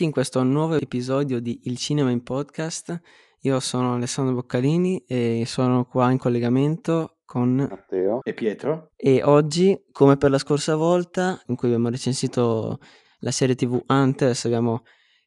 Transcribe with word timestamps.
Benvenuti 0.00 0.04
in 0.04 0.12
questo 0.12 0.42
nuovo 0.42 0.76
episodio 0.76 1.40
di 1.40 1.60
Il 1.64 1.76
Cinema 1.76 2.10
in 2.10 2.22
Podcast. 2.22 2.98
Io 3.40 3.60
sono 3.60 3.94
Alessandro 3.94 4.34
Boccalini 4.34 5.04
e 5.06 5.42
sono 5.44 5.84
qua 5.84 6.10
in 6.10 6.16
collegamento 6.16 7.18
con 7.26 7.54
Matteo 7.56 8.20
e 8.22 8.32
Pietro. 8.32 8.92
E 8.96 9.22
oggi, 9.22 9.78
come 9.92 10.16
per 10.16 10.30
la 10.30 10.38
scorsa 10.38 10.74
volta 10.74 11.38
in 11.48 11.56
cui 11.56 11.68
abbiamo 11.68 11.90
recensito 11.90 12.78
la 13.18 13.30
serie 13.30 13.54
TV 13.54 13.78
Hunters, 13.86 14.46
abbiamo 14.46 14.84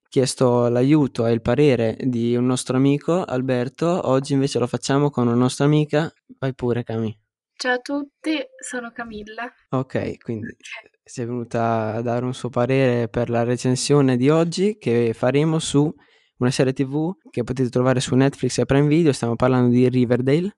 chiesto 0.09 0.67
l'aiuto 0.69 1.27
e 1.27 1.33
il 1.33 1.41
parere 1.41 1.95
di 1.99 2.35
un 2.35 2.47
nostro 2.47 2.75
amico, 2.75 3.23
Alberto. 3.23 4.07
Oggi 4.09 4.33
invece 4.33 4.57
lo 4.57 4.65
facciamo 4.65 5.11
con 5.11 5.27
una 5.27 5.35
nostra 5.35 5.65
amica. 5.65 6.11
Vai 6.39 6.55
pure, 6.55 6.83
Cami. 6.83 7.22
Ciao 7.55 7.73
a 7.73 7.77
tutti, 7.77 8.37
sono 8.59 8.91
Camilla. 8.91 9.51
Ok, 9.69 10.17
quindi 10.17 10.55
si 11.03 11.21
è 11.21 11.25
venuta 11.25 11.93
a 11.93 12.01
dare 12.01 12.25
un 12.25 12.33
suo 12.33 12.49
parere 12.49 13.07
per 13.07 13.29
la 13.29 13.43
recensione 13.43 14.17
di 14.17 14.29
oggi 14.29 14.77
che 14.77 15.13
faremo 15.13 15.59
su 15.59 15.93
una 16.37 16.51
serie 16.51 16.73
tv 16.73 17.15
che 17.29 17.43
potete 17.43 17.69
trovare 17.69 17.99
su 17.99 18.15
Netflix 18.15 18.57
e 18.57 18.65
Prime 18.65 18.87
Video. 18.87 19.13
Stiamo 19.13 19.35
parlando 19.35 19.69
di 19.69 19.87
Riverdale, 19.87 20.57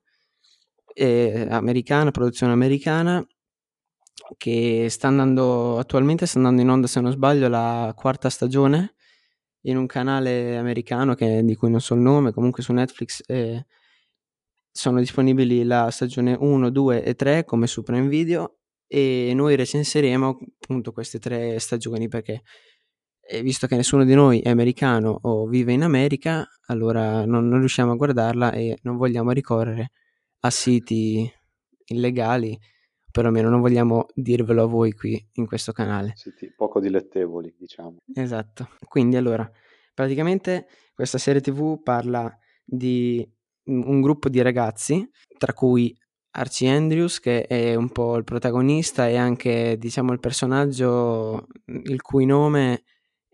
eh, 0.94 1.46
americana, 1.48 2.10
produzione 2.10 2.52
americana, 2.52 3.24
che 4.36 4.88
sta 4.88 5.08
andando 5.08 5.78
attualmente 5.78 6.26
sta 6.26 6.38
andando 6.38 6.62
in 6.62 6.70
onda, 6.70 6.86
se 6.86 7.00
non 7.00 7.12
sbaglio, 7.12 7.48
la 7.48 7.92
quarta 7.96 8.30
stagione 8.30 8.94
in 9.62 9.76
un 9.76 9.86
canale 9.86 10.56
americano 10.56 11.14
che, 11.14 11.42
di 11.44 11.54
cui 11.54 11.70
non 11.70 11.80
so 11.80 11.94
il 11.94 12.00
nome, 12.00 12.32
comunque 12.32 12.62
su 12.62 12.72
Netflix. 12.72 13.22
Eh, 13.26 13.64
sono 14.76 14.98
disponibili 14.98 15.64
la 15.64 15.90
stagione 15.90 16.36
1, 16.38 16.70
2 16.70 17.02
e 17.02 17.14
3 17.14 17.44
come 17.44 17.66
su 17.66 17.82
Prime 17.82 18.08
Video 18.08 18.58
e 18.86 19.32
noi 19.34 19.56
recenseremo 19.56 20.38
appunto 20.60 20.92
queste 20.92 21.18
tre 21.18 21.58
stagioni 21.58 22.08
perché 22.08 22.42
eh, 23.28 23.42
visto 23.42 23.66
che 23.66 23.74
nessuno 23.74 24.04
di 24.04 24.14
noi 24.14 24.40
è 24.40 24.50
americano 24.50 25.18
o 25.22 25.46
vive 25.46 25.72
in 25.72 25.82
America, 25.82 26.46
allora 26.66 27.24
non, 27.24 27.48
non 27.48 27.58
riusciamo 27.58 27.92
a 27.92 27.96
guardarla 27.96 28.52
e 28.52 28.78
non 28.82 28.96
vogliamo 28.96 29.30
ricorrere 29.32 29.92
a 30.40 30.50
siti 30.50 31.28
illegali, 31.86 32.56
perlomeno 33.10 33.48
non 33.48 33.60
vogliamo 33.60 34.06
dirvelo 34.14 34.64
a 34.64 34.66
voi 34.66 34.92
qui 34.92 35.26
in 35.32 35.46
questo 35.46 35.72
canale. 35.72 36.12
Siti 36.16 36.52
poco 36.54 36.80
dilettevoli, 36.80 37.56
diciamo. 37.58 37.96
Esatto. 38.14 38.68
Quindi 38.86 39.16
allora, 39.16 39.50
praticamente 39.94 40.66
questa 40.94 41.18
serie 41.18 41.40
TV 41.40 41.82
parla 41.82 42.30
di 42.62 43.26
un 43.66 44.00
gruppo 44.00 44.28
di 44.28 44.42
ragazzi, 44.42 45.08
tra 45.38 45.52
cui 45.52 45.96
Archie 46.32 46.70
Andrews, 46.70 47.20
che 47.20 47.46
è 47.46 47.74
un 47.74 47.90
po' 47.90 48.16
il 48.16 48.24
protagonista 48.24 49.08
e 49.08 49.16
anche, 49.16 49.76
diciamo, 49.78 50.12
il 50.12 50.20
personaggio 50.20 51.46
il 51.66 52.02
cui 52.02 52.26
nome 52.26 52.84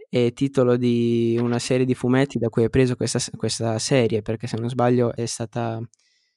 è 0.08 0.32
titolo 0.34 0.76
di 0.76 1.38
una 1.40 1.58
serie 1.58 1.86
di 1.86 1.94
fumetti 1.94 2.38
da 2.38 2.48
cui 2.48 2.64
è 2.64 2.68
preso 2.68 2.96
questa, 2.96 3.18
questa 3.36 3.78
serie, 3.78 4.22
perché 4.22 4.46
se 4.46 4.56
non 4.56 4.68
sbaglio 4.68 5.14
è 5.14 5.26
stata, 5.26 5.80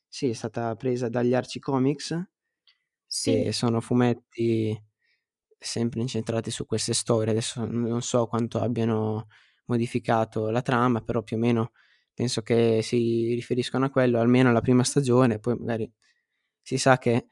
sì, 0.08 0.30
è 0.30 0.34
stata 0.34 0.76
presa 0.76 1.10
dagli 1.10 1.34
Archie 1.34 1.62
Comics, 1.62 2.20
sì. 3.06 3.44
che 3.44 3.52
sono 3.52 3.82
fumetti 3.82 4.76
sempre 5.58 6.02
incentrati 6.02 6.52
su 6.52 6.66
queste 6.66 6.94
storie. 6.94 7.32
Adesso 7.32 7.66
non 7.66 8.02
so 8.02 8.28
quanto 8.28 8.60
abbiano 8.60 9.28
modificato 9.66 10.50
la 10.50 10.62
trama, 10.62 11.02
però 11.02 11.22
più 11.22 11.38
o 11.38 11.40
meno 11.40 11.72
penso 12.16 12.42
che 12.42 12.80
si 12.82 13.34
riferiscono 13.36 13.86
a 13.86 13.90
quello, 13.92 14.20
almeno 14.20 14.50
alla 14.50 14.62
prima 14.62 14.84
stagione, 14.84 15.38
poi 15.40 15.56
magari 15.58 15.92
si 16.62 16.78
sa 16.80 16.98
che 16.98 17.28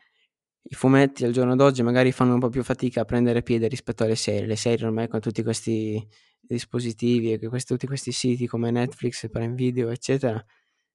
i 0.62 0.76
fumetti 0.76 1.26
al 1.26 1.32
giorno 1.32 1.56
d'oggi 1.56 1.84
magari 1.84 2.12
fanno 2.12 2.36
un 2.36 2.40
po' 2.40 2.50
più 2.50 2.64
fatica 2.64 3.02
a 3.02 3.06
prendere 3.06 3.42
piede 3.44 3.68
rispetto 3.68 4.04
alle 4.04 4.16
serie. 4.16 4.46
Le 4.46 4.56
serie 4.56 4.86
ormai 4.86 5.08
con 5.08 5.20
tutti 5.20 5.42
questi 5.44 6.06
dispositivi 6.40 7.34
e 7.34 7.40
questi, 7.48 7.74
tutti 7.74 7.88
questi 7.88 8.12
siti 8.12 8.48
come 8.48 8.70
Netflix, 8.72 9.30
Prime 9.30 9.56
Video, 9.56 9.90
eccetera, 9.90 10.44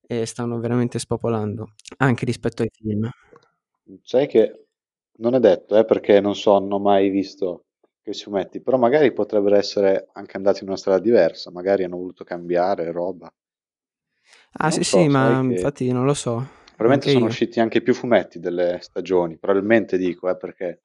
eh, 0.06 0.26
stanno 0.26 0.58
veramente 0.60 0.98
spopolando, 0.98 1.72
anche 1.98 2.24
rispetto 2.24 2.62
ai 2.62 2.70
film. 2.72 3.10
Sai 4.02 4.26
che 4.26 4.66
non 5.18 5.34
è 5.34 5.40
detto, 5.40 5.76
eh, 5.76 5.84
perché 5.84 6.20
non 6.20 6.34
so, 6.34 6.58
non 6.58 6.72
ho 6.72 6.78
mai 6.78 7.08
visto 7.10 7.64
questi 8.02 8.24
fumetti, 8.24 8.60
però 8.62 8.78
magari 8.78 9.12
potrebbero 9.12 9.56
essere 9.56 10.08
anche 10.12 10.36
andati 10.36 10.62
in 10.62 10.68
una 10.68 10.78
strada 10.78 11.00
diversa, 11.00 11.50
magari 11.50 11.84
hanno 11.84 11.96
voluto 11.96 12.24
cambiare 12.24 12.90
roba. 12.92 13.32
Ah, 14.52 14.70
sì, 14.70 14.82
so, 14.82 14.98
sì, 14.98 15.08
ma 15.08 15.40
che... 15.46 15.54
infatti 15.54 15.92
non 15.92 16.04
lo 16.04 16.14
so. 16.14 16.56
Probabilmente 16.76 17.10
sono 17.10 17.24
io. 17.24 17.30
usciti 17.30 17.60
anche 17.60 17.82
più 17.82 17.92
fumetti 17.92 18.38
delle 18.38 18.78
stagioni, 18.80 19.36
probabilmente 19.38 19.98
dico, 19.98 20.28
eh, 20.28 20.36
perché 20.36 20.82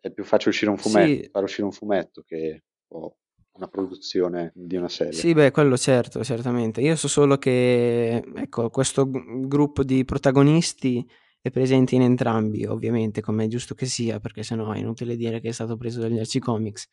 è 0.00 0.10
più 0.10 0.24
facile 0.24 0.50
uscire 0.50 0.70
un 0.70 0.78
fumetto, 0.78 1.22
sì. 1.22 1.28
fare 1.30 1.44
uscire 1.44 1.64
un 1.64 1.72
fumetto 1.72 2.22
che 2.24 2.62
oh, 2.88 3.16
una 3.56 3.68
produzione 3.68 4.52
di 4.54 4.76
una 4.76 4.88
serie. 4.88 5.12
Sì, 5.12 5.32
beh, 5.32 5.50
quello 5.50 5.76
certo, 5.76 6.22
certamente. 6.22 6.80
Io 6.80 6.94
so 6.96 7.08
solo 7.08 7.38
che, 7.38 8.22
ecco, 8.34 8.70
questo 8.70 9.08
g- 9.08 9.46
gruppo 9.46 9.82
di 9.82 10.04
protagonisti 10.04 11.04
è 11.40 11.50
presente 11.50 11.94
in 11.94 12.02
entrambi, 12.02 12.64
ovviamente, 12.64 13.20
come 13.20 13.44
è 13.44 13.48
giusto 13.48 13.74
che 13.74 13.86
sia, 13.86 14.20
perché 14.20 14.42
sennò 14.42 14.72
è 14.72 14.78
inutile 14.78 15.16
dire 15.16 15.40
che 15.40 15.48
è 15.48 15.52
stato 15.52 15.76
preso 15.76 16.00
dagli 16.00 16.18
Archie 16.18 16.40
Comics. 16.40 16.88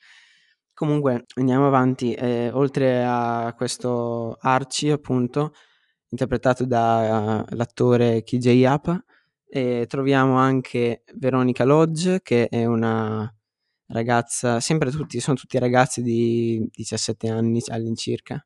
Comunque, 0.73 1.25
andiamo 1.35 1.67
avanti. 1.67 2.13
Eh, 2.13 2.49
oltre 2.51 3.03
a 3.05 3.53
questo 3.55 4.37
Archie, 4.39 4.91
appunto, 4.91 5.53
interpretato 6.13 6.65
dall'attore 6.65 8.17
uh, 8.17 8.23
KJ 8.23 8.47
Yapa. 8.47 9.03
E 9.47 9.85
troviamo 9.87 10.37
anche 10.37 11.03
Veronica 11.15 11.63
Lodge, 11.63 12.21
che 12.23 12.47
è 12.47 12.65
una 12.65 13.31
ragazza, 13.87 14.59
sempre 14.59 14.89
tutti, 14.89 15.19
sono 15.19 15.35
tutti 15.37 15.59
ragazzi 15.59 16.01
di 16.01 16.67
17 16.73 17.29
anni 17.29 17.61
all'incirca, 17.67 18.43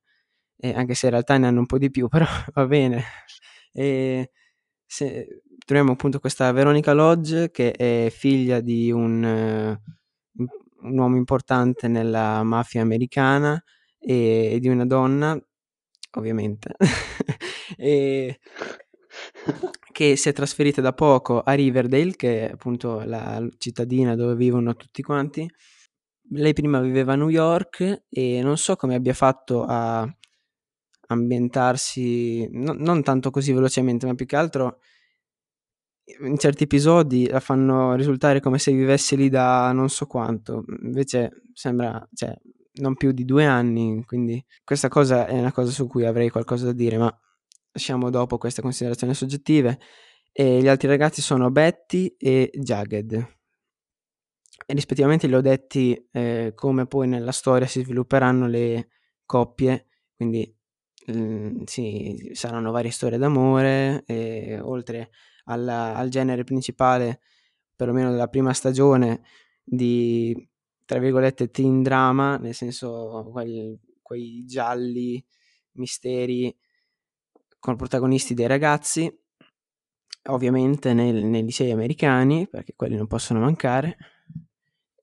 e 0.58 0.74
anche 0.74 0.96
se 0.96 1.06
in 1.06 1.12
realtà 1.14 1.38
ne 1.38 1.48
hanno 1.48 1.60
un 1.60 1.66
po' 1.66 1.78
di 1.78 1.90
più, 1.90 2.08
però 2.10 2.26
va 2.54 2.66
bene. 2.66 3.04
E 3.72 4.32
se, 4.86 5.44
troviamo 5.66 5.94
appunto 5.94 6.20
questa 6.20 6.52
Veronica 6.52 6.94
Lodge, 6.94 7.52
che 7.52 7.72
è 7.72 8.10
figlia 8.12 8.60
di 8.60 8.92
un, 8.92 9.24
un 9.24 10.98
uomo 10.98 11.16
importante 11.16 11.88
nella 11.88 12.44
mafia 12.44 12.82
americana 12.82 13.62
e, 13.98 14.52
e 14.54 14.60
di 14.60 14.68
una 14.68 14.86
donna 14.86 15.40
ovviamente, 16.18 16.76
e 17.78 18.40
che 19.92 20.16
si 20.16 20.30
è 20.30 20.34
trasferita 20.34 20.82
da 20.82 20.94
poco 20.94 21.42
a 21.42 21.54
Riverdale, 21.54 22.16
che 22.16 22.48
è 22.48 22.52
appunto 22.52 23.02
la 23.04 23.46
cittadina 23.58 24.16
dove 24.16 24.36
vivono 24.36 24.76
tutti 24.76 25.02
quanti. 25.02 25.50
Lei 26.32 26.54
prima 26.54 26.80
viveva 26.82 27.14
a 27.14 27.16
New 27.16 27.30
York 27.30 28.04
e 28.10 28.42
non 28.42 28.58
so 28.58 28.76
come 28.76 28.96
abbia 28.96 29.14
fatto 29.14 29.64
a 29.64 30.08
ambientarsi, 31.08 32.48
no, 32.52 32.74
non 32.74 33.02
tanto 33.02 33.32
così 33.32 33.54
velocemente, 33.54 34.06
ma 34.06 34.14
più 34.14 34.26
che 34.26 34.36
altro 34.36 34.80
in 36.22 36.38
certi 36.38 36.64
episodi 36.64 37.28
la 37.28 37.40
fanno 37.40 37.96
risultare 37.96 38.40
come 38.40 38.60
se 38.60 38.72
vivesse 38.72 39.16
lì 39.16 39.30
da 39.30 39.72
non 39.74 39.90
so 39.90 40.06
quanto, 40.06 40.64
invece 40.84 41.44
sembra, 41.54 42.08
cioè, 42.14 42.34
non 42.78 42.96
più 42.96 43.12
di 43.12 43.26
due 43.26 43.46
anni, 43.46 44.04
quindi 44.06 44.44
questa 44.64 44.88
cosa 44.88 45.28
è 45.28 45.38
una 45.38 45.52
cosa 45.52 45.72
su 45.72 45.88
cui 45.88 46.06
avrei 46.06 46.30
qualcosa 46.30 46.66
da 46.66 46.74
dire, 46.74 46.98
ma 46.98 47.22
lasciamo 47.72 48.10
dopo 48.10 48.38
queste 48.38 48.62
considerazioni 48.62 49.14
soggettive. 49.14 49.80
E 50.32 50.62
gli 50.62 50.68
altri 50.68 50.88
ragazzi 50.88 51.22
sono 51.22 51.50
Betty 51.50 52.16
e 52.18 52.52
Jagged. 52.54 53.14
E 54.66 54.74
rispettivamente 54.74 55.28
li 55.28 55.34
ho 55.36 55.42
detti 55.42 56.08
eh, 56.12 56.52
come 56.56 56.86
poi 56.88 57.08
nella 57.08 57.32
storia 57.32 57.68
si 57.68 57.82
svilupperanno 57.82 58.48
le 58.48 58.90
coppie, 59.26 59.88
quindi 60.16 60.56
mm, 61.12 61.64
sì, 61.66 62.32
saranno 62.34 62.72
varie 62.72 62.92
storie 62.92 63.18
d'amore, 63.18 64.04
e, 64.06 64.60
oltre 64.60 65.10
alla, 65.46 65.96
al 65.96 66.10
genere 66.10 66.44
principale, 66.44 67.22
perlomeno 67.76 68.12
della 68.12 68.28
prima 68.28 68.54
stagione, 68.54 69.22
di 69.64 70.36
tra 70.88 71.00
virgolette 71.00 71.52
teen 71.52 71.84
drama, 71.84 72.38
nel 72.38 72.54
senso 72.54 73.30
quei, 73.34 73.78
quei 74.02 74.46
gialli 74.46 75.24
misteri 75.74 76.56
con 77.60 77.76
protagonisti 77.76 78.34
dei 78.34 78.48
ragazzi, 78.48 79.14
ovviamente 80.30 80.94
nel, 80.94 81.26
nei 81.26 81.44
licei 81.44 81.72
americani, 81.72 82.48
perché 82.48 82.74
quelli 82.74 82.96
non 82.96 83.06
possono 83.06 83.42
mancare, 83.42 83.98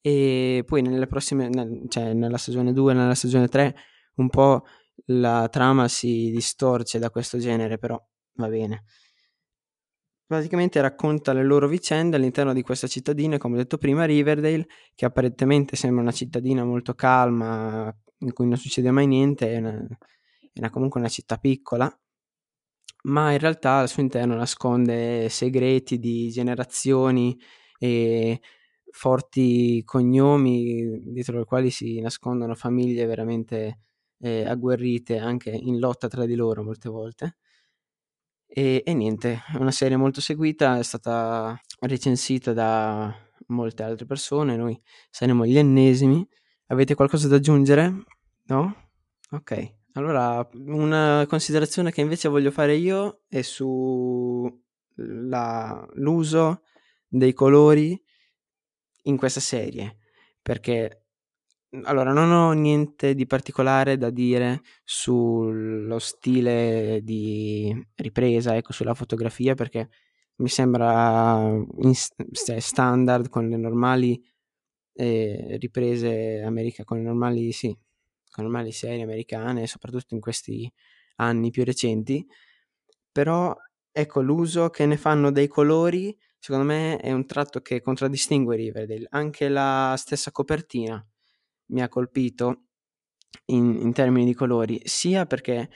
e 0.00 0.64
poi 0.66 0.81
nelle 0.81 1.06
prossime, 1.06 1.50
nel, 1.50 1.84
cioè 1.88 2.14
nella 2.14 2.38
stagione 2.38 2.72
2 2.72 2.92
e 2.92 2.94
nella 2.94 3.14
stagione 3.14 3.48
3 3.48 3.76
un 4.16 4.30
po' 4.30 4.64
la 5.08 5.48
trama 5.50 5.87
si 5.87 6.30
distorce 6.30 6.98
da 6.98 7.10
questo 7.10 7.37
genere, 7.37 7.76
però 7.76 8.02
va 8.37 8.48
bene 8.48 8.84
praticamente 10.34 10.81
racconta 10.81 11.32
le 11.32 11.44
loro 11.44 11.69
vicende 11.69 12.16
all'interno 12.16 12.52
di 12.52 12.62
questa 12.62 12.86
cittadina, 12.86 13.38
come 13.38 13.54
ho 13.54 13.58
detto 13.58 13.78
prima, 13.78 14.04
Riverdale, 14.04 14.66
che 14.94 15.04
apparentemente 15.04 15.76
sembra 15.76 16.02
una 16.02 16.12
cittadina 16.12 16.64
molto 16.64 16.94
calma, 16.94 17.94
in 18.19 18.32
cui 18.32 18.46
non 18.46 18.56
succede 18.56 18.90
mai 18.90 19.06
niente, 19.06 19.52
è, 19.52 19.58
una, 19.58 19.86
è 20.52 20.58
una, 20.58 20.70
comunque 20.70 21.00
una 21.00 21.08
città 21.08 21.36
piccola, 21.38 21.90
ma 23.04 23.32
in 23.32 23.38
realtà 23.38 23.78
al 23.78 23.88
suo 23.88 24.02
interno 24.02 24.34
nasconde 24.34 25.28
segreti 25.28 25.98
di 25.98 26.31
generazioni 26.31 27.38
e 27.78 28.40
forti 28.90 29.82
cognomi 29.84 31.00
dietro 31.12 31.40
i 31.40 31.44
quali 31.44 31.70
si 31.70 32.00
nascondono 32.00 32.54
famiglie 32.54 33.06
veramente 33.06 33.80
eh, 34.20 34.44
agguerrite 34.46 35.19
anche 35.19 35.50
in 35.50 35.78
lotta 35.78 36.08
tra 36.08 36.25
di 36.26 36.34
loro 36.34 36.62
molte 36.62 36.88
volte. 36.88 37.37
E, 38.46 38.82
e 38.85 38.94
niente, 38.94 39.43
è 39.52 39.56
una 39.56 39.70
serie 39.70 39.96
molto 39.96 40.20
seguita, 40.20 40.79
è 40.79 40.82
stata 40.82 41.58
recensita 41.81 42.52
da 42.52 43.14
molte 43.49 43.82
altre 43.82 44.06
persone, 44.06 44.56
noi 44.56 44.81
saremo 45.11 45.44
gli 45.44 45.58
ennesimi. 45.58 46.26
Avete 46.67 46.94
qualcosa 46.94 47.29
da 47.29 47.37
aggiungere? 47.37 48.05
No? 48.44 48.91
Ok, 49.31 49.75
allora 49.94 50.49
una 50.52 51.25
considerazione 51.29 51.91
che 51.91 52.00
invece 52.00 52.29
voglio 52.29 52.50
fare 52.50 52.75
io 52.76 53.23
è 53.29 53.43
su 53.43 54.62
l'uso 54.97 56.62
dei 57.08 57.32
colori 57.32 58.00
in 59.02 59.17
questa 59.17 59.40
serie, 59.40 59.99
perché 60.40 61.03
allora 61.82 62.12
non 62.12 62.31
ho 62.31 62.53
niente 62.53 63.15
di 63.15 63.26
particolare 63.26 63.97
da 63.97 64.11
dire 64.11 64.62
sullo 64.85 65.99
stile 65.99 67.00
di 67.03 67.75
ripresa, 67.97 68.56
ecco, 68.56 68.73
sulla 68.73 68.94
fotografia, 68.94 69.55
perché 69.55 69.88
mi 70.37 70.49
sembra 70.49 71.38
in, 71.82 71.94
standard 71.94 73.29
con 73.29 73.49
le 73.49 73.56
normali 73.56 74.23
eh, 74.94 75.56
riprese 75.61 76.43
americane, 76.43 76.85
con 76.85 76.99
le 76.99 77.05
normali, 77.05 77.53
sì, 77.53 77.69
con 78.31 78.44
le 78.44 78.50
normali 78.50 78.73
serie 78.73 79.03
americane, 79.03 79.67
soprattutto 79.67 80.15
in 80.15 80.21
questi 80.21 80.71
anni 81.17 81.50
più 81.50 81.65
recenti, 81.65 82.26
però 83.12 83.55
ecco 83.93 84.21
l'uso 84.23 84.71
che 84.71 84.87
ne 84.87 84.97
fanno 84.97 85.31
dei 85.31 85.49
colori 85.49 86.17
secondo 86.38 86.67
me 86.67 86.99
è 86.99 87.12
un 87.12 87.26
tratto 87.26 87.61
che 87.62 87.81
contraddistingue 87.81 88.56
Riverdale. 88.56 89.06
Anche 89.11 89.49
la 89.49 89.94
stessa 89.97 90.31
copertina 90.31 91.03
mi 91.66 91.82
ha 91.82 91.88
colpito 91.88 92.64
in, 93.46 93.76
in 93.81 93.93
termini 93.93 94.25
di 94.26 94.34
colori, 94.34 94.81
sia 94.84 95.26
perché 95.26 95.69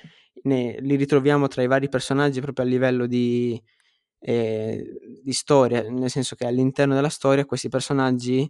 ne, 0.44 0.76
li 0.80 0.96
ritroviamo 0.96 1.48
tra 1.48 1.62
i 1.62 1.66
vari 1.66 1.88
personaggi 1.88 2.40
proprio 2.40 2.64
a 2.64 2.68
livello 2.68 3.06
di, 3.06 3.60
eh, 4.20 4.84
di 5.22 5.32
storia, 5.32 5.82
nel 5.88 6.10
senso 6.10 6.36
che 6.36 6.46
all'interno 6.46 6.94
della 6.94 7.08
storia 7.08 7.44
questi 7.44 7.68
personaggi, 7.68 8.48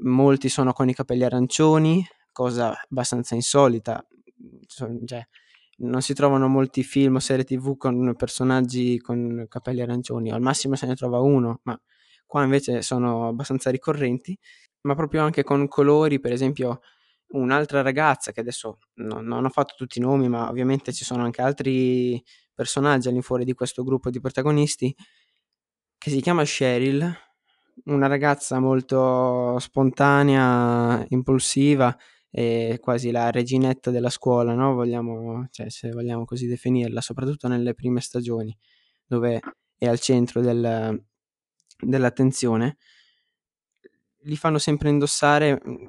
molti 0.00 0.48
sono 0.48 0.72
con 0.72 0.88
i 0.88 0.94
capelli 0.94 1.24
arancioni, 1.24 2.04
cosa 2.32 2.74
abbastanza 2.88 3.34
insolita, 3.34 4.06
cioè, 4.66 5.26
non 5.78 6.02
si 6.02 6.14
trovano 6.14 6.48
molti 6.48 6.82
film 6.82 7.16
o 7.16 7.18
serie 7.20 7.44
tv 7.44 7.76
con 7.76 8.14
personaggi 8.16 8.98
con 8.98 9.46
capelli 9.48 9.80
arancioni, 9.80 10.30
al 10.30 10.40
massimo 10.40 10.74
se 10.74 10.86
ne 10.86 10.94
trova 10.94 11.20
uno, 11.20 11.60
ma 11.64 11.80
qua 12.26 12.44
invece 12.44 12.82
sono 12.82 13.28
abbastanza 13.28 13.70
ricorrenti, 13.70 14.38
ma 14.82 14.94
proprio 14.94 15.22
anche 15.22 15.42
con 15.42 15.66
colori, 15.68 16.20
per 16.20 16.32
esempio 16.32 16.80
un'altra 17.30 17.82
ragazza 17.82 18.32
che 18.32 18.40
adesso 18.40 18.78
no, 18.94 19.20
non 19.20 19.44
ho 19.44 19.50
fatto 19.50 19.74
tutti 19.76 19.98
i 19.98 20.02
nomi, 20.02 20.28
ma 20.28 20.48
ovviamente 20.48 20.92
ci 20.92 21.04
sono 21.04 21.24
anche 21.24 21.42
altri 21.42 22.22
personaggi 22.54 23.08
all'infuori 23.08 23.44
di 23.44 23.52
questo 23.54 23.84
gruppo 23.84 24.10
di 24.10 24.20
protagonisti, 24.20 24.94
che 25.98 26.10
si 26.10 26.20
chiama 26.20 26.42
Cheryl, 26.44 27.12
una 27.84 28.06
ragazza 28.06 28.58
molto 28.60 29.58
spontanea, 29.58 31.04
impulsiva, 31.08 31.96
è 32.30 32.78
quasi 32.80 33.10
la 33.10 33.30
reginetta 33.30 33.90
della 33.90 34.10
scuola, 34.10 34.54
no? 34.54 34.74
vogliamo, 34.74 35.46
cioè, 35.50 35.70
se 35.70 35.90
vogliamo 35.90 36.24
così 36.24 36.46
definirla, 36.46 37.00
soprattutto 37.00 37.48
nelle 37.48 37.74
prime 37.74 38.00
stagioni, 38.00 38.56
dove 39.06 39.40
è 39.76 39.86
al 39.86 39.98
centro 39.98 40.40
del, 40.40 41.02
dell'attenzione. 41.78 42.76
Li 44.22 44.36
fanno 44.36 44.58
sempre 44.58 44.90
indossare 44.90 45.54
mm, 45.54 45.86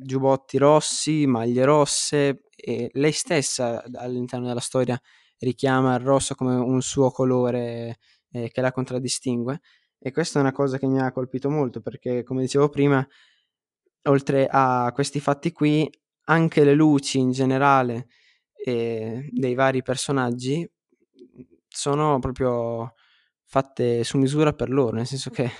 giubbotti 0.00 0.58
rossi, 0.58 1.26
maglie 1.26 1.64
rosse 1.64 2.44
e 2.56 2.90
lei 2.92 3.12
stessa 3.12 3.82
all'interno 3.94 4.46
della 4.46 4.60
storia 4.60 5.00
richiama 5.38 5.94
il 5.94 6.04
rosso 6.04 6.34
come 6.34 6.54
un 6.54 6.82
suo 6.82 7.10
colore 7.10 7.98
eh, 8.30 8.50
che 8.50 8.60
la 8.60 8.72
contraddistingue. 8.72 9.60
E 9.98 10.10
questa 10.10 10.38
è 10.38 10.42
una 10.42 10.52
cosa 10.52 10.78
che 10.78 10.86
mi 10.86 11.00
ha 11.00 11.12
colpito 11.12 11.48
molto 11.48 11.80
perché 11.80 12.24
come 12.24 12.42
dicevo 12.42 12.68
prima 12.68 13.06
oltre 14.04 14.48
a 14.50 14.90
questi 14.92 15.20
fatti 15.20 15.52
qui, 15.52 15.88
anche 16.24 16.64
le 16.64 16.74
luci 16.74 17.18
in 17.18 17.30
generale 17.30 18.08
eh, 18.64 19.28
dei 19.30 19.54
vari 19.54 19.82
personaggi 19.82 20.68
sono 21.68 22.18
proprio 22.18 22.94
fatte 23.44 24.04
su 24.04 24.18
misura 24.18 24.52
per 24.52 24.70
loro, 24.70 24.96
nel 24.96 25.06
senso 25.06 25.30
che 25.30 25.50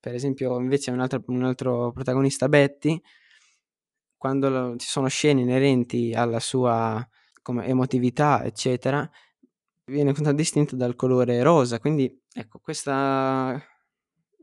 per 0.00 0.14
esempio 0.14 0.58
invece 0.58 0.90
un 0.90 1.00
altro, 1.00 1.22
un 1.26 1.44
altro 1.44 1.92
protagonista 1.92 2.48
Betty 2.48 3.00
quando 4.16 4.48
lo, 4.48 4.76
ci 4.76 4.88
sono 4.88 5.08
scene 5.08 5.42
inerenti 5.42 6.12
alla 6.14 6.40
sua 6.40 7.06
come, 7.42 7.66
emotività 7.66 8.42
eccetera 8.44 9.08
viene 9.84 10.12
contraddistinto 10.12 10.76
dal 10.76 10.96
colore 10.96 11.42
rosa 11.42 11.78
quindi 11.78 12.22
ecco 12.32 12.58
questa 12.58 13.60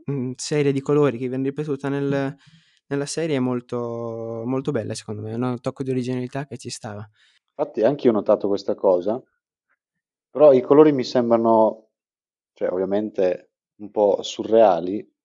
mm, 0.09 0.31
serie 0.35 0.71
di 0.71 0.81
colori 0.81 1.17
che 1.17 1.27
viene 1.27 1.43
ripetuta 1.43 1.89
nel, 1.89 2.35
nella 2.87 3.05
serie 3.05 3.35
è 3.35 3.39
molto, 3.39 4.43
molto 4.45 4.71
bella, 4.71 4.93
secondo 4.93 5.21
me, 5.21 5.31
è 5.31 5.35
un 5.35 5.59
tocco 5.59 5.83
di 5.83 5.91
originalità 5.91 6.45
che 6.45 6.57
ci 6.57 6.69
stava. 6.69 7.07
Infatti 7.55 7.81
anche 7.81 8.05
io 8.05 8.11
ho 8.11 8.15
notato 8.15 8.47
questa 8.47 8.75
cosa, 8.75 9.21
però 10.29 10.53
i 10.53 10.61
colori 10.61 10.91
mi 10.91 11.03
sembrano, 11.03 11.89
cioè 12.53 12.69
ovviamente 12.71 13.51
un 13.77 13.91
po' 13.91 14.21
surreali, 14.21 15.15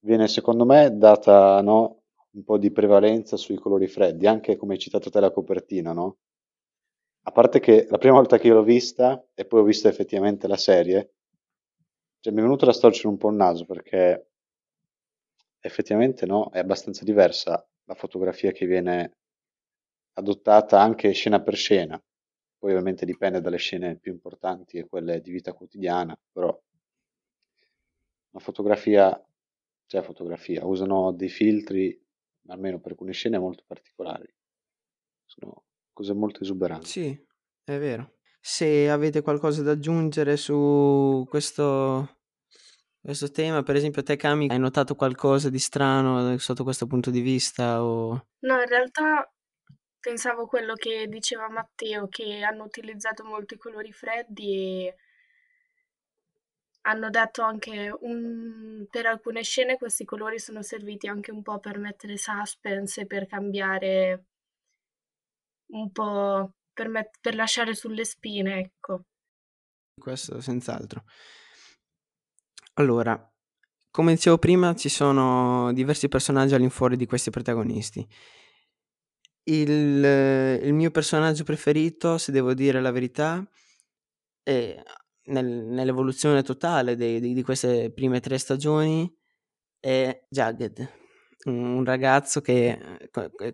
viene 0.00 0.28
secondo 0.28 0.66
me 0.66 0.96
data 0.96 1.60
no, 1.62 2.02
un 2.32 2.44
po' 2.44 2.58
di 2.58 2.70
prevalenza 2.70 3.36
sui 3.36 3.56
colori 3.56 3.86
freddi, 3.86 4.26
anche 4.26 4.56
come 4.56 4.74
hai 4.74 4.78
citato 4.78 5.08
te 5.10 5.20
la 5.20 5.30
copertina, 5.30 5.92
no? 5.92 6.18
A 7.22 7.32
parte 7.32 7.60
che 7.60 7.86
la 7.88 7.96
prima 7.96 8.16
volta 8.16 8.36
che 8.36 8.50
l'ho 8.50 8.62
vista 8.62 9.26
e 9.32 9.46
poi 9.46 9.60
ho 9.60 9.64
visto 9.64 9.88
effettivamente 9.88 10.46
la 10.46 10.58
serie, 10.58 11.14
cioè 12.20 12.32
mi 12.32 12.38
è 12.38 12.42
venuto 12.42 12.64
da 12.64 12.72
storcere 12.72 13.08
un 13.08 13.16
po' 13.16 13.30
il 13.30 13.36
naso 13.36 13.64
perché 13.66 14.28
effettivamente 15.60 16.26
no, 16.26 16.50
è 16.50 16.58
abbastanza 16.58 17.04
diversa 17.04 17.66
la 17.84 17.94
fotografia 17.94 18.52
che 18.52 18.66
viene 18.66 19.16
adottata 20.14 20.80
anche 20.80 21.10
scena 21.10 21.40
per 21.42 21.56
scena. 21.56 22.00
Poi 22.58 22.70
ovviamente 22.70 23.04
dipende 23.04 23.40
dalle 23.40 23.56
scene 23.56 23.96
più 23.96 24.12
importanti 24.12 24.78
e 24.78 24.86
quelle 24.88 25.20
di 25.20 25.30
vita 25.32 25.52
quotidiana, 25.52 26.16
però 26.32 26.56
la 28.32 28.40
fotografia, 28.40 29.24
cioè 29.90 30.02
fotografia, 30.02 30.64
usano 30.64 31.10
dei 31.10 31.28
filtri, 31.28 32.00
almeno 32.46 32.78
per 32.78 32.92
alcune 32.92 33.10
scene 33.10 33.40
molto 33.40 33.64
particolari. 33.66 34.32
Sono 35.24 35.64
cose 35.92 36.14
molto 36.14 36.42
esuberanti. 36.42 36.86
Sì, 36.86 37.26
è 37.64 37.76
vero. 37.76 38.18
Se 38.40 38.88
avete 38.88 39.20
qualcosa 39.20 39.64
da 39.64 39.72
aggiungere 39.72 40.36
su 40.36 41.26
questo 41.28 42.18
questo 43.00 43.32
tema, 43.32 43.64
per 43.64 43.74
esempio, 43.74 44.04
te 44.04 44.14
Cami, 44.14 44.46
hai 44.48 44.60
notato 44.60 44.94
qualcosa 44.94 45.50
di 45.50 45.58
strano 45.58 46.38
sotto 46.38 46.62
questo 46.62 46.86
punto 46.86 47.10
di 47.10 47.20
vista? 47.20 47.82
O... 47.82 48.10
No, 48.40 48.60
in 48.60 48.68
realtà 48.68 49.28
pensavo 49.98 50.46
quello 50.46 50.74
che 50.74 51.08
diceva 51.08 51.48
Matteo, 51.48 52.06
che 52.06 52.42
hanno 52.44 52.62
utilizzato 52.62 53.24
molti 53.24 53.56
colori 53.56 53.90
freddi 53.90 54.86
e 54.86 54.94
hanno 56.82 57.10
detto 57.10 57.42
anche 57.42 57.94
un... 58.00 58.86
per 58.90 59.06
alcune 59.06 59.42
scene 59.42 59.76
questi 59.76 60.04
colori 60.04 60.38
sono 60.38 60.62
serviti 60.62 61.06
anche 61.08 61.30
un 61.30 61.42
po' 61.42 61.58
per 61.58 61.78
mettere 61.78 62.16
suspense 62.16 63.06
per 63.06 63.26
cambiare 63.26 64.24
un 65.72 65.90
po' 65.92 66.54
per, 66.72 66.88
met... 66.88 67.18
per 67.20 67.34
lasciare 67.34 67.74
sulle 67.74 68.04
spine, 68.04 68.58
ecco. 68.58 69.04
Questo 69.94 70.40
senz'altro. 70.40 71.04
Allora, 72.74 73.30
come 73.90 74.14
dicevo 74.14 74.38
prima, 74.38 74.74
ci 74.74 74.88
sono 74.88 75.72
diversi 75.72 76.08
personaggi 76.08 76.54
all'infuori 76.54 76.96
di 76.96 77.06
questi 77.06 77.30
protagonisti. 77.30 78.06
Il, 79.42 79.68
il 79.68 80.72
mio 80.72 80.90
personaggio 80.90 81.44
preferito, 81.44 82.16
se 82.16 82.32
devo 82.32 82.54
dire 82.54 82.80
la 82.80 82.90
verità, 82.90 83.46
è 84.42 84.82
nel, 85.30 85.46
nell'evoluzione 85.46 86.42
totale 86.42 86.96
dei, 86.96 87.20
di, 87.20 87.32
di 87.32 87.42
queste 87.42 87.90
prime 87.92 88.20
tre 88.20 88.38
stagioni, 88.38 89.12
è 89.78 90.26
Jagged, 90.28 90.88
un 91.44 91.84
ragazzo 91.84 92.40
che 92.40 92.78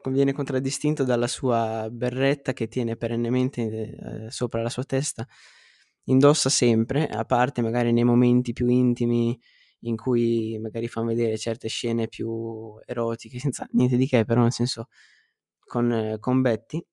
viene 0.06 0.33
contraddistinto 0.33 1.04
dalla 1.04 1.28
sua 1.28 1.88
berretta 1.90 2.52
che 2.52 2.66
tiene 2.66 2.97
perennemente 2.97 3.62
eh, 3.62 4.30
sopra 4.30 4.61
la 4.61 4.68
sua 4.68 4.83
testa 4.85 5.26
indossa 6.06 6.49
sempre, 6.49 7.06
a 7.06 7.25
parte 7.25 7.62
magari 7.62 7.92
nei 7.92 8.04
momenti 8.04 8.52
più 8.52 8.68
intimi 8.68 9.38
in 9.80 9.97
cui 9.97 10.59
magari 10.61 10.88
fanno 10.88 11.09
vedere 11.09 11.38
certe 11.38 11.68
scene 11.68 12.09
più 12.09 12.78
erotiche, 12.85 13.38
senza 13.40 13.66
niente 13.73 13.97
di 13.97 14.06
che, 14.06 14.25
però 14.25 14.42
nel 14.42 14.52
senso 14.52 14.88
con, 15.59 16.16
con 16.21 16.42
Betty, 16.42 16.85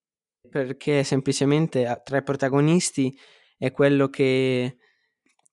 perché 0.49 1.03
semplicemente 1.03 2.01
tra 2.03 2.17
i 2.17 2.23
protagonisti 2.23 3.15
è 3.63 3.71
quello 3.71 4.09
che 4.09 4.75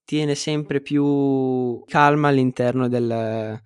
tiene 0.03 0.35
sempre 0.35 0.81
più 0.81 1.81
calma 1.87 2.27
all'interno 2.27 2.89
del, 2.89 3.57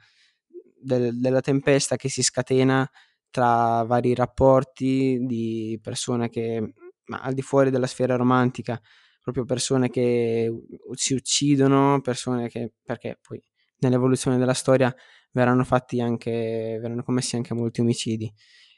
del 0.80 1.20
della 1.20 1.42
tempesta 1.42 1.96
che 1.96 2.10
si 2.10 2.22
scatena 2.22 2.88
tra 3.32 3.82
vari 3.86 4.14
rapporti 4.14 5.18
di 5.26 5.80
persone 5.82 6.30
che 6.30 6.74
ma 7.06 7.22
al 7.22 7.34
di 7.34 7.42
fuori 7.42 7.72
della 7.72 7.88
sfera 7.88 8.16
romantica, 8.18 8.80
proprio 9.20 9.46
persone 9.46 9.90
che 9.90 10.52
si 10.94 11.16
uccidono, 11.16 12.02
persone 12.02 12.48
che 12.48 12.74
perché 12.84 13.18
poi 13.28 13.42
nell'evoluzione 13.80 14.38
della 14.38 14.54
storia 14.54 14.94
verranno 15.32 15.64
fatti 15.64 16.02
anche 16.02 16.78
verranno 16.80 17.02
commessi 17.02 17.36
anche 17.36 17.56
molti 17.56 17.82
omicidi. 17.82 18.32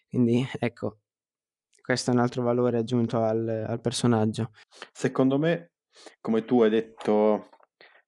Quindi 0.07 0.47
ecco, 0.59 1.00
questo 1.88 2.12
è 2.12 2.13
un 2.13 2.20
altro 2.20 2.44
valore 2.44 2.79
aggiunto 2.79 3.24
al 3.24 3.48
al 3.48 3.79
personaggio. 3.79 4.51
Secondo 4.91 5.39
me, 5.39 5.72
come 6.20 6.44
tu 6.44 6.62
hai 6.62 6.70
detto 6.70 7.48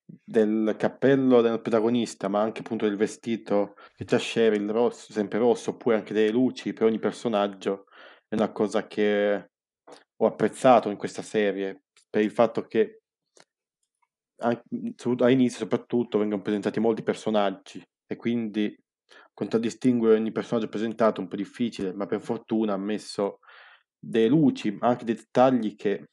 del 0.04 0.76
cappello 0.78 1.40
del 1.40 1.62
protagonista, 1.62 2.28
ma 2.28 2.42
anche 2.42 2.60
appunto 2.60 2.86
del 2.86 2.98
vestito 2.98 3.76
che 3.96 4.04
c'ha 4.04 4.18
Cheryl 4.18 4.70
rosso, 4.70 5.14
sempre 5.14 5.40
rosso, 5.40 5.70
oppure 5.70 5.96
anche 5.96 6.14
delle 6.14 6.30
luci 6.30 6.74
per 6.74 6.88
ogni 6.88 7.00
personaggio, 7.00 7.86
è 8.28 8.36
una 8.36 8.52
cosa 8.52 8.86
che 8.86 9.52
ho 10.18 10.26
apprezzato 10.26 10.90
in 10.90 10.98
questa 10.98 11.22
serie, 11.22 11.84
per 12.10 12.22
il 12.22 12.32
fatto 12.32 12.64
che 12.64 13.04
all'inizio 14.40 15.60
soprattutto 15.60 16.18
vengono 16.18 16.42
presentati 16.42 16.82
molti 16.82 17.02
personaggi 17.02 17.82
e 18.06 18.16
quindi 18.18 18.78
contraddistinguere 19.34 20.18
ogni 20.18 20.34
personaggio 20.34 20.68
presentato 20.68 21.22
è 21.22 21.24
un 21.24 21.30
po' 21.30 21.38
difficile, 21.38 21.94
ma 21.94 22.06
per 22.08 22.20
fortuna 22.20 22.74
ha 22.74 22.78
messo 22.78 23.40
delle 24.00 24.28
luci, 24.28 24.78
anche 24.80 25.06
dei 25.06 25.16
dettagli 25.16 25.76
che 25.76 26.10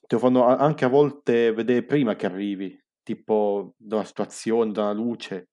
te 0.00 0.14
lo 0.14 0.18
fanno 0.18 0.44
anche 0.44 0.84
a 0.84 0.88
volte 0.88 1.52
vedere 1.52 1.84
prima 1.84 2.16
che 2.16 2.26
arrivi, 2.26 2.78
tipo 3.02 3.74
da 3.76 3.96
una 3.96 4.04
situazione, 4.04 4.72
da 4.72 4.82
una 4.82 4.92
luce. 4.92 5.50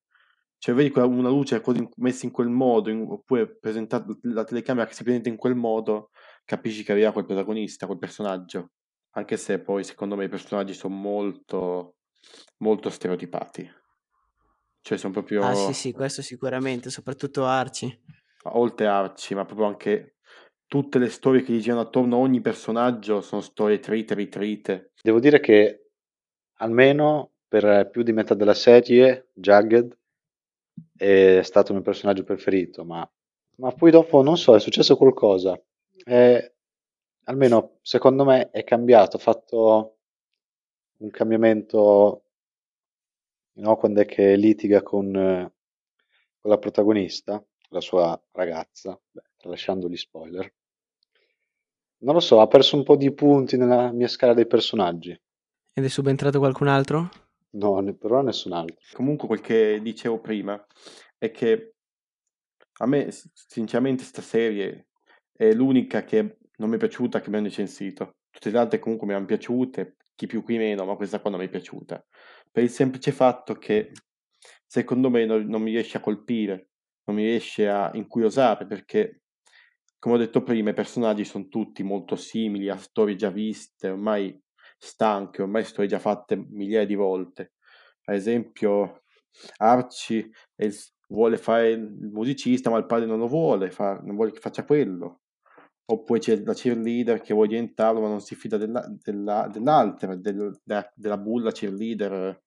Cioè, 0.57 0.73
vedi 0.75 0.97
una 0.97 1.29
luce 1.29 1.61
messa 1.97 2.25
in 2.25 2.31
quel 2.31 2.47
modo, 2.47 2.89
in, 2.89 3.05
oppure 3.09 3.57
presentata 3.57 4.05
la 4.21 4.45
telecamera 4.45 4.87
che 4.87 4.93
si 4.93 5.03
presenta 5.03 5.27
in 5.27 5.35
quel 5.35 5.55
modo, 5.55 6.11
capisci 6.45 6.83
che 6.83 6.93
arriva 6.93 7.11
quel 7.11 7.25
protagonista, 7.25 7.85
quel 7.85 7.97
personaggio. 7.97 8.71
Anche 9.15 9.35
se 9.35 9.59
poi, 9.59 9.83
secondo 9.83 10.15
me, 10.15 10.25
i 10.25 10.29
personaggi 10.29 10.73
sono 10.73 10.95
molto, 10.95 11.95
molto 12.59 12.89
stereotipati. 12.89 13.69
Cioè, 14.81 14.97
sono 14.97 15.11
proprio... 15.11 15.43
Ah 15.43 15.53
sì, 15.53 15.73
sì, 15.73 15.91
questo 15.91 16.21
sicuramente, 16.21 16.89
soprattutto 16.89 17.45
Archie. 17.45 18.01
Oltre 18.43 18.87
Archie, 18.87 19.35
ma 19.35 19.45
proprio 19.45 19.67
anche 19.67 20.12
tutte 20.73 20.97
le 20.97 21.09
storie 21.09 21.43
che 21.43 21.53
gli 21.53 21.59
girano 21.59 21.81
attorno 21.81 22.15
a 22.15 22.19
ogni 22.19 22.41
personaggio 22.41 23.21
sono 23.21 23.41
storie 23.41 23.77
trite, 23.77 24.15
ritrite. 24.15 24.93
Devo 25.03 25.19
dire 25.19 25.39
che 25.39 25.91
almeno 26.53 27.33
per 27.47 27.91
più 27.91 28.01
di 28.01 28.11
metà 28.11 28.33
della 28.33 28.55
serie, 28.55 29.29
Jagged 29.33 29.95
è 30.97 31.41
stato 31.43 31.67
il 31.67 31.75
mio 31.75 31.83
personaggio 31.83 32.23
preferito, 32.23 32.83
ma, 32.85 33.07
ma 33.57 33.71
poi 33.71 33.91
dopo 33.91 34.23
non 34.23 34.35
so, 34.35 34.55
è 34.55 34.59
successo 34.59 34.97
qualcosa. 34.97 35.61
È, 36.03 36.51
almeno 37.25 37.77
secondo 37.83 38.25
me 38.25 38.49
è 38.49 38.63
cambiato, 38.63 39.17
ha 39.17 39.19
fatto 39.19 39.97
un 40.97 41.09
cambiamento 41.11 42.23
no, 43.57 43.75
quando 43.75 44.01
è 44.01 44.05
che 44.05 44.35
litiga 44.35 44.81
con, 44.81 45.11
con 45.11 46.49
la 46.49 46.57
protagonista, 46.57 47.45
la 47.69 47.79
sua 47.79 48.19
ragazza, 48.31 48.99
beh, 49.11 49.21
tralasciando 49.37 49.87
gli 49.87 49.97
spoiler. 49.97 50.51
Non 52.03 52.15
lo 52.15 52.19
so, 52.19 52.41
ha 52.41 52.47
perso 52.47 52.75
un 52.75 52.83
po' 52.83 52.97
di 52.97 53.13
punti 53.13 53.55
nella 53.55 53.91
mia 53.93 54.09
scala 54.09 54.33
dei 54.33 54.45
personaggi. 54.45 55.17
Ed 55.73 55.85
è 55.85 55.87
subentrato 55.87 56.37
qualcun 56.37 56.67
altro? 56.67 57.09
No, 57.51 57.81
per 57.81 58.11
ora 58.11 58.23
nessun 58.23 58.51
altro. 58.51 58.75
Comunque 58.91 59.27
quel 59.27 59.39
che 59.39 59.79
dicevo 59.81 60.19
prima 60.19 60.61
è 61.17 61.31
che 61.31 61.75
a 62.79 62.87
me 62.87 63.07
sinceramente 63.33 64.01
questa 64.01 64.21
serie 64.21 64.87
è 65.31 65.53
l'unica 65.53 66.03
che 66.03 66.39
non 66.57 66.69
mi 66.69 66.75
è 66.75 66.79
piaciuta 66.79 67.21
che 67.21 67.29
mi 67.29 67.37
hanno 67.37 67.49
censito. 67.49 68.15
Tutte 68.29 68.51
le 68.51 68.57
altre 68.57 68.79
comunque 68.79 69.07
mi 69.07 69.13
hanno 69.13 69.25
piaciute, 69.25 69.95
chi 70.13 70.27
più 70.27 70.43
chi 70.43 70.57
meno, 70.57 70.83
ma 70.83 70.95
questa 70.97 71.21
qua 71.21 71.29
non 71.29 71.39
mi 71.39 71.45
è 71.45 71.49
piaciuta. 71.49 72.05
Per 72.51 72.63
il 72.63 72.69
semplice 72.69 73.13
fatto 73.13 73.53
che 73.53 73.93
secondo 74.65 75.09
me 75.09 75.25
non, 75.25 75.45
non 75.45 75.61
mi 75.61 75.71
riesce 75.71 75.95
a 75.95 76.01
colpire, 76.01 76.71
non 77.05 77.15
mi 77.15 77.23
riesce 77.23 77.69
a 77.69 77.91
incuriosare 77.93 78.65
perché 78.65 79.21
come 80.03 80.15
ho 80.15 80.17
detto 80.17 80.43
prima, 80.43 80.71
i 80.71 80.73
personaggi 80.73 81.23
sono 81.23 81.47
tutti 81.47 81.81
molto 81.81 82.17
simili 82.17 82.67
a 82.67 82.75
storie 82.75 83.15
già 83.15 83.29
viste, 83.29 83.87
ormai 83.87 84.37
stanche, 84.77 85.41
ormai 85.41 85.63
storie 85.63 85.89
già 85.89 85.97
fatte 85.97 86.35
migliaia 86.35 86.85
di 86.85 86.95
volte. 86.95 87.53
Ad 88.03 88.15
esempio, 88.15 89.03
Archie 89.59 90.29
vuole 91.07 91.37
fare 91.37 91.69
il 91.69 92.09
musicista, 92.11 92.69
ma 92.69 92.79
il 92.79 92.85
padre 92.85 93.05
non 93.05 93.17
lo 93.17 93.27
vuole, 93.27 93.71
fa, 93.71 94.01
non 94.03 94.15
vuole 94.17 94.33
che 94.33 94.41
faccia 94.41 94.65
quello. 94.65 95.21
Oppure 95.85 96.19
c'è 96.19 96.35
la 96.43 96.53
cheerleader 96.53 97.21
che 97.21 97.33
vuole 97.33 97.47
diventarlo, 97.47 98.01
ma 98.01 98.09
non 98.09 98.19
si 98.19 98.35
fida 98.35 98.57
della, 98.57 98.85
della, 99.01 99.47
dell'altra, 99.49 100.17
del, 100.17 100.59
della, 100.65 100.91
della, 100.93 101.17
bulla 101.17 101.51
cheerleader. 101.51 102.43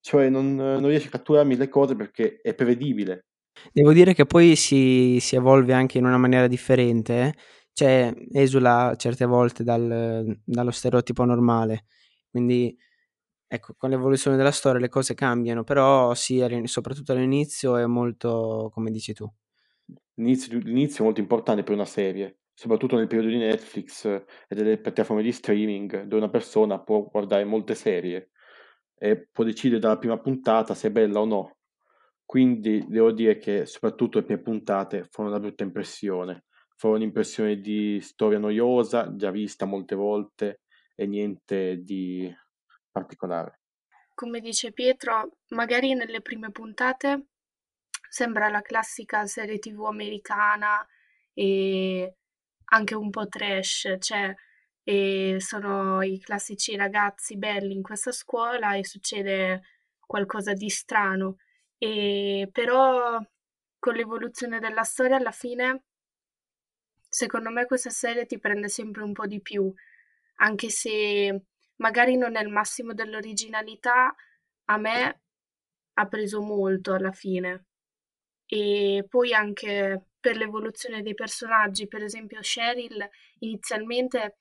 Cioè, 0.00 0.28
non, 0.28 0.54
non 0.54 0.88
riesce 0.88 1.08
a 1.08 1.12
catturarmi 1.12 1.56
le 1.56 1.70
cose 1.70 1.96
perché 1.96 2.40
è 2.42 2.54
prevedibile. 2.54 3.24
Devo 3.72 3.92
dire 3.92 4.14
che 4.14 4.26
poi 4.26 4.56
si, 4.56 5.18
si 5.20 5.36
evolve 5.36 5.72
anche 5.72 5.98
in 5.98 6.04
una 6.04 6.18
maniera 6.18 6.46
differente, 6.46 7.22
eh. 7.22 7.34
cioè 7.72 8.12
esula 8.32 8.94
certe 8.96 9.24
volte 9.24 9.64
dal, 9.64 10.38
dallo 10.44 10.70
stereotipo 10.70 11.24
normale, 11.24 11.86
quindi 12.30 12.76
ecco, 13.46 13.74
con 13.76 13.90
l'evoluzione 13.90 14.36
della 14.36 14.50
storia 14.50 14.80
le 14.80 14.88
cose 14.88 15.14
cambiano, 15.14 15.64
però 15.64 16.14
sì, 16.14 16.44
soprattutto 16.64 17.12
all'inizio 17.12 17.76
è 17.76 17.86
molto, 17.86 18.70
come 18.72 18.90
dici 18.90 19.12
tu. 19.12 19.30
L'inizio, 20.14 20.58
l'inizio 20.58 21.00
è 21.00 21.04
molto 21.04 21.20
importante 21.20 21.62
per 21.62 21.74
una 21.74 21.84
serie, 21.84 22.38
soprattutto 22.52 22.96
nel 22.96 23.06
periodo 23.06 23.30
di 23.30 23.38
Netflix 23.38 24.04
e 24.04 24.54
delle 24.54 24.78
piattaforme 24.78 25.22
di 25.22 25.32
streaming, 25.32 26.02
dove 26.02 26.16
una 26.16 26.30
persona 26.30 26.80
può 26.80 27.02
guardare 27.02 27.44
molte 27.44 27.74
serie 27.74 28.30
e 28.96 29.28
può 29.30 29.44
decidere 29.44 29.80
dalla 29.80 29.98
prima 29.98 30.18
puntata 30.18 30.74
se 30.74 30.88
è 30.88 30.90
bella 30.90 31.20
o 31.20 31.24
no. 31.24 31.56
Quindi 32.24 32.84
devo 32.88 33.12
dire 33.12 33.38
che 33.38 33.66
soprattutto 33.66 34.18
le 34.18 34.24
prime 34.24 34.40
puntate 34.40 35.04
furono 35.10 35.34
una 35.34 35.44
brutta 35.44 35.62
impressione. 35.62 36.44
Furono 36.76 37.00
un'impressione 37.00 37.60
di 37.60 38.00
storia 38.00 38.38
noiosa, 38.38 39.14
già 39.14 39.30
vista 39.30 39.64
molte 39.64 39.94
volte, 39.94 40.62
e 40.96 41.06
niente 41.06 41.82
di 41.82 42.32
particolare. 42.90 43.60
Come 44.14 44.40
dice 44.40 44.72
Pietro, 44.72 45.38
magari 45.50 45.94
nelle 45.94 46.20
prime 46.20 46.50
puntate 46.50 47.26
sembra 48.08 48.48
la 48.48 48.62
classica 48.62 49.26
serie 49.26 49.58
tv 49.58 49.84
americana 49.84 50.86
e 51.32 52.16
anche 52.64 52.94
un 52.94 53.10
po' 53.10 53.28
trash, 53.28 53.96
cioè 53.98 54.34
sono 55.38 56.02
i 56.02 56.20
classici 56.20 56.76
ragazzi 56.76 57.36
belli 57.38 57.74
in 57.74 57.82
questa 57.82 58.12
scuola 58.12 58.74
e 58.74 58.84
succede 58.84 59.62
qualcosa 59.98 60.52
di 60.52 60.68
strano 60.68 61.38
e 61.78 62.48
però 62.52 63.18
con 63.78 63.94
l'evoluzione 63.94 64.58
della 64.60 64.82
storia 64.84 65.16
alla 65.16 65.30
fine, 65.32 65.82
secondo 67.08 67.50
me 67.50 67.66
questa 67.66 67.90
serie 67.90 68.26
ti 68.26 68.38
prende 68.38 68.68
sempre 68.68 69.02
un 69.02 69.12
po' 69.12 69.26
di 69.26 69.40
più, 69.40 69.72
anche 70.36 70.68
se 70.70 71.42
magari 71.76 72.16
non 72.16 72.36
è 72.36 72.42
il 72.42 72.48
massimo 72.48 72.92
dell'originalità, 72.94 74.14
a 74.66 74.76
me 74.78 75.20
ha 75.94 76.06
preso 76.08 76.40
molto 76.42 76.92
alla 76.94 77.12
fine. 77.12 77.66
E 78.46 79.06
poi 79.08 79.32
anche 79.34 80.06
per 80.20 80.36
l'evoluzione 80.36 81.02
dei 81.02 81.14
personaggi, 81.14 81.88
per 81.88 82.02
esempio 82.02 82.40
Cheryl 82.42 83.08
inizialmente 83.40 84.36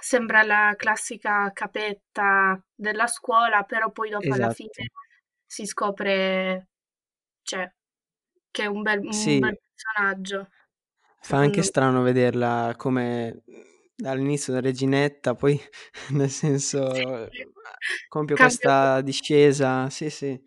sembra 0.00 0.42
la 0.42 0.74
classica 0.76 1.50
capetta 1.52 2.60
della 2.74 3.06
scuola, 3.06 3.62
però 3.64 3.90
poi 3.90 4.10
dopo 4.10 4.32
alla 4.34 4.48
fine 4.50 4.70
Esatto. 4.74 5.07
Si 5.48 5.64
scopre, 5.66 6.68
cioè, 7.42 7.68
che 8.50 8.62
è 8.62 8.66
un 8.66 8.82
bel, 8.82 9.00
un 9.00 9.10
Sì. 9.10 9.38
bel 9.38 9.58
personaggio. 9.74 10.48
Fa 11.20 11.38
anche 11.38 11.62
secondo 11.62 11.62
me. 11.62 11.62
strano 11.62 12.02
vederla 12.02 12.74
come 12.76 13.42
dall'inizio 13.96 14.52
da 14.52 14.60
reginetta, 14.60 15.34
poi 15.34 15.58
nel 16.12 16.30
senso 16.30 17.30
compie 18.08 18.36
Cambia 18.36 18.36
questa 18.36 19.00
discesa, 19.00 19.90
sì, 19.90 20.10
sì. 20.10 20.40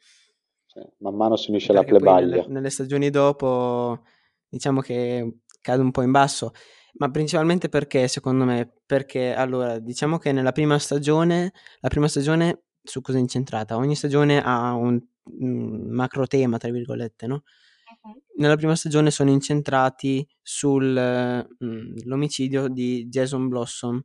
Cioè, 0.67 0.87
man 0.99 1.15
mano 1.15 1.35
si 1.35 1.49
unisce 1.49 1.71
alla 1.71 1.83
Perché 1.83 1.97
poi 1.99 2.13
nelle, 2.13 2.37
plebaglia. 2.37 2.45
nelle 2.47 2.69
stagioni 2.69 3.09
dopo 3.09 4.03
diciamo 4.47 4.81
che 4.81 5.39
cade 5.61 5.81
un 5.81 5.91
po' 5.91 6.01
in 6.03 6.11
basso, 6.11 6.51
ma 6.93 7.09
principalmente 7.09 7.67
perché 7.69 8.07
secondo 8.07 8.45
me? 8.45 8.71
Perché 8.85 9.33
allora 9.33 9.79
diciamo 9.79 10.17
che 10.17 10.31
nella 10.31 10.51
prima 10.53 10.79
stagione, 10.79 11.51
la 11.79 11.89
prima 11.89 12.07
stagione 12.07 12.63
su 12.83 13.01
cosa 13.01 13.17
è 13.17 13.21
incentrata? 13.21 13.77
Ogni 13.77 13.95
stagione 13.95 14.41
ha 14.43 14.73
un, 14.73 14.99
un 15.39 15.87
macro 15.89 16.27
tema, 16.27 16.57
tra 16.57 16.69
virgolette, 16.71 17.27
no? 17.27 17.43
Nella 18.37 18.55
prima 18.55 18.75
stagione 18.75 19.11
sono 19.11 19.29
incentrati 19.29 20.27
sull'omicidio 20.41 22.67
di 22.69 23.07
Jason 23.07 23.47
Blossom, 23.47 24.01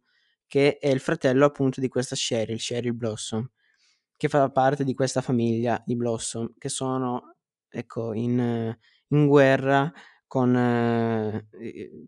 che 0.47 0.79
è 0.79 0.89
il 0.89 1.01
fratello 1.01 1.47
appunto 1.47 1.81
di 1.81 1.89
questa 1.89 2.15
Cheryl, 2.17 2.59
Cheryl 2.59 2.95
Blossom, 2.95 3.49
che 4.17 4.29
fa 4.29 4.51
parte 4.51 4.85
di 4.85 4.95
questa 4.95 5.21
famiglia, 5.21 5.83
i 5.87 5.97
Blossom, 5.97 6.53
che 6.59 6.69
sono 6.69 7.37
ecco, 7.69 8.13
in, 8.13 8.77
in 9.09 9.27
guerra 9.27 9.93
con, 10.27 10.55
eh, 10.57 11.47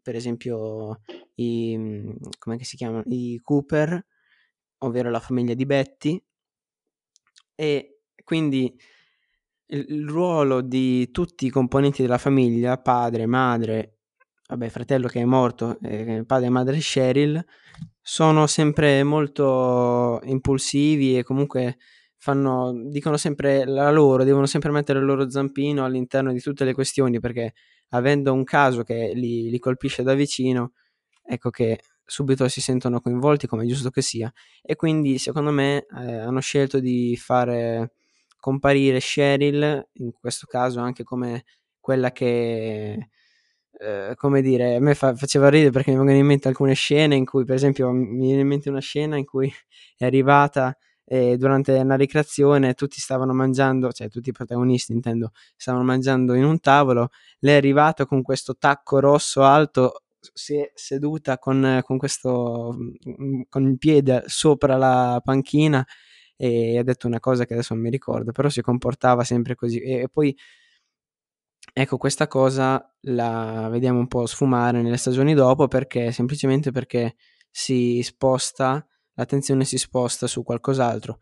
per 0.03 0.15
esempio, 0.15 1.03
i, 1.37 1.77
mm, 1.77 2.11
come 2.39 2.63
si 2.65 2.77
chiamano, 2.77 3.03
i 3.07 3.41
Cooper, 3.43 4.05
ovvero 4.79 5.11
la 5.11 5.21
famiglia 5.21 5.55
di 5.55 5.67
Betty, 5.67 6.23
e 7.61 8.03
quindi 8.23 8.73
il, 9.67 10.09
ruolo 10.09 10.61
di 10.61 11.11
tutti 11.11 11.47
i 11.47 11.51
componenti 11.51 12.03
della 12.03 12.17
famiglia, 12.17 12.79
padre, 12.79 13.27
madre, 13.27 13.97
vabbè, 14.49 14.69
fratello 14.69 15.09
che 15.09 15.21
è 15.21 15.25
morto, 15.25 15.77
eh, 15.83 16.23
padre 16.25 16.47
e 16.47 16.51
madre 16.51 16.79
Cheryl, 16.79 17.45
sono 18.01 18.47
sempre 18.47 19.03
molto 19.03 20.21
impulsivi 20.23 21.19
e 21.19 21.25
comunque 21.25 21.79
fanno, 22.17 22.73
dicono 22.87 23.17
sempre 23.17 23.65
la 23.67 23.91
loro, 23.91 24.23
devono 24.23 24.47
sempre 24.47 24.71
mettere 24.71 25.01
il 25.01 25.05
loro 25.05 25.29
zampino 25.29 25.85
all'interno 25.85 26.33
di 26.33 26.41
tutte 26.41 26.65
le 26.65 26.75
questioni 26.75 27.19
perché 27.19 27.55
avendo 27.89 28.33
un 28.33 28.45
caso 28.45 28.85
che 28.85 29.11
li, 29.15 29.51
li 29.51 29.59
colpisce 29.59 30.05
da 30.05 30.15
vicino, 30.15 30.75
ecco 31.25 31.51
che 31.51 31.81
subito 32.09 32.49
si 32.49 32.63
sentono 32.63 33.01
coinvolti 33.01 33.47
come 33.47 33.65
è 33.65 33.67
giusto 33.67 33.91
che 33.91 34.01
sia 34.01 34.33
e 34.63 34.77
quindi 34.77 35.19
secondo 35.19 35.51
me 35.51 35.87
eh, 35.95 36.15
hanno 36.17 36.41
scelto 36.41 36.81
di 36.81 37.17
fare 37.21 37.93
comparire 38.41 38.99
Cheryl 38.99 39.89
in 39.95 40.13
questo 40.13 40.47
caso 40.47 40.81
anche 40.81 41.05
come 41.05 41.45
quella 41.79 42.11
che 42.11 43.11
eh, 43.81 44.13
come 44.17 44.41
dire 44.41 44.77
a 44.77 44.81
me 44.81 44.95
fa, 44.95 45.15
faceva 45.15 45.51
ridere 45.51 45.71
perché 45.71 45.91
mi 45.91 45.99
vengono 45.99 46.19
in 46.19 46.25
mente 46.27 46.49
alcune 46.49 46.73
scene 46.73 47.15
in 47.15 47.27
cui 47.27 47.45
per 47.45 47.57
esempio 47.57 47.91
mi 47.93 48.27
viene 48.27 48.41
in 48.41 48.49
mente 48.49 48.71
una 48.71 48.81
scena 48.81 49.19
in 49.19 49.27
cui 49.27 49.53
è 49.97 50.07
arrivata 50.07 50.75
e 51.05 51.37
durante 51.37 51.73
una 51.73 51.97
ricreazione 51.97 52.75
tutti 52.75 53.01
stavano 53.01 53.33
mangiando, 53.33 53.91
cioè 53.93 54.09
tutti 54.09 54.29
i 54.29 54.33
protagonisti 54.33 54.93
intendo, 54.93 55.33
stavano 55.57 55.83
mangiando 55.85 56.35
in 56.35 56.45
un 56.45 56.61
tavolo, 56.61 57.09
lei 57.41 57.55
è 57.55 57.57
arrivata 57.57 58.05
con 58.05 58.21
questo 58.21 58.57
tacco 58.59 59.01
rosso 59.01 59.43
alto, 59.43 60.03
si 60.21 60.57
è 60.57 60.71
seduta 60.75 61.39
con, 61.39 61.81
con 61.85 61.99
questo, 61.99 62.75
mm, 62.77 63.43
con 63.49 63.69
il 63.69 63.79
piede 63.79 64.25
sopra 64.27 64.77
la 64.77 65.21
panchina 65.23 65.85
e 66.37 66.79
ha 66.79 66.83
detto 66.83 67.07
una 67.07 67.21
cosa 67.21 67.45
che 67.47 67.55
adesso 67.55 67.75
non 67.75 67.83
mi 67.83 67.91
ricordo, 67.91 68.33
però 68.33 68.49
si 68.49 68.63
comportava 68.63 69.25
sempre 69.25 69.55
così 69.55 69.81
e 69.81 70.09
poi 70.11 70.37
ecco 71.73 71.97
questa 71.99 72.27
cosa 72.27 72.95
la 73.03 73.69
vediamo 73.71 73.99
un 73.99 74.09
po' 74.09 74.27
sfumare 74.27 74.83
nelle 74.83 74.97
stagioni 74.97 75.35
dopo 75.35 75.69
perché 75.69 76.13
semplicemente 76.13 76.71
perché 76.73 77.17
si 77.51 78.03
sposta 78.03 78.87
l'attenzione 79.19 79.65
si 79.65 79.79
sposta 79.79 80.27
su 80.27 80.43
qualcos'altro. 80.43 81.19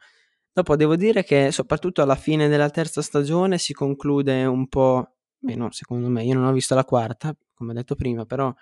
Dopo 0.52 0.76
devo 0.76 0.96
dire 0.96 1.24
che 1.24 1.50
soprattutto 1.50 2.02
alla 2.02 2.14
fine 2.14 2.48
della 2.48 2.70
terza 2.70 3.02
stagione 3.02 3.58
si 3.58 3.72
conclude 3.72 4.44
un 4.44 4.68
po', 4.68 5.16
meno 5.40 5.70
secondo 5.72 6.08
me, 6.08 6.24
io 6.24 6.34
non 6.34 6.44
ho 6.44 6.52
visto 6.52 6.74
la 6.74 6.84
quarta, 6.84 7.34
come 7.54 7.74
detto 7.74 7.94
prima, 7.94 8.24
però 8.24 8.54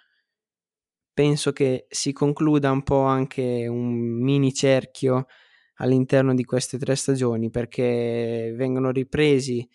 penso 1.14 1.52
che 1.52 1.86
si 1.88 2.12
concluda 2.12 2.70
un 2.70 2.82
po' 2.82 3.02
anche 3.04 3.66
un 3.68 3.94
mini 4.20 4.52
cerchio 4.52 5.26
all'interno 5.76 6.34
di 6.34 6.44
queste 6.44 6.78
tre 6.78 6.96
stagioni 6.96 7.50
perché 7.50 8.52
vengono 8.56 8.90
ripresi 8.90 9.66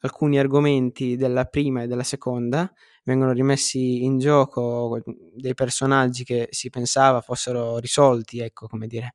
alcuni 0.00 0.38
argomenti 0.38 1.16
della 1.16 1.44
prima 1.46 1.82
e 1.82 1.86
della 1.86 2.02
seconda, 2.02 2.72
vengono 3.04 3.32
rimessi 3.32 4.04
in 4.04 4.18
gioco 4.18 5.00
dei 5.34 5.54
personaggi 5.54 6.24
che 6.24 6.48
si 6.50 6.70
pensava 6.70 7.20
fossero 7.20 7.78
risolti, 7.78 8.40
ecco 8.40 8.66
come 8.68 8.86
dire, 8.86 9.14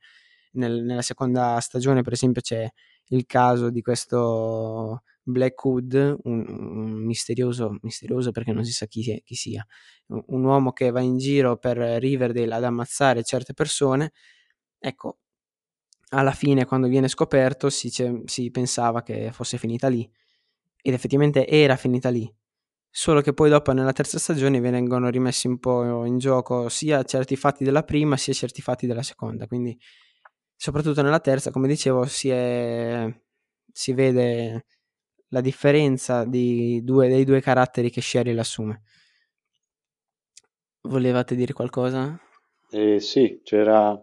nel, 0.54 0.84
nella 0.84 1.02
seconda 1.02 1.60
stagione 1.60 2.02
per 2.02 2.14
esempio 2.14 2.42
c'è 2.42 2.70
il 3.08 3.26
caso 3.26 3.70
di 3.70 3.82
questo 3.82 5.04
Blackwood, 5.24 6.20
un, 6.24 6.46
un 6.48 7.06
misterioso, 7.06 7.78
misterioso 7.82 8.32
perché 8.32 8.52
non 8.52 8.64
si 8.64 8.72
sa 8.72 8.86
chi, 8.88 9.22
chi 9.24 9.36
sia, 9.36 9.66
un, 10.08 10.24
un, 10.28 10.44
uomo 10.44 10.72
che 10.72 10.90
va 10.92 11.02
in 11.02 11.18
giro 11.18 11.58
per 11.58 11.78
Riverdale 11.78 12.54
ad 12.54 12.64
ammazzare 12.64 13.24
certe 13.24 13.54
persone, 13.54 14.12
ecco, 14.80 15.20
alla 16.10 16.32
fine 16.32 16.66
quando 16.66 16.88
viene 16.88 17.08
scoperto 17.08 17.70
si, 17.70 17.92
si 18.26 18.52
pensava 18.52 19.02
che 19.02 19.32
fosse 19.32 19.58
finita 19.58 19.88
lì 19.88 20.10
ed 20.82 20.94
effettivamente 20.94 21.48
era 21.48 21.76
finita 21.76 22.10
lì. 22.10 22.32
Solo 22.94 23.22
che 23.22 23.34
poi 23.34 23.50
dopo 23.50 23.72
nella 23.72 23.94
terza 23.94 24.20
stagione 24.20 24.60
vengono 24.60 25.10
rimessi 25.10 25.48
un 25.48 25.60
po' 25.60 26.06
in 26.06 26.18
gioco 26.18 26.68
sia 26.68 27.04
certi 27.04 27.38
fatti 27.38 27.64
della 27.64 27.84
prima 27.84 28.18
sia 28.18 28.34
certi 28.34 28.62
fatti 28.62 28.86
della 28.86 29.04
seconda. 29.04 29.48
Quindi, 29.48 29.78
soprattutto 30.58 31.02
nella 31.02 31.22
terza, 31.22 31.52
come 31.52 31.70
dicevo, 31.70 32.06
si, 32.06 32.30
è, 32.30 33.08
si 33.72 33.94
vede 33.94 34.66
la 35.32 35.42
differenza 35.42 36.24
due, 36.24 37.08
dei 37.08 37.26
due 37.26 37.42
caratteri 37.42 37.90
che 37.90 38.02
Sherry 38.02 38.38
assume. 38.38 38.84
Volevate 40.84 41.36
dire 41.36 41.54
qualcosa? 41.54 42.18
Eh, 42.70 43.00
sì, 43.00 43.42
c'era 43.44 44.00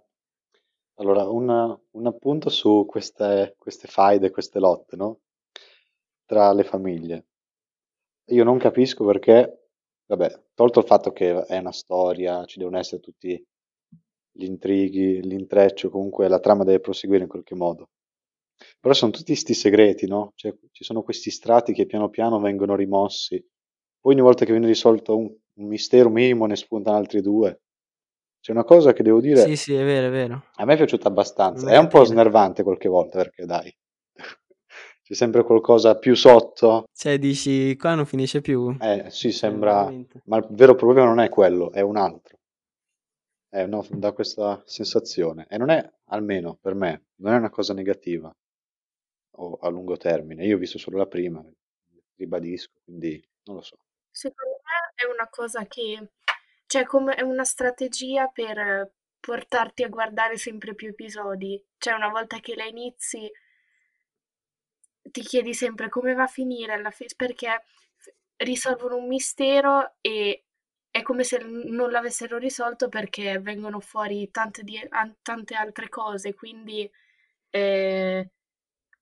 allora 0.96 1.28
una, 1.28 1.80
un 1.92 2.06
appunto 2.06 2.50
su 2.50 2.84
queste, 2.86 3.54
queste 3.58 3.88
faide, 3.88 4.30
queste 4.30 4.58
lotte, 4.58 4.96
no? 4.96 5.20
tra 6.28 6.52
le 6.52 6.62
famiglie. 6.62 7.26
Io 8.26 8.44
non 8.44 8.58
capisco 8.58 9.06
perché, 9.06 9.70
vabbè, 10.04 10.42
tolto 10.52 10.80
il 10.80 10.84
fatto 10.84 11.10
che 11.10 11.44
è 11.46 11.56
una 11.56 11.72
storia, 11.72 12.44
ci 12.44 12.58
devono 12.58 12.76
essere 12.76 13.00
tutti 13.00 13.42
gli 14.30 14.44
intrighi, 14.44 15.22
l'intreccio, 15.22 15.88
comunque 15.88 16.28
la 16.28 16.38
trama 16.38 16.64
deve 16.64 16.80
proseguire 16.80 17.22
in 17.22 17.30
qualche 17.30 17.54
modo. 17.54 17.88
Però 18.80 18.94
sono 18.94 19.10
tutti 19.10 19.32
questi 19.32 19.54
segreti, 19.54 20.06
no? 20.06 20.32
Cioè, 20.34 20.54
ci 20.72 20.84
sono 20.84 21.02
questi 21.02 21.30
strati 21.30 21.72
che 21.72 21.86
piano 21.86 22.08
piano 22.08 22.40
vengono 22.40 22.74
rimossi. 22.74 23.44
Poi 24.00 24.12
ogni 24.14 24.22
volta 24.22 24.44
che 24.44 24.52
viene 24.52 24.66
risolto 24.66 25.16
un, 25.16 25.32
un 25.54 25.66
mistero 25.66 26.10
minimo 26.10 26.46
ne 26.46 26.56
spuntano 26.56 26.96
altri 26.96 27.20
due. 27.20 27.62
C'è 28.40 28.52
una 28.52 28.64
cosa 28.64 28.92
che 28.92 29.02
devo 29.02 29.20
dire. 29.20 29.42
Sì, 29.42 29.56
sì, 29.56 29.74
è 29.74 29.84
vero, 29.84 30.06
è 30.06 30.10
vero. 30.10 30.44
A 30.54 30.64
me 30.64 30.74
è 30.74 30.76
piaciuta 30.76 31.08
abbastanza. 31.08 31.68
È 31.68 31.76
un 31.76 31.88
po' 31.88 32.04
snervante 32.04 32.62
qualche 32.62 32.88
volta 32.88 33.18
perché, 33.18 33.44
dai, 33.44 33.76
c'è 35.02 35.14
sempre 35.14 35.42
qualcosa 35.42 35.98
più 35.98 36.14
sotto. 36.14 36.84
Cioè, 36.92 37.18
dici, 37.18 37.76
qua 37.76 37.94
non 37.94 38.06
finisce 38.06 38.40
più. 38.40 38.76
Eh, 38.80 39.06
sì, 39.08 39.32
sembra... 39.32 39.92
Ma 40.24 40.36
il 40.36 40.46
vero 40.50 40.74
problema 40.76 41.06
non 41.06 41.20
è 41.20 41.28
quello, 41.28 41.72
è 41.72 41.80
un 41.80 41.96
altro. 41.96 42.38
Eh, 43.50 43.66
no, 43.66 43.84
da 43.90 44.12
questa 44.12 44.62
sensazione. 44.64 45.46
E 45.48 45.58
non 45.58 45.70
è, 45.70 45.86
almeno 46.06 46.56
per 46.60 46.74
me, 46.74 47.06
non 47.16 47.32
è 47.32 47.36
una 47.36 47.50
cosa 47.50 47.74
negativa 47.74 48.32
o 49.38 49.58
a 49.60 49.68
lungo 49.68 49.96
termine. 49.96 50.44
Io 50.44 50.56
ho 50.56 50.58
visto 50.58 50.78
solo 50.78 50.98
la 50.98 51.06
prima, 51.06 51.44
ribadisco, 52.16 52.80
quindi 52.84 53.22
non 53.44 53.56
lo 53.56 53.62
so. 53.62 53.78
Secondo 54.10 54.60
me 54.62 54.92
è 54.94 55.06
una 55.12 55.28
cosa 55.28 55.66
che, 55.66 56.10
cioè, 56.66 56.84
come 56.84 57.14
è 57.14 57.22
una 57.22 57.44
strategia 57.44 58.26
per 58.28 58.92
portarti 59.20 59.82
a 59.82 59.88
guardare 59.88 60.36
sempre 60.36 60.74
più 60.74 60.88
episodi. 60.88 61.62
Cioè, 61.78 61.94
una 61.94 62.08
volta 62.08 62.40
che 62.40 62.54
la 62.54 62.64
inizi 62.64 63.30
ti 65.02 65.20
chiedi 65.22 65.54
sempre 65.54 65.88
come 65.88 66.14
va 66.14 66.24
a 66.24 66.26
finire 66.28 66.72
alla 66.72 66.90
fine, 66.90 67.10
perché 67.16 67.64
risolvono 68.36 68.96
un 68.96 69.06
mistero 69.06 69.96
e 70.00 70.44
è 70.90 71.02
come 71.02 71.24
se 71.24 71.38
non 71.38 71.90
l'avessero 71.90 72.38
risolto 72.38 72.88
perché 72.88 73.38
vengono 73.38 73.80
fuori 73.80 74.30
tante, 74.30 74.62
di- 74.62 74.88
tante 75.22 75.54
altre 75.54 75.88
cose, 75.88 76.34
quindi 76.34 76.90
eh, 77.50 78.30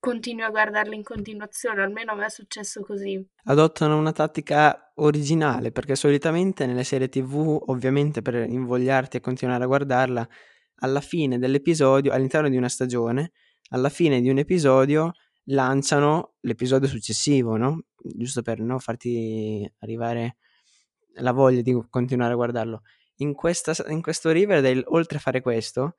continui 0.07 0.45
a 0.45 0.51
guardarle 0.51 0.95
in 0.95 1.03
continuazione, 1.03 1.83
almeno 1.83 2.13
a 2.13 2.15
me 2.15 2.27
è 2.27 2.31
successo 2.31 2.81
così. 2.83 3.21
Adottano 3.47 3.99
una 3.99 4.13
tattica 4.13 4.93
originale 4.97 5.73
perché 5.73 5.97
solitamente 5.97 6.65
nelle 6.65 6.85
serie 6.85 7.09
tv, 7.09 7.61
ovviamente 7.67 8.23
per 8.23 8.35
invogliarti 8.37 9.17
a 9.17 9.21
continuare 9.21 9.65
a 9.65 9.67
guardarla, 9.67 10.29
alla 10.81 11.01
fine 11.01 11.41
dell'episodio, 11.41 12.13
all'interno 12.13 12.49
di 12.49 12.57
una 12.57 12.69
stagione, 12.69 13.33
alla 13.71 13.89
fine 13.89 14.21
di 14.21 14.29
un 14.29 14.39
episodio 14.39 15.11
lanciano 15.47 16.35
l'episodio 16.43 16.87
successivo, 16.87 17.57
no? 17.57 17.87
Giusto 17.97 18.43
per 18.43 18.61
no, 18.61 18.79
farti 18.79 19.69
arrivare 19.81 20.37
la 21.15 21.33
voglia 21.33 21.63
di 21.63 21.77
continuare 21.91 22.35
a 22.35 22.37
guardarlo. 22.37 22.83
In, 23.17 23.35
questa, 23.35 23.75
in 23.89 24.03
questo 24.03 24.31
Riverdale, 24.31 24.85
oltre 24.87 25.17
a 25.19 25.21
fare 25.21 25.41
questo, 25.41 25.97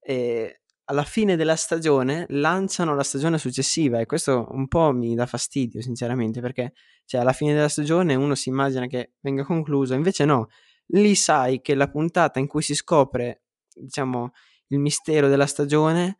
eh, 0.00 0.60
alla 0.88 1.04
fine 1.04 1.36
della 1.36 1.56
stagione 1.56 2.26
lanciano 2.30 2.94
la 2.94 3.02
stagione 3.02 3.38
successiva 3.38 3.98
e 3.98 4.06
questo 4.06 4.46
un 4.50 4.68
po' 4.68 4.92
mi 4.92 5.14
dà 5.14 5.26
fastidio, 5.26 5.80
sinceramente, 5.82 6.40
perché 6.40 6.72
cioè, 7.04 7.20
alla 7.20 7.32
fine 7.32 7.54
della 7.54 7.68
stagione 7.68 8.14
uno 8.14 8.34
si 8.34 8.48
immagina 8.48 8.86
che 8.86 9.12
venga 9.20 9.44
concluso, 9.44 9.94
invece 9.94 10.24
no, 10.24 10.48
lì 10.88 11.14
sai 11.14 11.60
che 11.60 11.74
la 11.74 11.88
puntata 11.88 12.38
in 12.38 12.46
cui 12.46 12.62
si 12.62 12.74
scopre, 12.74 13.42
diciamo, 13.74 14.32
il 14.68 14.78
mistero 14.78 15.28
della 15.28 15.46
stagione 15.46 16.18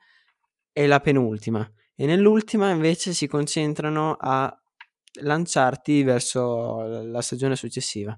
è 0.73 0.87
la 0.87 1.01
penultima 1.01 1.69
e 1.95 2.07
nell'ultima 2.07 2.71
invece 2.71 3.13
si 3.13 3.27
concentrano 3.27 4.17
a 4.19 4.55
lanciarti 5.21 6.03
verso 6.03 6.83
la 7.03 7.23
stagione 7.23 7.57
successiva. 7.57 8.17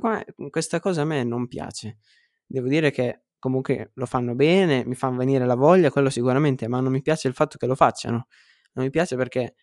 Qua, 0.00 0.24
questa 0.50 0.80
cosa 0.80 1.02
a 1.02 1.04
me 1.04 1.22
non 1.24 1.46
piace. 1.46 1.98
Devo 2.46 2.68
dire 2.68 2.90
che 2.90 3.24
comunque 3.44 3.90
lo 3.94 4.06
fanno 4.06 4.34
bene, 4.34 4.84
mi 4.86 4.94
fanno 4.94 5.18
venire 5.18 5.44
la 5.44 5.54
voglia, 5.54 5.90
quello 5.90 6.08
sicuramente, 6.10 6.66
ma 6.68 6.80
non 6.80 6.90
mi 6.92 7.02
piace 7.02 7.28
il 7.28 7.34
fatto 7.34 7.58
che 7.58 7.66
lo 7.66 7.74
facciano. 7.74 8.26
Non 8.72 8.84
mi 8.86 8.90
piace 8.90 9.16
perché 9.16 9.54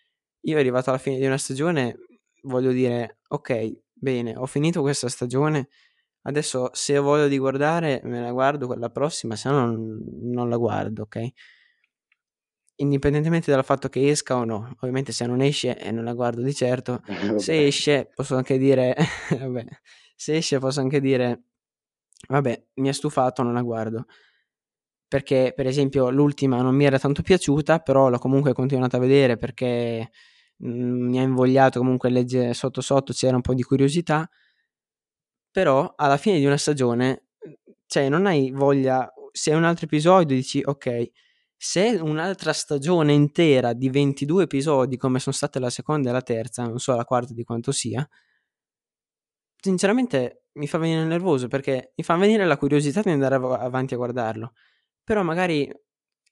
io 0.41 0.57
arrivato 0.59 0.89
alla 0.91 0.99
fine 0.99 1.17
di 1.17 1.25
una 1.25 1.37
stagione 1.39 1.97
voglio 2.43 2.71
dire: 2.71 3.19
"Okay, 3.29 3.75
bene, 3.93 4.35
ho 4.37 4.45
finito 4.45 4.81
questa 4.81 5.09
stagione, 5.09 5.69
adesso 6.23 6.69
se 6.73 6.97
ho 6.97 7.03
voglia 7.03 7.27
di 7.27 7.37
guardare 7.39 8.01
me 8.03 8.21
la 8.21 8.31
guardo 8.31 8.67
quella 8.67 8.89
prossima, 8.89 9.35
se 9.35 9.49
no 9.49 9.65
non 9.65 9.99
non 10.33 10.49
la 10.49 10.57
guardo", 10.57 11.03
okay? 11.03 11.33
Indipendentemente 12.77 13.51
dal 13.51 13.63
fatto 13.63 13.89
che 13.89 14.09
esca 14.09 14.35
o 14.37 14.43
no. 14.43 14.73
Ovviamente 14.79 15.11
se 15.11 15.27
non 15.27 15.41
esce, 15.41 15.77
eh, 15.77 15.91
non 15.91 16.03
la 16.03 16.13
guardo 16.13 16.41
di 16.41 16.53
certo. 16.53 17.01
Eh, 17.07 17.37
Se 17.37 17.67
esce 17.67 18.09
posso 18.13 18.35
anche 18.35 18.57
dire 18.57 18.95
vabbè, 19.37 19.65
se 20.15 20.35
esce 20.37 20.57
posso 20.59 20.79
anche 20.79 20.99
dire: 20.99 21.43
"Vabbè, 22.29 22.63
mi 22.75 22.89
ha 22.89 22.93
stufato, 22.93 23.43
non 23.43 23.53
la 23.53 23.61
guardo". 23.61 24.05
Perché, 25.07 25.51
per 25.53 25.67
esempio, 25.67 26.09
l'ultima 26.09 26.61
non 26.61 26.73
mi 26.73 26.85
era 26.85 26.97
tanto 26.97 27.21
piaciuta, 27.21 27.79
però 27.79 28.07
l'ho 28.09 28.17
comunque 28.17 28.53
continuata 28.53 28.95
a 28.95 28.99
vedere 29.01 29.35
perché, 29.35 30.09
mhmm, 30.57 31.09
mi 31.09 31.19
ha 31.19 31.23
invogliato 31.23 31.79
comunque 31.79 32.07
a 32.09 32.11
legge 32.13 32.53
sotto, 32.53 32.79
sotto 32.79 33.11
c'era 33.11 33.35
un 33.35 33.41
po' 33.41 33.53
di 33.53 33.61
curiosità. 33.63 34.29
Però 35.51 35.93
alla 35.97 36.17
fine 36.17 36.39
di 36.39 36.45
una 36.45 36.57
stagione, 36.57 37.25
cioè 37.85 38.07
non 38.09 38.25
hai 38.25 38.51
voglia 38.51 39.11
se 39.31 39.51
è 39.51 39.55
un 39.55 39.63
altro 39.65 39.85
episodio 39.85 40.35
dici: 40.35 40.61
"Okay". 40.63 41.11
Se 41.57 41.99
un'altra 42.01 42.53
stagione 42.53 43.13
intera 43.13 43.73
di 43.73 43.89
22 43.89 44.43
episodi 44.43 44.97
come 44.97 45.19
son 45.19 45.33
state 45.33 45.59
la 45.59 45.69
seconda 45.69 46.09
e 46.09 46.13
la 46.13 46.21
terza, 46.21 46.63
non 46.65 46.79
so 46.79 46.95
la 46.95 47.05
quarta 47.05 47.33
di 47.33 47.43
quanto 47.43 47.71
sia 47.71 48.07
sinceramente 49.63 50.40
mi 50.53 50.67
fa 50.67 50.77
venire 50.77 51.03
nervoso 51.05 51.47
perché 51.47 51.93
mi 51.95 52.03
fa 52.03 52.15
venire 52.15 52.45
la 52.45 52.57
curiosità 52.57 53.01
di 53.01 53.09
andare 53.09 53.35
av 53.35 53.51
avanti 53.51 53.93
a 53.93 53.97
guardarlo. 53.97 54.53
Però 55.03 55.23
magari 55.23 55.67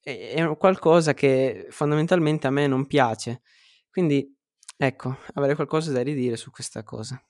è 0.01 0.33
è 0.33 0.57
qualcosa 0.57 1.13
che 1.13 1.67
fondamentalmente 1.69 2.47
a 2.47 2.51
me 2.51 2.67
non 2.67 2.87
piace. 2.87 3.41
Quindi 3.89 4.35
ecco, 4.77 5.17
avrei 5.33 5.55
qualcosa 5.55 5.91
da 5.91 6.01
ridire 6.01 6.37
su 6.37 6.51
questa 6.51 6.83
cosa. 6.83 7.21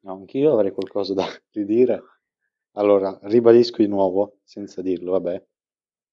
No, 0.00 0.12
anch'io 0.12 0.52
avrei 0.52 0.72
qualcosa 0.72 1.14
da 1.14 1.26
ridire. 1.52 2.02
Allora, 2.72 3.18
ribadisco 3.22 3.82
di 3.82 3.88
nuovo, 3.88 4.40
senza 4.44 4.82
dirlo, 4.82 5.12
vabbè, 5.12 5.42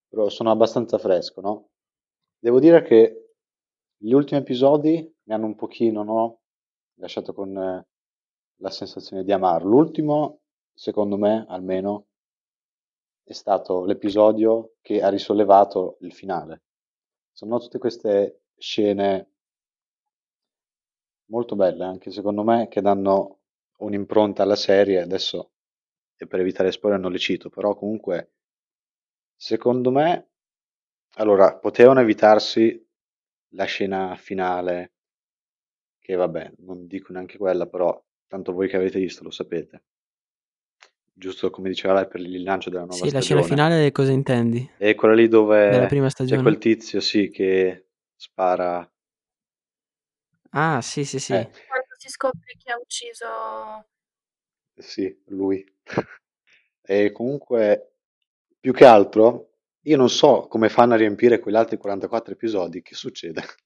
però 0.07 0.29
sono 0.29 0.49
abbastanza 0.51 0.97
fresco, 0.97 1.41
no? 1.41 1.69
Devo 2.39 2.59
dire 2.59 2.81
che 2.83 3.33
gli 3.97 4.13
ultimi 4.13 4.39
episodi 4.39 5.13
mi 5.23 5.33
hanno 5.33 5.45
un 5.45 5.55
pochino, 5.55 6.03
no? 6.03 6.41
Lasciato 6.95 7.33
con 7.33 7.57
eh, 7.57 7.87
la 8.63 8.69
sensazione 8.69 9.23
di 9.25 9.31
amarlo. 9.33 9.69
L'ultimo, 9.69 10.39
secondo 10.73 11.17
me, 11.17 11.45
almeno, 11.49 12.07
è 13.23 13.33
stato 13.33 13.83
l'episodio 13.83 14.75
che 14.81 15.01
ha 15.01 15.09
risollevato 15.09 15.97
il 15.99 16.13
finale. 16.13 16.63
Sono 17.33 17.59
tutte 17.59 17.77
queste 17.77 18.45
scene 18.57 19.31
molto 21.25 21.55
belle, 21.55 21.83
anche 21.83 22.09
secondo 22.09 22.43
me, 22.43 22.69
che 22.69 22.81
danno 22.81 23.39
un'impronta 23.79 24.43
alla 24.43 24.55
serie. 24.55 25.01
Adesso, 25.01 25.51
per 26.15 26.39
evitare 26.39 26.71
spoiler, 26.71 26.99
non 26.99 27.11
le 27.11 27.19
cito, 27.19 27.49
però 27.49 27.75
comunque, 27.75 28.31
secondo 29.35 29.91
me, 29.91 30.29
allora, 31.15 31.57
potevano 31.57 31.99
evitarsi 31.99 32.81
la 33.55 33.65
scena 33.65 34.15
finale, 34.15 34.93
che 35.99 36.15
vabbè, 36.15 36.53
non 36.59 36.87
dico 36.87 37.11
neanche 37.11 37.37
quella, 37.37 37.67
però 37.67 38.01
tanto 38.33 38.51
voi 38.51 38.67
che 38.67 38.77
avete 38.77 38.99
visto 38.99 39.23
lo 39.23 39.29
sapete. 39.29 39.83
Giusto 41.13 41.51
come 41.51 41.69
diceva 41.69 41.93
lei 41.93 42.07
per 42.07 42.19
il 42.19 42.41
lancio 42.41 42.71
della 42.71 42.85
nuova 42.85 43.05
Sì, 43.05 43.11
la 43.11 43.21
scena 43.21 43.43
stagione. 43.43 43.69
finale 43.69 43.91
cosa 43.91 44.11
intendi? 44.11 44.67
E 44.79 44.95
quella 44.95 45.13
lì 45.13 45.27
dove 45.27 45.85
prima 45.87 46.05
c'è 46.05 46.11
stagione? 46.11 46.41
quel 46.41 46.57
tizio, 46.57 46.99
sì, 46.99 47.29
che 47.29 47.89
spara. 48.15 48.91
Ah, 50.49 50.81
sì, 50.81 51.05
sì, 51.05 51.19
sì. 51.19 51.33
Eh, 51.33 51.43
Quando 51.67 51.93
si 51.95 52.09
scopre 52.09 52.55
che 52.57 52.71
ha 52.71 52.77
ucciso 52.79 53.85
sì, 54.75 55.15
lui. 55.27 55.63
E 56.85 57.13
comunque, 57.13 57.93
più 58.59 58.73
che 58.73 58.83
altro, 58.83 59.51
io 59.83 59.95
non 59.95 60.09
so 60.09 60.47
come 60.49 60.67
fanno 60.67 60.95
a 60.95 60.97
riempire 60.97 61.39
quegli 61.39 61.55
altri 61.55 61.77
44 61.77 62.33
episodi. 62.33 62.81
Che 62.81 62.95
succede? 62.95 63.41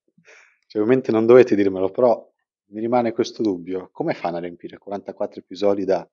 Cioè, 0.68 0.82
ovviamente 0.82 1.12
non 1.14 1.26
dovete 1.26 1.56
dirmelo, 1.56 1.90
però 1.90 2.30
mi 2.70 2.80
rimane 2.80 3.12
questo 3.12 3.42
dubbio. 3.42 3.90
Come 3.92 4.14
fanno 4.14 4.38
a 4.38 4.42
riempire 4.42 4.78
44 4.78 5.40
episodi 5.40 5.86
da 5.86 6.08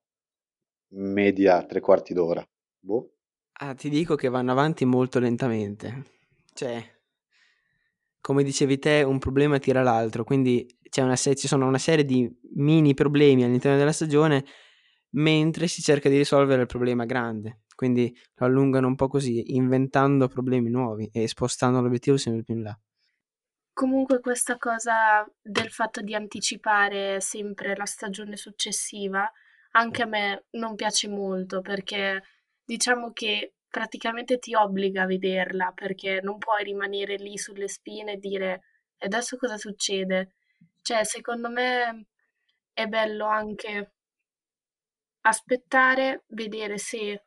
media 0.94 1.64
tre 1.64 1.80
quarti 1.80 2.14
d'ora? 2.14 2.46
Boh. 2.80 3.10
Ah, 3.60 3.74
ti 3.74 3.88
dico 3.88 4.14
che 4.16 4.28
vanno 4.28 4.52
avanti 4.52 4.84
molto 4.84 5.18
lentamente. 5.18 6.02
Cioè, 6.52 6.82
come 8.20 8.42
dicevi 8.42 8.78
te, 8.78 9.02
un 9.02 9.18
problema 9.18 9.58
tira 9.58 9.82
l'altro, 9.82 10.24
quindi 10.24 10.66
se- 11.14 11.34
ci 11.34 11.48
sono 11.48 11.66
una 11.66 11.78
serie 11.78 12.04
di 12.04 12.30
mini 12.54 12.94
problemi 12.94 13.42
all'interno 13.44 13.76
della 13.76 13.92
stagione 13.92 14.44
mentre 15.10 15.66
si 15.66 15.82
cerca 15.82 16.08
di 16.08 16.16
risolvere 16.16 16.62
il 16.62 16.66
problema 16.66 17.04
grande. 17.04 17.62
Quindi 17.74 18.16
lo 18.36 18.46
allungano 18.46 18.86
un 18.86 18.94
po' 18.94 19.08
così, 19.08 19.56
inventando 19.56 20.28
problemi 20.28 20.70
nuovi 20.70 21.08
e 21.12 21.26
spostando 21.26 21.80
l'obiettivo 21.80 22.16
sempre 22.16 22.42
più 22.44 22.54
in 22.54 22.62
là. 22.62 22.78
Comunque 23.76 24.20
questa 24.20 24.56
cosa 24.56 25.28
del 25.42 25.68
fatto 25.68 26.00
di 26.00 26.14
anticipare 26.14 27.20
sempre 27.20 27.74
la 27.74 27.86
stagione 27.86 28.36
successiva, 28.36 29.28
anche 29.72 30.02
a 30.02 30.06
me 30.06 30.44
non 30.50 30.76
piace 30.76 31.08
molto 31.08 31.60
perché 31.60 32.22
diciamo 32.64 33.12
che 33.12 33.54
praticamente 33.68 34.38
ti 34.38 34.54
obbliga 34.54 35.02
a 35.02 35.06
vederla 35.06 35.72
perché 35.74 36.20
non 36.22 36.38
puoi 36.38 36.62
rimanere 36.62 37.16
lì 37.16 37.36
sulle 37.36 37.66
spine 37.66 38.12
e 38.12 38.18
dire 38.18 38.52
"E 38.96 39.06
adesso 39.06 39.36
cosa 39.36 39.56
succede? 39.56 40.34
Cioè, 40.80 41.02
secondo 41.04 41.50
me 41.50 42.06
è 42.72 42.86
bello 42.86 43.26
anche 43.26 43.90
aspettare, 45.26 46.24
vedere 46.28 46.76
se 46.78 47.24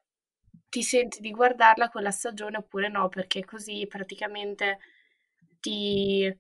ti 0.69 0.83
senti 0.83 1.19
di 1.19 1.31
guardarla 1.31 1.89
quella 1.89 2.11
stagione 2.11 2.57
oppure 2.57 2.89
no, 2.89 3.09
perché 3.09 3.43
così 3.43 3.85
praticamente 3.87 4.77
ti 5.59 6.31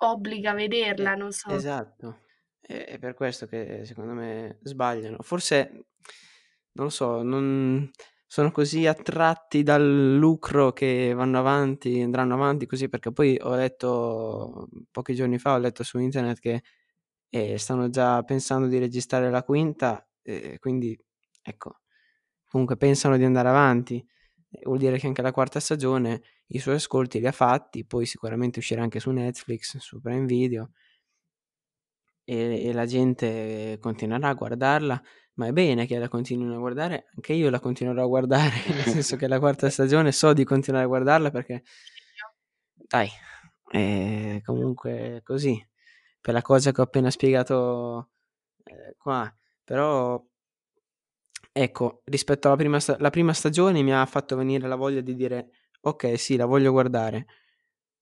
obbliga 0.00 0.50
a 0.50 0.54
vederla, 0.54 1.12
Eh, 1.12 1.16
non 1.16 1.32
so. 1.32 1.48
esatto. 1.54 2.20
È, 2.60 2.74
è 2.84 2.98
per 2.98 3.14
questo 3.14 3.46
che 3.46 3.84
secondo 3.84 4.12
me 4.12 4.58
sbagliano. 4.62 5.18
Forse, 5.22 5.70
non 6.72 6.86
lo 6.86 6.90
so, 6.90 7.22
non 7.22 7.90
sono 8.26 8.50
così 8.50 8.86
attratti 8.86 9.62
dal 9.62 10.16
lucro 10.16 10.72
che 10.72 11.12
vanno 11.14 11.38
avanti, 11.38 12.00
andranno 12.00 12.34
avanti 12.34 12.66
così, 12.66 12.88
perché 12.88 13.12
poi 13.12 13.38
ho 13.40 13.54
letto, 13.54 14.68
pochi 14.90 15.14
giorni 15.14 15.38
fa, 15.38 15.54
ho 15.54 15.58
letto 15.58 15.82
su 15.82 15.98
internet 15.98 16.38
che 16.40 16.62
eh, 17.30 17.58
stanno 17.58 17.88
già 17.90 18.22
pensando 18.22 18.66
di 18.68 18.78
registrare 18.78 19.30
la 19.30 19.42
quinta, 19.44 20.06
eh, 20.22 20.58
quindi 20.58 20.98
ecco, 21.42 21.80
comunque 22.48 22.76
pensano 22.76 23.16
di 23.16 23.24
andare 23.24 23.48
avanti. 23.48 24.04
Vuol 24.64 24.78
dire 24.78 24.98
che 24.98 25.06
anche 25.06 25.22
la 25.22 25.32
quarta 25.32 25.60
stagione 25.60 26.22
i 26.48 26.58
suoi 26.58 26.76
ascolti 26.76 27.20
li 27.20 27.26
ha 27.26 27.32
fatti, 27.32 27.84
poi 27.84 28.06
sicuramente 28.06 28.58
uscirà 28.60 28.82
anche 28.82 29.00
su 29.00 29.10
Netflix, 29.10 29.76
su 29.78 30.00
Prime 30.00 30.24
Video 30.24 30.70
e, 32.28 32.66
e 32.66 32.72
la 32.74 32.84
gente 32.84 33.78
continuerà 33.80 34.28
a 34.28 34.34
guardarla, 34.34 35.02
ma 35.34 35.46
è 35.46 35.52
bene 35.52 35.86
che 35.86 35.98
la 35.98 36.08
continuino 36.08 36.54
a 36.54 36.58
guardare, 36.58 37.06
anche 37.14 37.32
io 37.32 37.48
la 37.48 37.58
continuerò 37.58 38.02
a 38.04 38.06
guardare, 38.06 38.54
nel 38.68 38.84
senso 38.84 39.16
che 39.16 39.26
la 39.28 39.38
quarta 39.38 39.68
stagione 39.70 40.12
so 40.12 40.34
di 40.34 40.44
continuare 40.44 40.84
a 40.84 40.88
guardarla 40.88 41.30
perché, 41.30 41.62
dai, 42.74 43.08
è 43.70 44.40
comunque 44.44 45.20
così, 45.24 45.58
per 46.20 46.34
la 46.34 46.42
cosa 46.42 46.70
che 46.72 46.80
ho 46.82 46.84
appena 46.84 47.10
spiegato 47.10 48.10
eh, 48.64 48.94
qua, 48.98 49.32
però 49.64 50.22
ecco, 51.62 52.02
rispetto 52.04 52.48
alla 52.48 52.56
prima, 52.56 52.80
sta- 52.80 52.96
la 52.98 53.10
prima 53.10 53.32
stagione 53.32 53.82
mi 53.82 53.92
ha 53.92 54.04
fatto 54.06 54.36
venire 54.36 54.68
la 54.68 54.76
voglia 54.76 55.00
di 55.00 55.14
dire 55.14 55.50
ok, 55.80 56.18
sì, 56.18 56.36
la 56.36 56.46
voglio 56.46 56.70
guardare. 56.72 57.26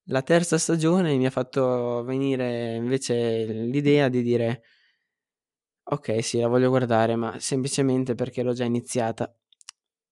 La 0.08 0.22
terza 0.22 0.58
stagione 0.58 1.16
mi 1.16 1.26
ha 1.26 1.30
fatto 1.30 2.04
venire 2.04 2.74
invece 2.76 3.44
l'idea 3.46 4.08
di 4.08 4.22
dire 4.22 4.62
ok, 5.88 6.22
sì, 6.22 6.40
la 6.40 6.48
voglio 6.48 6.68
guardare, 6.68 7.16
ma 7.16 7.38
semplicemente 7.38 8.14
perché 8.14 8.42
l'ho 8.42 8.52
già 8.52 8.64
iniziata. 8.64 9.34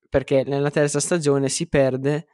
Perché 0.09 0.45
nella 0.45 0.71
terza 0.71 1.01
stagione 1.01 1.49
si 1.49 1.69
perde 1.69 2.27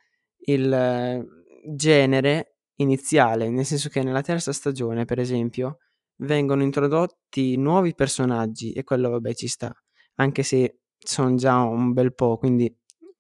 il 0.46 0.72
eh, 0.72 1.26
genere 1.74 2.56
iniziale, 2.76 3.48
nel 3.50 3.64
senso 3.64 3.88
che 3.88 4.02
nella 4.02 4.22
terza 4.22 4.52
stagione, 4.52 5.04
per 5.04 5.18
esempio, 5.18 5.78
vengono 6.16 6.62
introdotti 6.62 7.56
nuovi 7.56 7.94
personaggi 7.94 8.72
e 8.72 8.84
quello 8.84 9.10
vabbè 9.10 9.34
ci 9.34 9.48
sta, 9.48 9.74
anche 10.16 10.42
se 10.42 10.80
sono 11.02 11.34
già 11.34 11.58
un 11.62 11.92
bel 11.92 12.14
po', 12.14 12.36
quindi 12.36 12.72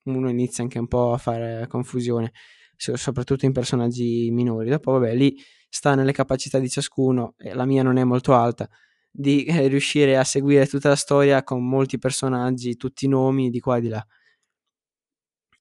uno 0.04 0.28
inizia 0.30 0.62
anche 0.62 0.78
un 0.78 0.86
po' 0.86 1.12
a 1.12 1.18
fare 1.18 1.66
confusione, 1.68 2.32
so- 2.76 2.96
soprattutto 2.96 3.46
in 3.46 3.52
personaggi 3.52 4.30
minori. 4.30 4.70
Dopo 4.70 4.92
vabbè 4.92 5.14
lì 5.14 5.36
sta 5.68 5.94
nelle 5.94 6.12
capacità 6.12 6.58
di 6.58 6.68
ciascuno, 6.68 7.34
e 7.38 7.54
la 7.54 7.64
mia 7.64 7.82
non 7.82 7.96
è 7.96 8.04
molto 8.04 8.34
alta, 8.34 8.68
di 9.10 9.44
eh, 9.44 9.66
riuscire 9.68 10.16
a 10.16 10.24
seguire 10.24 10.66
tutta 10.66 10.88
la 10.88 10.96
storia 10.96 11.42
con 11.42 11.66
molti 11.66 11.98
personaggi, 11.98 12.76
tutti 12.76 13.06
i 13.06 13.08
nomi 13.08 13.50
di 13.50 13.60
qua 13.60 13.76
e 13.76 13.80
di 13.80 13.88
là. 13.88 14.06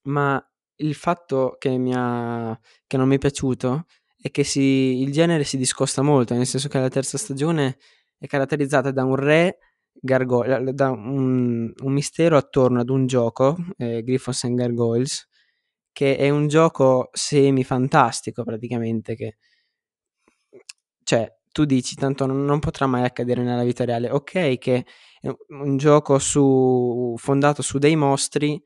Ma 0.03 0.43
il 0.77 0.93
fatto 0.95 1.55
che, 1.59 1.77
mi 1.77 1.93
ha, 1.95 2.57
che 2.87 2.97
non 2.97 3.07
mi 3.07 3.15
è 3.15 3.17
piaciuto 3.17 3.85
è 4.21 4.31
che 4.31 4.43
si, 4.43 5.01
il 5.01 5.11
genere 5.11 5.43
si 5.43 5.57
discosta 5.57 6.01
molto, 6.01 6.33
nel 6.33 6.45
senso 6.45 6.67
che 6.67 6.79
la 6.79 6.89
terza 6.89 7.17
stagione 7.17 7.77
è 8.17 8.27
caratterizzata 8.27 8.91
da 8.91 9.03
un 9.03 9.15
re 9.15 9.57
gargoyle, 10.01 10.73
da 10.73 10.91
un, 10.91 11.71
un 11.75 11.93
mistero 11.93 12.37
attorno 12.37 12.79
ad 12.79 12.89
un 12.89 13.05
gioco, 13.05 13.57
eh, 13.77 14.03
Griffons 14.03 14.43
and 14.45 14.57
Gargoyles, 14.57 15.27
che 15.91 16.17
è 16.17 16.29
un 16.29 16.47
gioco 16.47 17.09
semi-fantastico 17.11 18.43
praticamente, 18.43 19.15
che 19.15 19.37
cioè 21.03 21.31
tu 21.51 21.65
dici 21.65 21.95
tanto 21.95 22.25
non, 22.25 22.45
non, 22.45 22.59
potrà 22.59 22.85
mai 22.85 23.03
accadere 23.03 23.41
nella 23.43 23.63
vita 23.63 23.83
reale. 23.83 24.09
Ok, 24.09 24.57
che 24.57 24.85
è 25.19 25.29
un 25.49 25.77
gioco 25.77 26.19
su, 26.19 27.15
fondato 27.17 27.61
su 27.61 27.79
dei 27.79 27.95
mostri, 27.95 28.61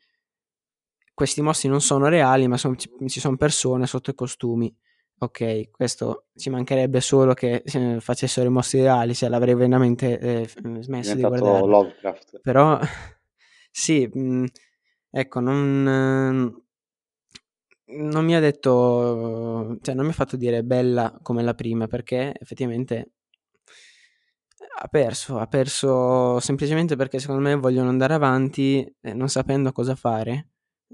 questi 1.14 1.42
mostri 1.42 1.70
non 1.70 1.82
sono 1.82 2.08
reali, 2.08 2.48
ma 2.48 2.58
son, 2.58 2.76
ci 2.78 3.20
sono 3.20 3.38
persone 3.38 3.88
sotto 3.88 4.10
i 4.10 4.16
costumi. 4.16 4.76
Ok, 5.20 5.70
questo 5.72 6.26
ci 6.36 6.50
mancherebbe 6.50 7.00
solo 7.00 7.34
che 7.34 7.64
eh, 7.66 8.00
facessero 8.00 8.48
i 8.48 8.52
mostri 8.52 8.82
reali, 8.82 9.14
se 9.14 9.30
l'avrei 9.30 9.56
veramente 9.56 10.20
eh, 10.20 10.48
smesso 10.80 11.16
di 11.16 11.22
guardare. 11.22 11.66
Lovecraft. 11.66 12.42
Però 12.42 12.78
sì, 13.72 14.10
mh, 14.12 14.20
mm, 14.20 14.46
ecco, 15.10 15.40
non 15.40 16.62
non 17.96 18.26
mi 18.26 18.36
ha 18.36 18.40
detto, 18.40 19.78
cioè 19.82 19.94
non 19.94 20.06
mi 20.06 20.12
ha 20.12 20.16
fatto 20.16 20.36
dire 20.36 20.64
bella 20.64 21.18
come 21.22 21.44
la 21.44 21.54
prima 21.54 21.88
perché 21.88 22.34
effettivamente 22.40 23.12
ha 24.82 24.88
perso, 24.88 25.38
ha 25.38 25.48
perso 25.48 26.40
semplicemente 26.40 26.96
perché 26.96 27.20
secondo 27.20 27.42
me 27.42 27.56
vogliono 27.56 27.90
andare 27.90 28.14
avanti 28.14 28.84
eh, 29.02 29.14
non 29.14 29.30
sapendo 29.30 29.72
cosa 29.72 29.96
fare, 29.96 30.50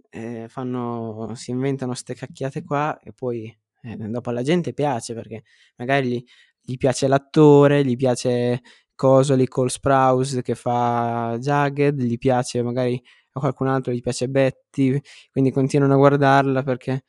eh, 0.10 0.48
fanno, 0.50 1.34
si 1.36 1.52
inventano 1.52 1.94
ste 1.94 2.16
cacchiate 2.16 2.64
qua 2.64 3.00
e 3.00 3.14
poi 3.14 3.56
eh, 3.82 3.96
dopo 3.96 4.30
alla 4.30 4.42
gente 4.44 4.74
piace 4.74 5.14
perché 5.14 5.44
magari 5.78 6.10
gli, 6.10 6.24
gli 6.62 6.78
piace 6.78 7.08
l'attore, 7.08 7.84
gli 7.86 7.96
piace 7.96 8.62
Cosoli 8.96 9.48
Cole 9.48 9.70
Sprouse 9.70 10.42
che 10.42 10.56
fa 10.56 11.38
Jagged, 11.40 12.02
gli 12.02 12.18
piace 12.18 12.62
magari 12.62 13.02
a 13.34 13.40
qualcun 13.40 13.68
altro 13.68 13.94
gli 13.94 14.02
piace 14.02 14.28
Betty, 14.28 15.00
quindi 15.32 15.52
continuano 15.52 15.94
a 15.94 15.98
guardarla 15.98 16.64
perché 16.64 17.04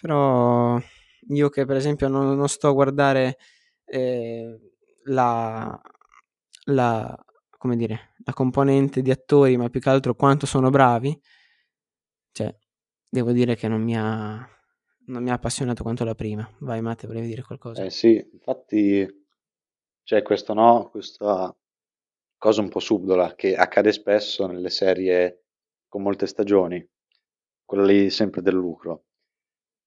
però 0.00 0.78
io 1.28 1.48
che 1.48 1.64
per 1.64 1.76
esempio 1.76 2.08
non, 2.08 2.36
non 2.36 2.48
sto 2.48 2.68
a 2.68 2.72
guardare 2.72 3.38
eh, 3.84 4.58
la, 5.04 5.80
la, 6.66 7.24
come 7.58 7.76
dire, 7.76 8.14
la 8.24 8.32
componente 8.32 9.02
di 9.02 9.10
attori, 9.10 9.56
ma 9.56 9.68
più 9.68 9.80
che 9.80 9.90
altro 9.90 10.14
quanto 10.14 10.46
sono 10.46 10.70
bravi, 10.70 11.18
cioè, 12.32 12.54
devo 13.08 13.32
dire 13.32 13.56
che 13.56 13.68
non 13.68 13.82
mi 13.82 13.96
ha, 13.96 14.46
non 15.06 15.22
mi 15.22 15.30
ha 15.30 15.34
appassionato 15.34 15.82
quanto 15.82 16.04
la 16.04 16.14
prima. 16.14 16.48
Vai 16.58 16.80
Matte, 16.80 17.06
volevi 17.06 17.26
dire 17.26 17.42
qualcosa? 17.42 17.84
Eh 17.84 17.90
sì, 17.90 18.24
infatti 18.32 19.24
c'è 20.02 20.22
questo 20.22 20.54
no, 20.54 20.88
questa 20.90 21.54
cosa 22.36 22.60
un 22.60 22.68
po' 22.68 22.80
subdola 22.80 23.34
che 23.34 23.56
accade 23.56 23.92
spesso 23.92 24.46
nelle 24.46 24.70
serie 24.70 25.44
con 25.88 26.02
molte 26.02 26.26
stagioni, 26.26 26.86
quella 27.64 27.84
lì 27.84 28.10
sempre 28.10 28.42
del 28.42 28.54
lucro. 28.54 29.04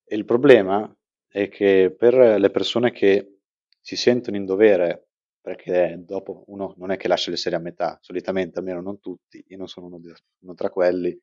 E 0.03 0.15
il 0.15 0.25
problema 0.25 0.93
è 1.27 1.47
che 1.49 1.93
per 1.97 2.15
le 2.15 2.49
persone 2.49 2.91
che 2.91 3.39
si 3.79 3.95
sentono 3.95 4.37
in 4.37 4.45
dovere, 4.45 5.09
perché 5.39 5.95
dopo 5.99 6.43
uno 6.47 6.73
non 6.77 6.91
è 6.91 6.97
che 6.97 7.07
lascia 7.07 7.29
le 7.29 7.37
serie 7.37 7.57
a 7.57 7.61
metà, 7.61 7.97
solitamente 8.01 8.59
almeno 8.59 8.81
non 8.81 8.99
tutti, 8.99 9.43
io 9.47 9.57
non 9.57 9.67
sono 9.67 9.85
uno, 9.85 9.99
di, 9.99 10.11
uno 10.39 10.53
tra 10.53 10.69
quelli, 10.69 11.17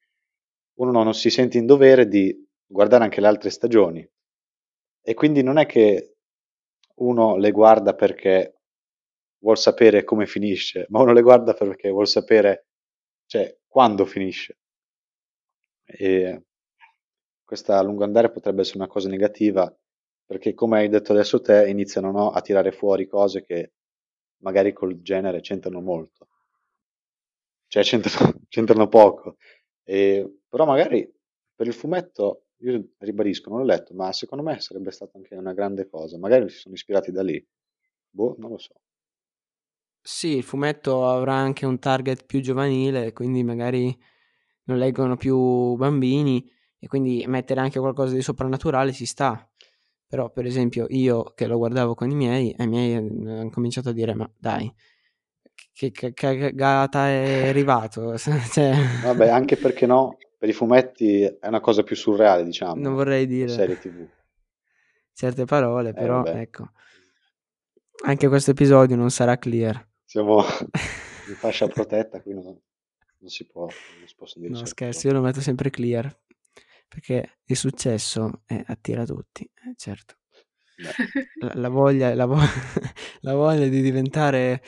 uno 0.75 1.03
non 1.03 1.15
si 1.15 1.31
sente 1.31 1.59
in 1.59 1.67
dovere 1.67 2.07
di 2.07 2.46
guardare 2.67 3.05
anche 3.05 3.21
le 3.21 3.27
altre 3.27 3.51
stagioni. 3.51 4.09
E 5.03 5.15
quindi 5.15 5.43
non 5.43 5.59
è 5.59 5.67
che 5.67 6.17
uno 6.97 7.37
le 7.37 7.51
guarda 7.51 7.95
perché 7.95 8.61
vuol 9.39 9.59
sapere 9.59 10.05
come 10.05 10.27
finisce, 10.27 10.87
ma 10.91 11.01
uno 11.01 11.13
le 11.13 11.23
guarda 11.23 11.53
perché 11.55 11.91
vuol 11.91 12.09
sapere 12.09 12.67
cioè, 13.27 13.57
quando 13.67 14.05
finisce. 14.05 14.59
E 15.85 16.43
questa 17.45 17.79
a 17.79 17.83
lungo 17.83 18.05
andare 18.05 18.31
potrebbe 18.31 18.61
essere 18.63 18.79
una 18.79 18.89
cosa 18.89 19.09
negativa 19.09 19.73
perché 20.25 20.53
come 20.55 20.79
hai 20.79 20.89
detto 20.89 21.13
adesso 21.13 21.41
te 21.41 21.69
iniziano 21.69 22.11
no, 22.11 22.31
a 22.31 22.41
tirare 22.41 22.73
fuori 22.73 23.07
cose 23.07 23.45
che 23.45 23.73
magari 24.43 24.73
col 24.73 25.01
genere 25.01 25.41
c'entrano 25.41 25.81
molto 25.81 26.29
cioè 27.69 27.83
c'entrano, 27.83 28.41
c'entrano 28.49 28.89
poco 28.89 29.37
e, 29.85 30.39
però 30.49 30.65
magari 30.65 31.09
per 31.55 31.67
il 31.67 31.75
fumetto 31.75 32.46
io 32.59 32.89
ribadisco 32.99 33.51
non 33.51 33.61
l'ho 33.61 33.67
letto 33.67 33.95
ma 33.95 34.13
secondo 34.13 34.45
me 34.45 34.61
sarebbe 34.61 34.91
stata 34.91 35.17
anche 35.17 35.35
una 35.35 35.53
grande 35.53 35.89
cosa 35.89 36.19
magari 36.19 36.49
si 36.49 36.59
sono 36.59 36.75
ispirati 36.75 37.11
da 37.13 37.23
lì 37.23 37.45
boh 38.09 38.37
non 38.39 38.51
lo 38.51 38.59
so 38.59 38.75
sì 40.01 40.37
il 40.37 40.43
fumetto 40.43 41.09
avrà 41.09 41.35
anche 41.35 41.67
un 41.67 41.79
target 41.79 42.25
più 42.25 42.41
giovanile 42.41 43.13
quindi 43.13 43.43
magari 43.43 43.97
non 44.67 44.79
leggono 44.79 45.17
più 45.17 45.75
bambini 45.77 46.49
e 46.79 46.87
quindi 46.89 47.25
mettere 47.27 47.61
anche 47.61 47.79
qualcosa 47.79 48.15
di 48.15 48.23
soprannaturale 48.23 48.93
ci 48.93 49.07
sta. 49.07 49.49
Però, 50.07 50.31
per 50.31 50.47
esempio, 50.47 50.87
io 50.91 51.33
che 51.35 51.47
lo 51.47 51.59
guardavo 51.59 51.95
con 51.95 52.11
i 52.11 52.15
miei, 52.15 52.55
i 52.57 52.67
miei 52.69 52.95
hanno 52.95 53.51
cominciato 53.51 53.89
a 53.89 53.93
dire: 53.93 54.15
Ma 54.15 54.31
dai, 54.39 54.73
che 55.73 55.91
cagata 55.91 57.09
è 57.09 57.49
arrivato? 57.49 58.17
cioè... 58.19 58.73
Vabbè, 59.03 59.29
anche 59.29 59.57
perché 59.57 59.87
no, 59.87 60.17
per 60.39 60.49
i 60.49 60.53
fumetti 60.53 61.23
è 61.23 61.47
una 61.47 61.61
cosa 61.61 61.83
più 61.83 61.97
surreale, 61.97 62.45
diciamo. 62.45 62.75
Non 62.75 62.95
vorrei 62.95 63.27
dire. 63.27 63.49
Serie 63.49 63.79
TV. 63.79 64.07
Certe 65.13 65.45
parole, 65.45 65.91
eh, 65.91 65.95
però, 65.95 66.23
vabbè. 66.23 66.41
ecco. 66.41 66.71
Anche 68.05 68.29
questo 68.29 68.51
episodio 68.51 68.97
non 68.97 69.11
sarà 69.11 69.39
clear. 69.39 69.87
Siamo 70.05 70.43
in 71.29 71.35
fascia 71.35 71.67
protetta, 71.67 72.21
qui 72.21 72.35
non, 72.35 72.45
non 72.45 73.29
si 73.31 73.47
può, 73.47 73.63
non 73.63 74.07
si 74.07 74.15
possono 74.15 74.47
dire 74.47 74.59
No, 74.59 74.67
scherzo, 74.67 75.07
io 75.07 75.15
lo 75.15 75.23
metto 75.23 75.41
sempre 75.41 75.71
clear, 75.71 76.15
perché 76.87 77.39
il 77.45 77.57
successo 77.57 78.43
eh, 78.47 78.63
attira 78.67 79.05
tutti, 79.05 79.43
eh, 79.43 79.75
certo. 79.77 80.17
La, 81.41 81.53
la, 81.55 81.69
voglia, 81.71 82.15
la, 82.15 82.27
vo- 82.27 82.37
la, 83.21 83.35
voglia, 83.35 83.67
di 83.67 83.81
diventare 83.81 84.63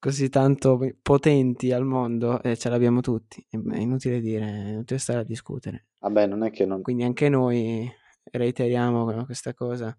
così 0.00 0.30
tanto 0.30 0.80
potenti 1.02 1.70
al 1.72 1.84
mondo 1.84 2.42
eh, 2.42 2.56
ce 2.56 2.70
l'abbiamo 2.70 3.00
tutti, 3.00 3.46
è 3.50 3.76
inutile 3.76 4.20
dire, 4.20 4.46
è 4.46 4.68
inutile 4.70 4.98
stare 4.98 5.20
a 5.20 5.24
discutere. 5.24 5.88
Vabbè, 6.00 6.26
non 6.26 6.42
è 6.42 6.50
che 6.50 6.64
non... 6.64 6.80
Quindi 6.80 7.04
anche 7.04 7.28
noi 7.28 7.88
reiteriamo 8.24 9.24
questa 9.24 9.52
cosa 9.54 9.96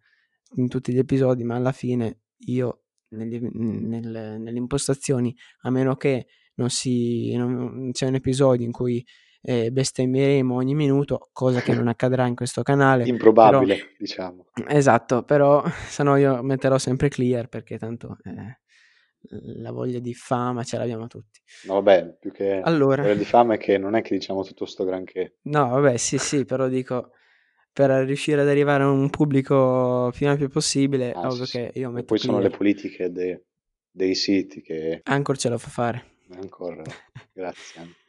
in 0.56 0.68
tutti 0.68 0.92
gli 0.92 0.98
episodi, 0.98 1.44
ma 1.44 1.56
alla 1.56 1.72
fine 1.72 2.22
io 2.48 2.86
negli, 3.10 3.40
nel, 3.40 4.38
nelle 4.40 4.58
impostazioni, 4.58 5.36
a 5.62 5.70
meno 5.70 5.96
che 5.96 6.26
non, 6.56 6.70
si, 6.70 7.36
non 7.36 7.92
c'è 7.92 8.08
un 8.08 8.16
episodio 8.16 8.66
in 8.66 8.72
cui 8.72 9.06
eh, 9.44 9.72
bestemmieremo 9.72 10.56
ogni 10.56 10.74
minuto, 10.74 11.30
cosa 11.32 11.62
che 11.62 11.74
non 11.74 11.88
accadrà 11.88 12.26
in 12.26 12.36
questo 12.36 12.64
canale. 12.64 13.08
Improbabile, 13.08 13.76
però, 13.76 13.90
diciamo. 14.00 14.46
Esatto, 14.68 15.24
però 15.24 15.64
se 15.88 16.02
no 16.02 16.16
io 16.16 16.42
metterò 16.42 16.80
sempre 16.80 17.10
clear 17.10 17.48
perché 17.50 17.78
tanto 17.78 18.18
eh, 18.24 18.62
la 19.30 19.72
voglia 19.72 20.00
di 20.00 20.14
fama 20.14 20.64
ce 20.64 20.78
l'abbiamo 20.78 21.08
tutti. 21.08 21.40
No, 21.66 21.76
vabbè, 21.76 22.18
più 22.20 22.32
che 22.32 22.60
allora, 22.62 23.02
voglia 23.02 23.16
di 23.16 23.26
fama 23.26 23.56
è 23.56 23.58
che 23.58 23.78
non 23.78 23.96
è 23.96 24.02
che 24.02 24.16
diciamo 24.16 24.44
tutto 24.44 24.66
sto 24.66 24.84
granché. 24.84 25.38
No, 25.44 25.70
vabbè, 25.70 25.98
sì, 25.98 26.18
sì, 26.18 26.46
però 26.46 26.68
dico 26.68 27.12
per 27.74 27.90
riuscire 28.06 28.42
ad 28.42 28.50
arrivare 28.50 28.84
a 28.84 28.90
un 28.90 29.10
pubblico 29.10 30.12
più 30.14 30.28
ampio 30.28 30.50
possibile, 30.50 31.14
ah, 31.14 31.28
ovvio 31.28 31.46
sì, 31.46 31.58
che 31.58 31.72
io 31.76 31.90
metto 31.90 32.06
Poi 32.08 32.18
sono 32.18 32.40
le 32.40 32.50
politiche 32.50 33.12
de, 33.12 33.46
dei 33.90 34.14
siti 34.14 34.62
che... 34.62 35.02
Anchor 35.04 35.38
ce 35.38 35.50
lo 35.50 35.58
fa 35.58 35.70
fare. 35.70 36.06
Ancora, 36.32 36.82
grazie. 37.32 37.80
Ancora. 37.80 38.00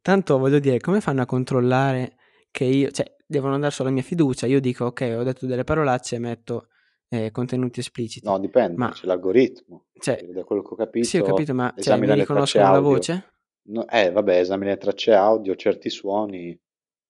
Tanto 0.00 0.38
voglio 0.38 0.58
dire, 0.58 0.78
come 0.80 1.00
fanno 1.00 1.22
a 1.22 1.26
controllare 1.26 2.16
che 2.50 2.64
io, 2.64 2.90
cioè, 2.90 3.14
devono 3.26 3.58
dare 3.58 3.72
solo 3.72 3.88
la 3.88 3.94
mia 3.94 4.04
fiducia? 4.04 4.46
Io 4.46 4.60
dico, 4.60 4.86
ok, 4.86 5.14
ho 5.18 5.22
detto 5.22 5.46
delle 5.46 5.64
parolacce 5.64 6.16
e 6.16 6.18
metto 6.18 6.68
eh, 7.14 7.30
contenuti 7.30 7.80
espliciti. 7.80 8.26
No, 8.26 8.38
dipende, 8.38 8.76
ma... 8.76 8.90
c'è 8.90 9.06
l'algoritmo. 9.06 9.86
Cioè, 9.92 10.24
da 10.32 10.44
quello 10.44 10.62
che 10.62 10.72
ho 10.72 10.76
capito, 10.76 11.06
sì, 11.06 11.18
ho 11.18 11.24
capito, 11.24 11.54
ma 11.54 11.72
cioè, 11.78 11.98
mi 11.98 12.12
riconoscono 12.12 12.72
la 12.72 12.80
voce? 12.80 13.32
No, 13.68 13.86
eh, 13.88 14.10
vabbè, 14.10 14.38
esamina 14.38 14.72
le 14.72 14.76
tracce 14.76 15.12
audio, 15.14 15.54
certi 15.54 15.88
suoni. 15.90 16.58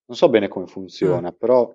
Non 0.07 0.17
so 0.17 0.29
bene 0.29 0.49
come 0.49 0.67
funziona, 0.67 1.31
mm. 1.31 1.37
però 1.39 1.75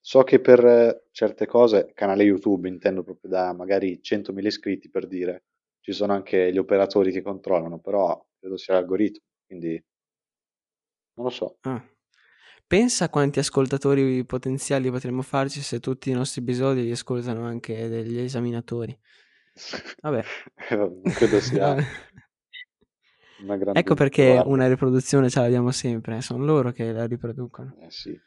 so 0.00 0.22
che 0.22 0.40
per 0.40 1.06
certe 1.12 1.46
cose, 1.46 1.92
canale 1.94 2.24
YouTube 2.24 2.68
intendo 2.68 3.02
proprio 3.02 3.30
da 3.30 3.52
magari 3.52 4.00
100.000 4.02 4.44
iscritti 4.44 4.90
per 4.90 5.06
dire, 5.06 5.44
ci 5.80 5.92
sono 5.92 6.12
anche 6.12 6.52
gli 6.52 6.58
operatori 6.58 7.12
che 7.12 7.22
controllano, 7.22 7.78
però 7.78 8.22
credo 8.38 8.56
sia 8.56 8.74
l'algoritmo, 8.74 9.24
quindi 9.46 9.82
non 11.14 11.26
lo 11.26 11.30
so. 11.30 11.56
Ah. 11.62 11.82
Pensa 12.66 13.08
quanti 13.08 13.38
ascoltatori 13.38 14.24
potenziali 14.24 14.90
potremmo 14.90 15.22
farci 15.22 15.60
se 15.60 15.80
tutti 15.80 16.10
i 16.10 16.14
nostri 16.14 16.40
episodi 16.40 16.82
li 16.82 16.90
ascoltano 16.90 17.44
anche 17.44 17.88
degli 17.88 18.18
esaminatori. 18.18 18.98
Vabbè. 20.00 20.24
non 20.70 21.02
credo 21.02 21.40
sia 21.40 21.76
una 23.42 23.56
grande 23.56 23.78
Ecco 23.78 23.94
perché 23.94 24.42
una 24.44 24.66
riproduzione 24.68 25.28
ce 25.28 25.40
l'abbiamo 25.40 25.70
sempre, 25.70 26.20
sono 26.22 26.44
loro 26.44 26.72
che 26.72 26.92
la 26.92 27.06
riproducono. 27.06 27.76
Eh 27.80 27.90
sì. 27.90 28.18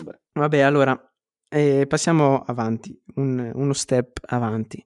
Vabbè, 0.00 0.18
Vabbè 0.32 0.60
allora, 0.60 1.12
E 1.48 1.86
passiamo 1.86 2.40
avanti, 2.40 2.98
un 3.16 3.50
uno 3.54 3.72
step 3.74 4.20
avanti. 4.26 4.82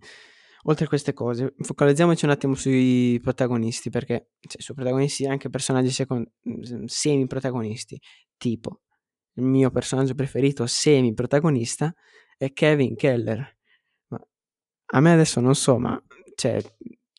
Oltre 0.68 0.86
a 0.86 0.88
queste 0.88 1.12
cose, 1.12 1.54
focalizziamoci 1.58 2.24
un 2.24 2.32
attimo 2.32 2.54
sui 2.56 3.20
protagonisti, 3.22 3.88
perché 3.88 4.30
cioè 4.40 4.60
sui 4.60 4.74
protagonisti 4.74 5.24
anche 5.24 5.48
personaggi 5.48 5.90
secon 5.90 6.28
mhmm, 6.42 6.86
semi-protagonisti, 6.86 8.00
tipo 8.36 8.82
il 9.36 9.44
mio 9.44 9.70
personaggio 9.70 10.14
preferito 10.14 10.66
semi-protagonista 10.66 11.94
è 12.36 12.52
Kevin 12.52 12.94
Keller. 12.96 13.56
Ma 14.08 14.26
a 14.86 15.00
me 15.00 15.12
adesso 15.12 15.40
non 15.40 15.54
so, 15.54 15.78
ma 15.78 16.02
cioè 16.34 16.60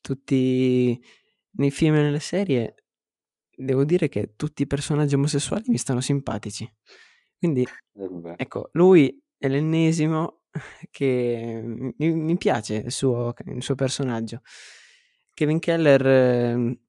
tutti 0.01 0.99
nei 1.51 1.71
film 1.71 1.95
e 1.95 2.01
nelle 2.01 2.19
serie 2.19 2.75
devo 3.55 3.83
dire 3.83 4.07
che 4.07 4.33
tutti 4.35 4.63
i 4.63 4.67
personaggi 4.67 5.15
omosessuali 5.15 5.65
mi 5.67 5.77
stanno 5.77 6.01
simpatici. 6.01 6.71
Quindi 7.37 7.65
Eh, 7.93 8.33
ecco, 8.37 8.69
lui 8.73 9.23
è 9.37 9.47
l'ennesimo 9.47 10.41
che 10.89 11.61
mi, 11.63 12.13
mi 12.13 12.37
piace 12.37 12.75
il 12.75 12.91
suo, 12.91 13.33
il 13.45 13.63
suo 13.63 13.75
personaggio. 13.75 14.41
Kevin 15.33 15.59
Keller 15.59 16.07
eh, 16.07 16.79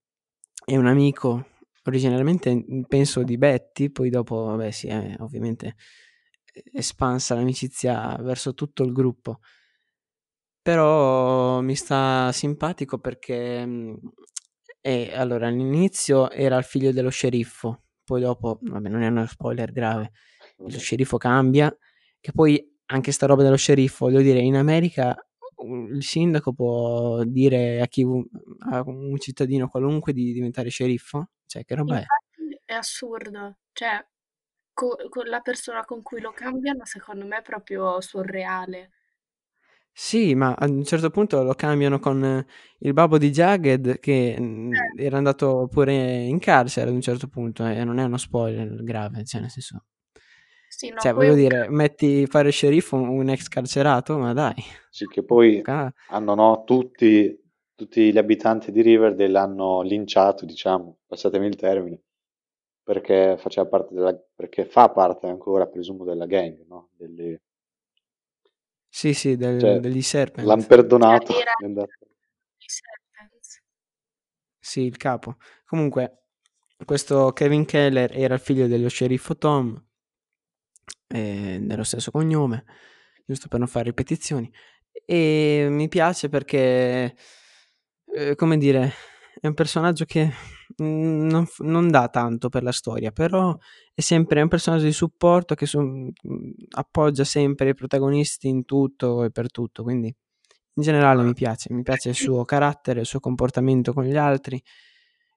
è 0.65 0.77
un 0.77 0.87
amico 0.87 1.47
originariamente 1.89 2.65
penso 2.87 3.23
di 3.23 3.37
Betty, 3.37 3.91
poi 3.91 4.11
dopo 4.11 4.45
vabbè 4.45 4.71
si 4.71 4.87
è 4.87 5.17
ovviamente 5.19 5.77
espansa 6.73 7.35
l'amicizia 7.35 8.17
verso 8.21 8.55
tutto 8.55 8.83
il 8.85 8.93
gruppo. 8.93 9.41
Però 10.63 11.61
mi 11.61 11.75
sta 11.75 12.31
simpatico 12.33 12.99
perché 12.99 13.65
mm, 13.65 13.95
è, 14.81 15.13
allora 15.15 15.49
all'inizio 15.49 16.31
era 16.31 16.57
il 16.59 16.65
figlio 16.65 16.93
dello 16.93 17.11
sceriffo, 17.11 17.85
poi 18.05 18.21
dopo, 18.21 18.59
vabbè 18.63 18.89
non 18.89 19.03
è 19.03 19.09
uno 19.09 19.27
spoiler 19.27 19.73
grave, 19.73 20.13
lo 20.59 20.69
sceriffo 20.79 21.17
cambia, 21.17 21.75
che 22.21 22.33
poi 22.33 22.77
anche 22.87 23.13
sta 23.13 23.27
roba 23.27 23.43
dello 23.43 23.57
sceriffo, 23.57 24.07
voglio 24.07 24.21
dire, 24.21 24.41
in 24.41 24.57
America 24.57 25.17
il 25.91 26.03
sindaco 26.03 26.53
può 26.53 27.23
dire 27.25 27.81
a 27.81 27.87
chi 27.87 28.03
a 28.71 28.83
un 28.87 29.17
cittadino 29.19 29.69
qualunque 29.69 30.13
di 30.13 30.33
diventare 30.33 30.69
sceriffo? 30.71 31.31
Cioè, 31.47 31.65
che 31.65 31.75
roba 31.75 32.01
è? 32.01 32.07
Infatti 32.07 32.61
è 32.65 32.75
assurdo, 32.75 33.57
cioè 33.73 34.07
co- 34.73 34.97
con 35.09 35.27
la 35.27 35.41
persona 35.41 35.85
con 35.85 36.03
cui 36.03 36.21
lo 36.21 36.33
cambiano 36.33 36.85
secondo 36.85 37.27
me 37.27 37.39
è 37.39 37.43
proprio 37.43 38.01
surreale. 38.01 38.93
Sì, 39.93 40.35
ma 40.37 40.55
a 40.55 40.67
un 40.67 40.85
certo 40.85 41.11
punto 41.11 41.43
lo 41.43 41.55
cambiano 41.55 41.99
con 41.99 42.45
il 42.79 42.93
babbo 42.93 43.19
di 43.19 43.31
Jagged 43.31 43.99
che 43.99 44.37
mm, 44.41 44.73
Eh, 44.73 45.03
era 45.05 45.17
andato 45.19 45.67
pure 45.71 45.93
in 46.23 46.39
carcere 46.39 46.89
ad 46.89 46.95
un 46.95 47.01
certo 47.01 47.27
punto 47.29 47.67
e 47.67 47.83
non 47.85 47.99
è 47.99 48.05
uno 48.05 48.17
spoiler 48.17 48.83
grave, 48.85 49.25
cioè 49.25 49.41
nel 49.41 49.51
senso... 49.51 49.85
sì, 50.79 50.91
no, 50.91 51.01
Cioè, 51.01 51.13
poi 51.13 51.29
voglio 51.29 51.35
un 51.35 51.37
dire, 51.37 51.69
metti 51.71 52.27
fare 52.27 52.51
sceriffo 52.51 52.97
un, 52.97 53.09
un 53.09 53.29
ex 53.31 53.49
carcerato, 53.49 54.19
ma 54.19 54.33
dai. 54.33 54.55
Sì, 54.89 55.07
che 55.07 55.23
poi 55.25 55.63
Ca- 55.63 55.93
hanno, 56.07 56.35
no, 56.35 56.65
tutti, 56.65 57.39
tutti 57.75 58.13
gli 58.13 58.19
abitanti 58.19 58.73
di 58.73 58.83
Riverdale 58.83 59.29
l'hanno 59.31 59.83
linciato, 59.83 60.45
diciamo, 60.45 60.99
passatemi 61.07 61.47
il 61.47 61.57
termine, 61.57 62.01
perché 62.83 63.37
faceva 63.39 63.69
parte 63.69 63.95
della, 63.95 64.15
perché 64.35 64.65
fa 64.65 64.91
parte 64.91 65.27
ancora, 65.29 65.67
presumo, 65.67 66.05
della 66.05 66.27
gang, 66.27 66.65
no? 66.67 66.91
Delle- 66.97 67.43
Sì, 68.91 69.15
sì, 69.15 69.37
del- 69.37 69.57
cioè, 69.61 69.81
degli 69.81 70.03
Serpent. 70.03 70.47
l'hanno 70.47 70.61
cioè 70.61 70.67
perdonato. 70.67 71.33
era 71.35 71.53
è 71.57 71.65
andato. 71.65 71.91
i 72.67 72.69
Serpents. 72.69 73.61
Sì, 74.61 74.83
il 74.83 74.97
capo. 74.97 75.37
Comunque, 75.65 76.25
questo 76.85 77.33
Kevin 77.33 77.65
Keller 77.65 78.17
era 78.17 78.35
il 78.35 78.41
figlio 78.41 78.67
dello 78.67 78.89
sceriffo 78.89 79.37
Tom, 79.37 79.83
eh, 81.09 81.59
dello 81.61 81.85
stesso 81.85 82.11
cognome, 82.11 82.65
giusto 83.27 83.49
per 83.49 83.59
non 83.59 83.69
fare 83.69 83.87
ripetizioni. 83.87 84.51
E 85.05 85.69
mi 85.71 85.89
piace 85.89 86.29
perché, 86.29 87.17
eh, 88.15 88.35
come 88.35 88.59
dire, 88.59 88.93
è 89.41 89.47
un 89.47 89.55
personaggio 89.55 90.05
che 90.05 90.31
non, 90.77 91.47
non 91.59 91.91
dà 91.91 92.09
tanto 92.09 92.49
per 92.49 92.63
la 92.63 92.73
storia, 92.73 93.11
però 93.13 93.57
è 93.95 94.01
sempre 94.01 94.43
un 94.43 94.49
personaggio 94.49 94.85
di 94.85 94.93
supporto 94.93 95.55
che 95.55 95.67
su- 95.67 96.11
appoggia 96.71 97.25
sempre 97.25 97.71
i 97.71 97.75
protagonisti 97.75 98.49
in 98.49 98.65
tutto 98.65 99.25
e 99.25 99.31
per 99.31 99.51
tutto, 99.51 99.83
quindi 99.83 100.15
in 100.75 100.83
generale 100.83 101.23
mi 101.23 101.35
piace, 101.35 101.73
mi 101.73 101.83
piace 101.83 102.11
il 102.11 102.15
suo 102.15 102.45
carattere, 102.45 103.01
il 103.01 103.07
suo 103.07 103.21
comportamento 103.21 103.93
con 103.93 104.05
gli 104.05 104.17
altri, 104.17 104.63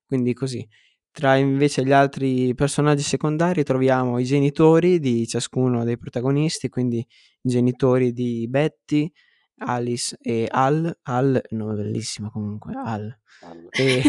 quindi 0.06 0.34
così. 0.34 0.68
Tra 1.14 1.36
invece 1.36 1.84
gli 1.84 1.92
altri 1.92 2.54
personaggi 2.56 3.04
secondari 3.04 3.64
troviamo 3.64 4.18
i 4.18 4.24
genitori 4.24 4.98
di 5.00 5.28
ciascuno 5.28 5.84
dei 5.84 5.98
protagonisti, 5.98 6.70
quindi 6.70 7.00
i 7.00 7.50
genitori 7.50 8.14
di 8.14 8.48
Betty, 8.48 9.12
Alice 9.58 10.18
e 10.22 10.48
Al. 10.50 10.98
Al, 11.04 11.42
nome 11.50 11.76
bellissimo 11.76 12.30
comunque, 12.32 12.74
Al. 12.76 13.14
Al- 13.42 13.68
E 13.74 14.02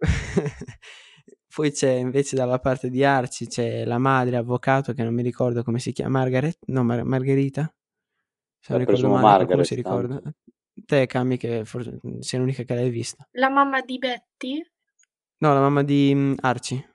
poi 1.54 1.72
c'è 1.72 1.90
invece 1.92 2.36
dalla 2.36 2.58
parte 2.60 2.88
di 2.88 3.04
Archie 3.04 3.46
c'è 3.48 3.84
la 3.84 3.98
madre 3.98 4.36
avvocato 4.36 4.92
che 4.92 5.02
non 5.02 5.14
mi 5.14 5.22
ricordo 5.22 5.62
come 5.64 5.78
si 5.80 5.92
chiama, 5.92 6.20
Margaret? 6.20 6.58
No, 6.66 6.84
Mar- 6.84 7.04
Margherita? 7.04 7.72
Se 8.60 8.72
non 8.72 8.78
ricordo 8.78 9.08
male, 9.08 9.44
qualcuno 9.44 9.64
si 9.64 9.74
Margaret, 9.74 9.74
ricorda? 9.74 10.20
tanto. 10.20 10.38
Te, 10.86 11.06
Cami, 11.06 11.36
che 11.36 11.64
forse 11.64 11.98
sei 12.20 12.38
l'unica 12.38 12.62
che 12.62 12.74
l'hai 12.74 12.90
vista. 12.90 13.26
La 13.32 13.50
mamma 13.50 13.80
di 13.82 13.98
Betty? 13.98 14.64
No, 15.42 15.52
la 15.54 15.60
mamma 15.60 15.82
di 15.82 16.12
mm, 16.14 16.34
Archie. 16.40 16.90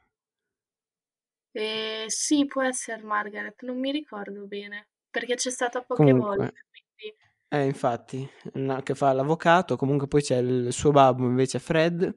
Eh, 1.52 2.06
sì, 2.08 2.46
può 2.46 2.64
essere 2.64 3.04
Margaret, 3.04 3.62
non 3.64 3.78
mi 3.78 3.92
ricordo 3.92 4.46
bene, 4.46 4.88
perché 5.10 5.36
c'è 5.36 5.50
stata 5.50 5.82
poche 5.82 6.04
Comunque, 6.04 6.38
volte, 6.38 6.66
quindi... 6.70 7.18
eh, 7.50 7.66
infatti, 7.66 8.30
una 8.54 8.82
che 8.84 8.96
fa 8.96 9.12
l'avvocato, 9.12 9.76
comunque 9.76 10.08
poi 10.08 10.22
c'è 10.22 10.38
il 10.38 10.72
suo 10.72 10.92
babbo 10.92 11.26
invece 11.26 11.60
Fred, 11.60 12.16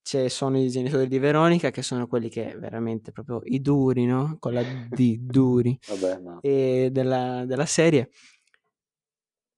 ci 0.00 0.28
sono 0.30 0.58
i 0.58 0.70
genitori 0.70 1.06
di 1.08 1.18
Veronica 1.18 1.70
che 1.70 1.82
sono 1.82 2.06
quelli 2.06 2.30
che 2.30 2.56
veramente 2.56 3.12
proprio 3.12 3.40
i 3.44 3.60
duri, 3.60 4.06
no? 4.06 4.36
Con 4.38 4.54
la 4.54 4.62
D, 4.62 5.18
duri, 5.20 5.78
Vabbè, 5.88 6.20
ma 6.20 6.38
e 6.40 6.88
della, 6.90 7.44
della 7.44 7.66
serie, 7.66 8.08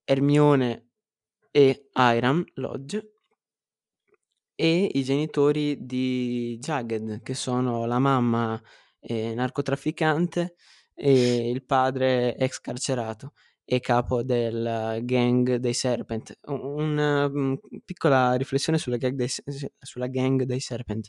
Hermione 0.04 0.88
e 1.52 1.90
Hiram 1.94 2.42
Lodge, 2.54 3.12
e 4.60 4.90
i 4.92 5.02
genitori 5.04 5.86
di 5.86 6.58
Jagged, 6.60 7.22
che 7.22 7.32
sono 7.32 7.86
la 7.86 7.98
mamma 7.98 8.60
eh, 9.00 9.32
narcotrafficante 9.32 10.54
e 10.94 11.48
il 11.48 11.64
padre 11.64 12.36
ex 12.36 12.60
carcerato 12.60 13.32
e 13.64 13.80
capo 13.80 14.22
del 14.22 14.98
gang 15.04 15.54
dei 15.54 15.72
Serpent. 15.72 16.40
Un- 16.42 16.60
Una 16.60 17.26
mm, 17.26 17.54
piccola 17.86 18.34
riflessione 18.34 18.76
sulla 18.76 18.98
gang 18.98 19.14
dei, 19.14 19.30
sulla 19.78 20.08
gang 20.08 20.42
dei 20.42 20.60
Serpent. 20.60 21.08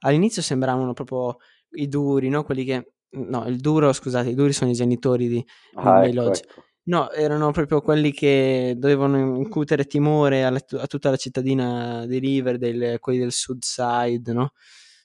All'inizio 0.00 0.42
sembravano 0.42 0.94
proprio 0.94 1.36
i 1.76 1.86
duri, 1.86 2.28
no? 2.28 2.42
Quelli 2.42 2.64
che... 2.64 2.94
No, 3.10 3.46
il 3.46 3.60
duro, 3.60 3.92
scusate, 3.92 4.30
i 4.30 4.34
duri 4.34 4.52
sono 4.52 4.72
i 4.72 4.74
genitori 4.74 5.28
di, 5.28 5.46
ah, 5.74 6.04
ecco, 6.04 6.14
Lodge. 6.22 6.42
ecco. 6.42 6.64
No, 6.86 7.10
erano 7.12 7.50
proprio 7.50 7.80
quelli 7.80 8.12
che 8.12 8.74
dovevano 8.76 9.36
incutere 9.38 9.86
timore 9.86 10.44
alla- 10.44 10.60
a 10.80 10.86
tutta 10.86 11.08
la 11.10 11.16
cittadina 11.16 12.04
di 12.06 12.18
Riverdale, 12.18 12.98
quelli 12.98 13.18
del 13.20 13.32
Sud 13.32 13.62
Side, 13.62 14.32
no? 14.34 14.52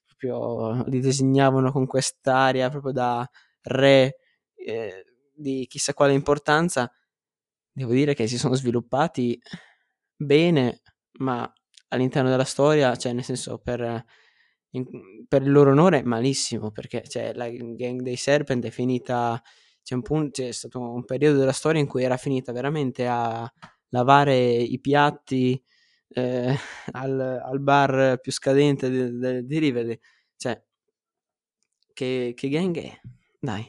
Proprio 0.05 0.83
li 0.89 0.99
disegnavano 0.99 1.71
con 1.71 1.85
quest'aria 1.87 2.69
proprio 2.69 2.91
da 2.91 3.29
re 3.63 4.17
eh, 4.55 5.05
di 5.33 5.65
chissà 5.69 5.93
quale 5.93 6.11
importanza. 6.13 6.91
Devo 7.71 7.93
dire 7.93 8.13
che 8.13 8.27
si 8.27 8.37
sono 8.37 8.55
sviluppati 8.55 9.39
bene, 10.15 10.81
ma 11.19 11.51
all'interno 11.89 12.29
della 12.29 12.43
storia, 12.43 12.95
cioè 12.97 13.13
nel 13.13 13.23
senso 13.23 13.57
per, 13.59 14.03
in- 14.71 15.25
per 15.27 15.41
il 15.43 15.51
loro 15.51 15.71
onore, 15.71 16.03
malissimo, 16.03 16.71
perché 16.71 17.03
cioè, 17.07 17.33
la 17.33 17.49
gang 17.49 18.01
dei 18.01 18.15
Serpent 18.17 18.65
è 18.65 18.69
finita 18.69 19.41
c'è, 19.89 19.95
un 19.95 20.03
punto, 20.03 20.43
c'è 20.43 20.51
stato 20.51 20.79
un 20.79 21.03
periodo 21.03 21.39
della 21.39 21.51
storia 21.51 21.81
in 21.81 21.87
cui 21.87 22.03
era 22.03 22.15
finita 22.15 22.51
veramente 22.51 23.07
a 23.07 23.51
lavare 23.89 24.37
i 24.37 24.79
piatti 24.79 25.59
eh, 26.09 26.55
al, 26.91 27.19
al 27.19 27.59
bar 27.59 28.19
più 28.19 28.31
scadente 28.31 28.87
di, 28.87 29.17
di, 29.17 29.45
di 29.47 29.57
Riverdale. 29.57 29.99
Cioè, 30.35 30.63
che, 31.91 32.33
che 32.35 32.49
gang 32.49 32.77
è? 32.77 32.99
Dai, 33.39 33.65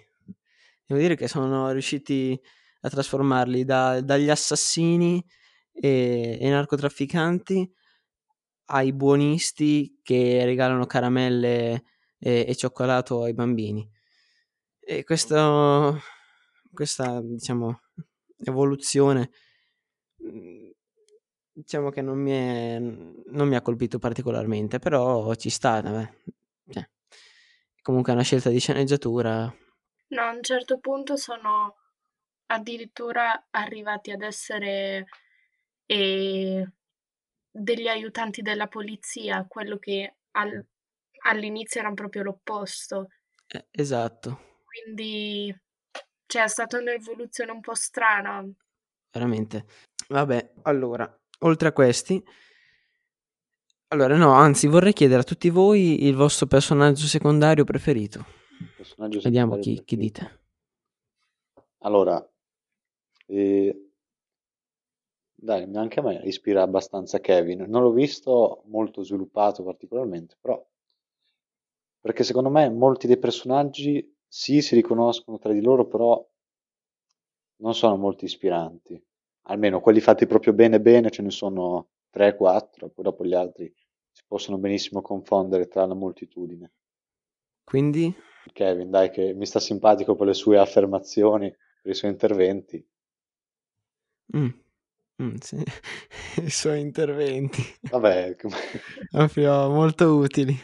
devo 0.84 1.00
dire 1.00 1.16
che 1.16 1.26
sono 1.26 1.70
riusciti 1.70 2.38
a 2.82 2.90
trasformarli 2.90 3.64
da- 3.64 4.02
dagli 4.02 4.28
assassini 4.28 5.24
e, 5.72 6.36
e 6.38 6.50
narcotrafficanti 6.50 7.72
ai 8.66 8.92
buonisti 8.92 9.98
che 10.02 10.44
regalano 10.44 10.84
caramelle 10.84 11.84
e, 12.18 12.44
e 12.46 12.54
cioccolato 12.54 13.22
ai 13.22 13.32
bambini. 13.32 13.88
E 14.90 15.04
questo, 15.04 16.00
questa, 16.72 17.20
diciamo, 17.22 17.80
evoluzione, 18.38 19.30
mhmm, 20.16 20.68
diciamo 21.52 21.90
che 21.90 22.02
non 22.02 22.18
mi 22.18 22.32
è 22.32 22.78
non 22.80 23.46
mi 23.46 23.54
ha 23.54 23.62
colpito 23.62 24.00
particolarmente, 24.00 24.80
però 24.80 25.32
ci 25.36 25.48
sta. 25.48 25.80
Cioè, 26.68 26.90
comunque 27.82 28.10
è 28.10 28.14
una 28.16 28.24
scelta 28.24 28.50
di 28.50 28.58
sceneggiatura. 28.58 29.44
No, 30.08 30.22
a 30.22 30.30
un 30.32 30.42
certo 30.42 30.80
punto 30.80 31.14
sono 31.14 31.76
addirittura 32.46 33.46
arrivati 33.50 34.10
ad 34.10 34.22
essere 34.22 35.06
eh, 35.86 36.68
degli 37.48 37.86
aiutanti 37.86 38.42
della 38.42 38.66
polizia, 38.66 39.46
quello 39.46 39.78
che 39.78 40.16
al- 40.32 40.66
all'inizio 41.26 41.78
era 41.78 41.92
proprio 41.92 42.24
l'opposto. 42.24 43.06
Eh, 43.46 43.66
esatto, 43.70 44.49
Quindi 44.70 45.52
cioè, 46.26 46.44
è 46.44 46.48
stata 46.48 46.78
un'evoluzione 46.78 47.50
un 47.50 47.60
po' 47.60 47.74
strana. 47.74 48.48
veramente. 49.10 49.64
Vabbè, 50.08 50.52
allora, 50.62 51.12
oltre 51.40 51.68
a 51.68 51.72
questi, 51.72 52.22
allora 53.88 54.16
no, 54.16 54.30
anzi, 54.32 54.68
vorrei 54.68 54.92
chiedere 54.92 55.22
a 55.22 55.24
tutti 55.24 55.50
voi 55.50 56.04
il 56.04 56.14
vostro 56.14 56.46
personaggio 56.46 57.06
secondario 57.06 57.64
preferito. 57.64 58.24
Personaggio 58.76 59.20
Vediamo 59.20 59.54
secondario 59.54 59.60
chi, 59.60 59.84
chi 59.84 59.96
preferito. 59.96 60.24
dite. 60.24 60.38
Allora, 61.78 62.24
eh, 63.26 63.90
dai, 65.34 65.68
anche 65.74 65.98
a 65.98 66.02
me 66.02 66.20
ispira 66.24 66.62
abbastanza 66.62 67.18
Kevin. 67.18 67.64
Non 67.68 67.82
l'ho 67.82 67.92
visto 67.92 68.62
molto 68.66 69.02
sviluppato 69.02 69.64
particolarmente, 69.64 70.36
però 70.40 70.64
perché 72.00 72.22
secondo 72.22 72.50
me 72.50 72.70
molti 72.70 73.06
dei 73.08 73.18
personaggi 73.18 74.18
sì, 74.30 74.62
si 74.62 74.74
riconoscono 74.76 75.38
tra 75.38 75.52
di 75.52 75.60
loro, 75.60 75.86
però 75.86 76.26
non 77.62 77.74
sono 77.74 77.96
molto 77.96 78.24
ispiranti. 78.24 79.00
Almeno 79.44 79.80
quelli 79.80 80.00
fatti 80.00 80.26
proprio 80.26 80.52
bene 80.52 80.80
bene 80.80 81.10
ce 81.10 81.22
ne 81.22 81.30
sono 81.30 81.90
3-4, 82.10 82.88
poi 82.88 83.04
dopo 83.04 83.24
gli 83.24 83.34
altri 83.34 83.72
si 84.10 84.24
possono 84.26 84.58
benissimo 84.58 85.00
confondere 85.00 85.68
tra 85.68 85.86
la 85.86 85.94
moltitudine. 85.94 86.72
Quindi, 87.64 88.14
Kevin, 88.52 88.90
dai, 88.90 89.08
che 89.10 89.32
mi 89.32 89.46
sta 89.46 89.60
simpatico 89.60 90.14
per 90.14 90.26
le 90.26 90.34
sue 90.34 90.58
affermazioni, 90.58 91.48
per 91.80 91.90
i 91.90 91.94
suoi 91.94 92.10
interventi. 92.10 92.86
mm, 94.36 94.50
mm, 95.22 95.36
sì, 95.40 95.56
i 96.44 96.50
suoi 96.50 96.80
interventi, 96.80 97.62
Vabbè, 97.90 98.36
proprio 99.10 99.68
molto 99.70 100.16
utili. 100.16 100.56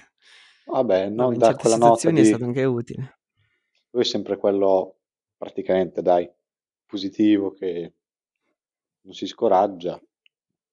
vabbè, 0.66 1.08
non 1.08 1.40
certe 1.40 1.56
quella 1.56 1.76
nota 1.76 2.10
situazioni 2.10 2.20
è 2.20 2.22
di... 2.22 2.24
stato 2.24 2.44
anche 2.44 2.64
utile. 2.64 3.15
Lui 3.96 4.04
è 4.04 4.08
sempre 4.08 4.36
quello, 4.36 4.98
praticamente, 5.38 6.02
dai, 6.02 6.30
positivo, 6.84 7.52
che 7.52 7.94
non 9.00 9.14
si 9.14 9.26
scoraggia, 9.26 9.98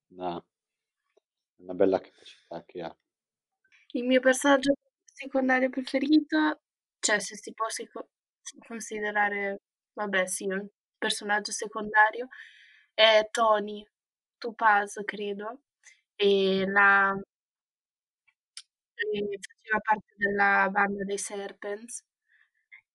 una, 0.09 0.45
una 1.61 1.74
bella 1.74 2.01
capacità 2.01 2.65
che 2.65 2.82
ha. 2.82 2.93
Il 3.91 4.03
mio 4.03 4.19
personaggio 4.19 4.74
secondario 5.05 5.69
preferito, 5.69 6.63
cioè 6.99 7.19
se 7.19 7.38
si 7.38 7.53
può 7.53 7.69
sico- 7.69 8.09
considerare, 8.67 9.61
vabbè 9.93 10.26
sì, 10.28 10.45
un 10.47 10.67
personaggio 10.97 11.53
secondario, 11.53 12.28
è 12.93 13.26
Tony 13.32 13.88
Topaz, 14.38 15.01
credo, 15.05 15.61
e 16.15 16.65
la, 16.67 17.17
e 18.95 19.39
faceva 19.39 19.80
parte 19.80 20.13
della 20.17 20.67
banda 20.69 21.05
dei 21.05 21.17
Serpents 21.17 22.03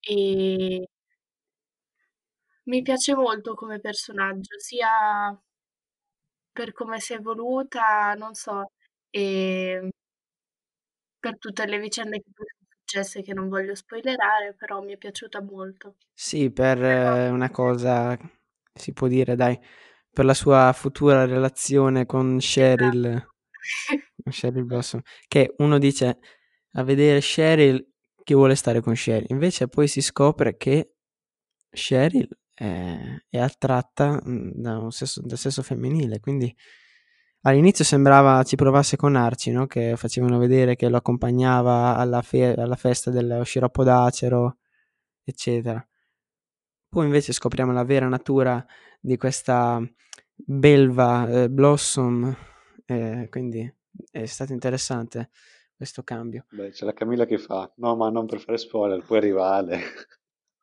e 0.09 0.89
mi 2.65 2.83
piace 2.83 3.15
molto 3.15 3.55
come 3.55 3.81
personaggio, 3.81 4.59
sia 4.59 5.37
per 6.53 6.73
come 6.73 7.01
si 7.01 7.13
è 7.15 7.17
evoluta, 7.17 8.15
non 8.15 8.35
so, 8.35 8.73
e 9.11 9.89
per 11.21 11.39
tutte 11.39 11.67
le 11.67 11.79
vicende 11.79 12.21
che 12.21 12.31
poi 12.33 12.47
sono 12.47 12.69
successe 12.79 13.23
che 13.23 13.35
non 13.35 13.49
voglio 13.49 13.75
spoilerare, 13.75 14.55
però 14.55 14.83
mi 14.83 14.93
è 14.93 14.97
piaciuta 14.97 15.43
molto. 15.43 15.97
Sì, 16.15 16.51
per 16.51 16.79
Però 16.79 17.17
eh, 17.17 17.29
una 17.29 17.51
cosa 17.51 18.17
si 18.73 18.93
può 18.93 19.09
dire, 19.09 19.35
dai, 19.37 19.59
per 20.11 20.25
la 20.25 20.35
sua 20.35 20.73
futura 20.73 21.25
relazione 21.25 22.07
con 22.07 22.39
Cheryl, 22.39 23.07
esatto. 23.07 23.35
con 24.23 24.33
Cheryl 24.33 24.65
Blossom, 24.65 25.01
che 25.27 25.55
uno 25.59 25.79
dice 25.79 26.19
a 26.73 26.83
vedere 26.83 27.21
Cheryl 27.21 27.85
che 28.29 28.35
vuole 28.35 28.57
stare 28.57 28.83
con 28.83 28.93
Cheryl, 28.93 29.25
invece 29.31 29.69
poi 29.69 29.89
si 29.89 30.03
scopre 30.03 30.59
che 30.59 30.97
Cheryl 31.71 32.29
è, 32.53 32.99
è 33.27 33.39
attratta 33.39 34.21
mm, 34.23 34.51
da 34.53 34.77
un 34.77 34.93
sesso, 34.93 35.23
dal 35.25 35.39
sesso 35.39 35.63
femminile, 35.63 36.21
quindi 36.21 36.55
all'inizio 37.43 37.87
sembrava 37.87 38.43
ci 38.43 38.55
provasse 38.57 38.97
con 38.97 39.17
Archie, 39.17 39.55
no? 39.55 39.67
Che 39.67 39.97
facevano 39.97 40.37
vedere 40.37 40.77
che 40.77 40.91
lo 40.91 40.99
accompagnava 40.99 41.97
alla, 41.97 42.21
fe- 42.21 42.53
alla 42.53 42.77
festa 42.77 43.11
dello 43.11 43.43
sciroppo 43.45 43.83
d'acero, 43.83 44.59
eccetera. 45.25 45.83
Poi 46.91 47.07
invece 47.07 47.33
scopriamo 47.33 47.73
la 47.73 47.85
vera 47.85 48.09
natura 48.09 48.63
di 49.01 49.17
questa 49.17 49.81
belva 50.35 51.27
eh, 51.31 51.49
Blossom, 51.49 52.37
eh, 52.85 53.29
quindi 53.31 53.75
è 54.11 54.27
stato 54.27 54.53
interessante 54.53 55.31
questo 55.79 56.03
cambio. 56.03 56.45
Beh, 56.51 56.71
c'è 56.71 56.85
la 56.85 56.93
Camilla 56.93 57.25
che 57.25 57.39
fa, 57.39 57.71
no, 57.77 57.97
ma 57.97 58.11
non 58.11 58.27
per 58.27 58.41
fare 58.41 58.59
spoiler, 58.59 59.03
poi 59.03 59.21
rivale. 59.21 59.81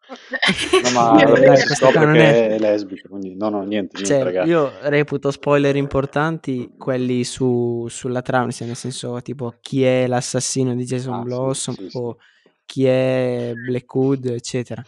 No, 0.08 0.92
ma 0.92 1.14
dai, 1.16 1.26
non 1.26 2.14
che 2.14 2.20
è... 2.20 2.50
è 2.50 2.60
lesbica, 2.60 3.08
quindi 3.10 3.36
no, 3.36 3.50
no, 3.50 3.64
niente, 3.64 3.96
niente, 3.96 4.06
Cioè, 4.06 4.22
ragazzi. 4.24 4.50
io 4.50 4.72
reputo 4.82 5.32
spoiler 5.32 5.76
importanti 5.76 6.76
quelli 6.78 7.24
su, 7.24 7.88
sulla 7.90 8.22
trama, 8.22 8.52
cioè 8.52 8.68
nel 8.68 8.76
senso 8.76 9.20
tipo 9.24 9.56
chi 9.62 9.84
è 9.84 10.06
l'assassino 10.06 10.76
di 10.76 10.84
Jason 10.84 11.14
Ah, 11.16 11.18
sì, 11.18 11.24
Blossom 11.24 11.74
sì, 11.74 11.90
sì. 11.90 11.98
o 11.98 12.18
chi 12.66 12.86
è 12.86 13.54
Blackwood, 13.56 14.26
eccetera. 14.28 14.84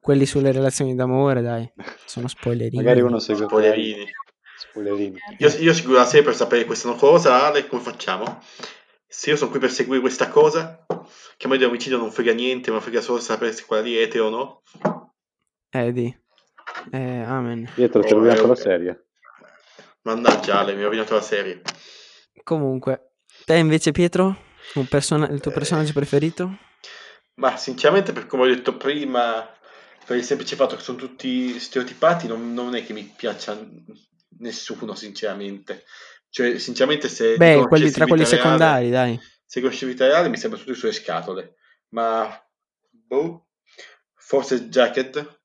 Quelli 0.00 0.26
sulle 0.26 0.50
relazioni 0.50 0.96
d'amore, 0.96 1.42
dai, 1.42 1.72
sono 2.04 2.26
spoilerini. 2.26 2.76
Magari 2.82 3.02
uno 3.02 3.20
segue 3.20 3.46
Spoilerini. 3.46 4.04
Spoilerini. 4.58 5.18
Io, 5.38 5.48
io 5.60 5.72
seguirò 5.72 5.98
la 5.98 6.04
serie 6.06 6.24
per 6.24 6.34
sapere 6.34 6.64
questa 6.64 6.92
cosa, 6.94 7.44
Ale, 7.46 7.68
come 7.68 7.82
facciamo? 7.82 8.40
Se 9.18 9.30
io 9.30 9.36
sono 9.36 9.50
qui 9.50 9.58
per 9.58 9.70
seguire 9.70 10.02
questa 10.02 10.28
cosa, 10.28 10.84
che 11.38 11.46
a 11.46 11.48
me 11.48 11.56
dell'omicidio 11.56 11.96
non 11.96 12.12
frega 12.12 12.34
niente, 12.34 12.70
ma 12.70 12.80
frega 12.82 13.00
solo 13.00 13.18
sapere 13.18 13.54
se 13.54 13.64
quella 13.64 13.82
lì 13.82 13.96
è 13.96 14.02
etero 14.02 14.26
o 14.26 14.28
no. 14.28 14.62
Eh, 15.70 15.90
di. 15.90 16.14
Eh, 16.92 17.20
amen. 17.22 17.66
Pietro, 17.74 18.02
ti 18.02 18.12
ho 18.12 18.16
Oh, 18.16 18.18
rovinato 18.18 18.44
eh, 18.44 18.48
la 18.48 18.54
serie. 18.54 19.06
Mannaggia 20.02 20.58
Ale, 20.58 20.74
mi 20.74 20.82
ha 20.82 20.84
rovinato 20.84 21.14
la 21.14 21.22
serie. 21.22 21.62
Comunque, 22.42 23.12
te 23.46 23.56
invece 23.56 23.90
Pietro, 23.90 24.36
un 24.74 24.86
persona- 24.86 25.28
il 25.28 25.40
tuo 25.40 25.50
personaggio 25.50 25.94
preferito? 25.94 26.58
Ma 27.36 27.56
sinceramente, 27.56 28.12
per 28.12 28.26
come 28.26 28.42
ho 28.42 28.54
detto 28.54 28.76
prima, 28.76 29.50
per 30.04 30.18
il 30.18 30.24
semplice 30.24 30.56
fatto 30.56 30.76
che 30.76 30.82
sono 30.82 30.98
tutti 30.98 31.58
stereotipati, 31.58 32.26
non, 32.26 32.52
non 32.52 32.74
è 32.76 32.84
che 32.84 32.92
mi 32.92 33.10
piaccia 33.16 33.58
nessuno, 34.40 34.94
sinceramente. 34.94 35.84
Cioè, 36.30 36.58
sinceramente, 36.58 37.08
se 37.08 37.36
Beh, 37.38 37.66
quelli, 37.68 37.90
tra 37.90 38.06
quelli 38.06 38.24
reale- 38.24 38.36
secondari, 38.36 38.90
dai. 38.90 39.18
se 39.44 39.60
conoscessi 39.60 39.86
vita 39.86 40.06
reale 40.06 40.28
mi 40.28 40.36
sembra 40.36 40.58
tutti 40.58 40.74
sulle 40.74 40.92
scatole. 40.92 41.56
Ma 41.90 42.28
boh, 42.90 43.46
forse 44.14 44.68
Jacket 44.68 45.40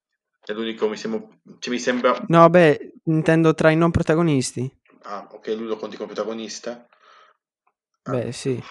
è 0.45 0.53
l'unico 0.53 0.89
mi 0.89 0.97
sembra, 0.97 1.27
cioè, 1.59 1.73
mi 1.73 1.79
sembra 1.79 2.17
No, 2.29 2.49
beh, 2.49 2.93
intendo 3.05 3.53
tra 3.53 3.69
i 3.69 3.75
non 3.75 3.91
protagonisti. 3.91 4.63
ah, 5.03 5.27
ok, 5.32 5.47
lui 5.57 5.67
lo 5.67 5.75
conti 5.77 5.95
come 5.97 6.11
protagonista. 6.13 6.88
Ah, 8.05 8.11
Beh, 8.11 8.32
sì. 8.32 8.61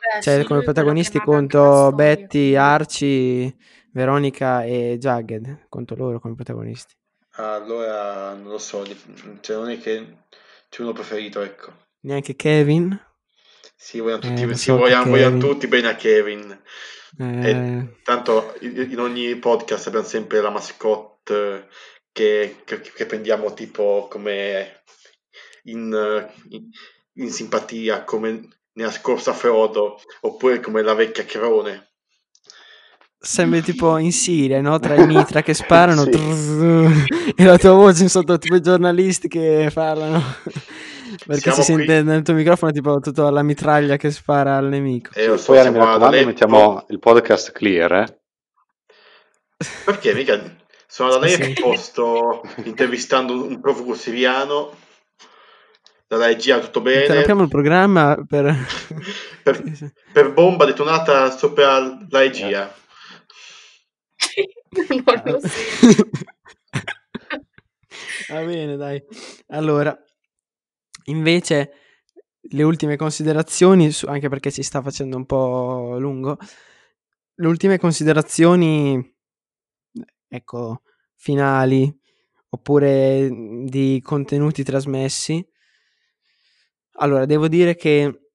Beh, 0.00 0.22
Cioè, 0.22 0.44
sì, 0.44 0.44
come 0.44 0.62
protagonisti 0.62 1.20
conto 1.20 1.92
Betty, 1.92 2.54
Archie, 2.54 3.56
Veronica 3.92 4.64
e 4.64 4.96
Jagged. 4.98 5.66
Conto 5.68 5.94
loro 5.96 6.18
come 6.20 6.34
protagonisti. 6.34 6.94
allora 7.36 8.34
non 8.34 8.48
lo 8.52 8.58
so, 8.58 8.84
cioè, 9.40 9.56
non 9.56 9.70
è 9.70 9.78
che 9.78 10.24
c'è 10.72 10.80
uno 10.80 10.92
preferito, 10.94 11.42
ecco. 11.42 11.70
Neanche 12.00 12.34
Kevin. 12.34 12.98
Sì, 13.76 13.98
vogliamo 14.00 14.22
Eh, 14.22 14.28
tutti, 14.28 14.46
lo 14.46 14.54
sì, 14.54 14.64
so 14.64 14.76
vogliamo, 14.78 15.10
vogliamo 15.10 15.38
tutti 15.38 15.66
bene 15.66 15.88
a 15.88 15.96
Kevin. 15.96 16.62
Eh, 17.18 17.98
tanto 18.02 18.54
in 18.60 18.88
in 18.90 18.98
ogni 18.98 19.36
podcast 19.36 19.86
abbiamo 19.88 20.06
sempre 20.06 20.40
la 20.40 20.48
mascotte 20.48 21.68
che, 22.10 22.62
che- 22.64 22.80
che 22.80 23.04
prendiamo 23.04 23.52
tipo 23.52 24.08
come 24.10 24.82
in, 25.64 25.92
in- 26.48 26.70
in 27.16 27.30
simpatia, 27.30 28.04
come 28.04 28.48
nella 28.72 28.90
scorsa 28.90 29.34
Frodo, 29.34 30.00
oppure 30.22 30.60
come 30.60 30.80
la 30.82 30.94
vecchia 30.94 31.26
Crone. 31.26 31.91
Sembri 33.22 33.62
tipo 33.62 33.96
in 33.98 34.12
Siria, 34.12 34.60
no? 34.60 34.78
Tra 34.78 34.96
i 34.96 35.06
mitra 35.06 35.42
che 35.42 35.54
sparano 35.54 36.02
Sì. 36.02 36.10
trrr, 36.10 37.04
e 37.36 37.44
la 37.44 37.56
tua 37.56 37.72
voce 37.72 38.08
sotto 38.08 38.36
tipo 38.38 38.56
i 38.56 38.60
giornalisti 38.60 39.28
che 39.28 39.70
parlano. 39.72 40.20
Perché 41.26 41.52
Siamo 41.52 41.62
si 41.62 41.72
qui- 41.74 41.86
sente 41.86 42.02
nel 42.02 42.22
tuo 42.22 42.34
microfono 42.34 42.72
tipo 42.72 42.98
tutta 42.98 43.30
la 43.30 43.42
mitraglia 43.42 43.96
che 43.96 44.10
spara 44.10 44.56
al 44.56 44.68
nemico. 44.68 45.10
E 45.14 45.26
lo 45.26 45.36
so, 45.36 45.52
Poi 45.52 45.70
mi 45.70 45.78
raccomando, 45.78 46.24
mettiamo 46.26 46.86
il 46.88 46.98
podcast 46.98 47.52
clear, 47.52 47.92
eh? 47.92 48.20
Perché 49.84 50.14
mica 50.14 50.40
sono 50.86 51.10
da 51.10 51.18
lei 51.18 51.32
sì. 51.32 51.38
che 51.40 51.60
posto 51.60 52.42
intervistando 52.64 53.44
un 53.46 53.60
profugo 53.60 53.94
siriano, 53.94 54.74
dalla 56.08 56.26
regia 56.26 56.58
tutto 56.58 56.80
bene. 56.80 57.02
Interrompiamo 57.02 57.42
il 57.42 57.48
programma 57.48 58.16
per... 58.26 58.54
per, 59.44 59.62
per 60.12 60.32
bomba 60.32 60.64
detonata 60.64 61.30
sopra 61.30 61.78
la 61.78 61.98
regia. 62.10 62.74
non 65.04 65.22
lo 65.24 65.40
so. 65.40 65.48
Va 68.28 68.44
bene, 68.44 68.76
dai. 68.76 69.02
Allora, 69.48 69.96
invece, 71.04 71.72
le 72.40 72.62
ultime 72.62 72.96
considerazioni, 72.96 73.90
anche 74.06 74.28
perché 74.28 74.50
si 74.50 74.62
sta 74.62 74.80
facendo 74.82 75.16
un 75.16 75.26
po' 75.26 75.96
lungo, 75.98 76.38
le 77.34 77.46
ultime 77.46 77.78
considerazioni, 77.78 79.14
ecco, 80.28 80.82
finali, 81.16 81.94
oppure 82.50 83.30
mm, 83.30 83.66
di 83.66 84.00
contenuti 84.02 84.62
trasmessi. 84.62 85.46
Allora, 86.96 87.24
devo 87.26 87.48
dire 87.48 87.74
che 87.74 88.30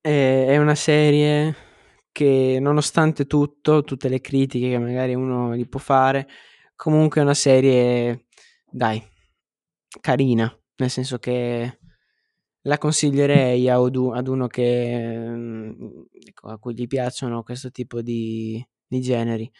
è, 0.00 0.46
è 0.48 0.58
una 0.58 0.74
serie 0.74 1.71
che 2.12 2.58
nonostante 2.60 3.26
tutto, 3.26 3.82
tutte 3.82 4.08
le 4.08 4.20
critiche 4.20 4.68
che 4.68 4.78
magari 4.78 5.14
uno 5.14 5.56
gli 5.56 5.66
può 5.66 5.80
fare, 5.80 6.28
comunque 6.76 7.20
è 7.20 7.24
una 7.24 7.34
serie, 7.34 8.26
dai, 8.70 9.02
carina, 10.00 10.54
nel 10.76 10.90
senso 10.90 11.18
che 11.18 11.78
la 12.62 12.78
consiglierei 12.78 13.68
ad 13.68 13.96
uno 13.96 14.46
che, 14.46 15.16
mm, 15.18 15.70
ecco, 16.26 16.48
a 16.48 16.58
cui 16.58 16.74
gli 16.74 16.86
piacciono 16.86 17.42
questo 17.42 17.70
tipo 17.70 18.02
di, 18.02 18.64
di 18.86 19.00
generi. 19.00 19.50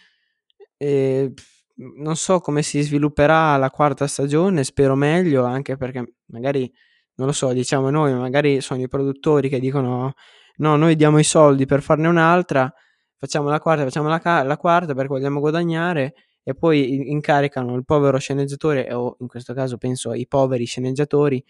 E, 0.76 1.32
non 1.76 2.16
so 2.16 2.40
come 2.40 2.62
si 2.62 2.80
svilupperà 2.82 3.56
la 3.56 3.70
quarta 3.70 4.06
stagione, 4.06 4.62
spero 4.64 4.94
meglio, 4.94 5.44
anche 5.44 5.76
perché 5.76 6.16
magari, 6.26 6.70
non 7.14 7.26
lo 7.26 7.32
so, 7.32 7.52
diciamo 7.52 7.90
noi, 7.90 8.14
magari 8.14 8.60
sono 8.60 8.82
i 8.82 8.88
produttori 8.88 9.48
che 9.48 9.58
dicono 9.58 10.14
no, 10.62 10.76
noi 10.76 10.94
diamo 10.96 11.18
i 11.18 11.24
soldi 11.24 11.66
per 11.66 11.82
farne 11.82 12.08
un'altra, 12.08 12.72
facciamo 13.16 13.48
la 13.48 13.60
quarta, 13.60 13.82
facciamo 13.84 14.08
la, 14.08 14.20
ca- 14.20 14.44
la 14.44 14.56
quarta 14.56 14.94
perché 14.94 15.08
vogliamo 15.08 15.40
guadagnare 15.40 16.14
e 16.44 16.54
poi 16.54 17.10
incaricano 17.10 17.74
il 17.74 17.84
povero 17.84 18.18
sceneggiatore, 18.18 18.92
o 18.94 19.16
in 19.20 19.26
questo 19.26 19.54
caso 19.54 19.76
penso 19.76 20.10
ai 20.10 20.26
poveri 20.26 20.64
sceneggiatori, 20.64 21.44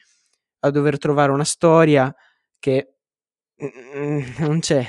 a 0.61 0.71
dover 0.71 0.99
trovare 0.99 1.33
una 1.33 1.45
storia 1.45 2.15
che 2.59 2.95
mm, 3.63 4.21
non 4.49 4.61
c'è, 4.61 4.87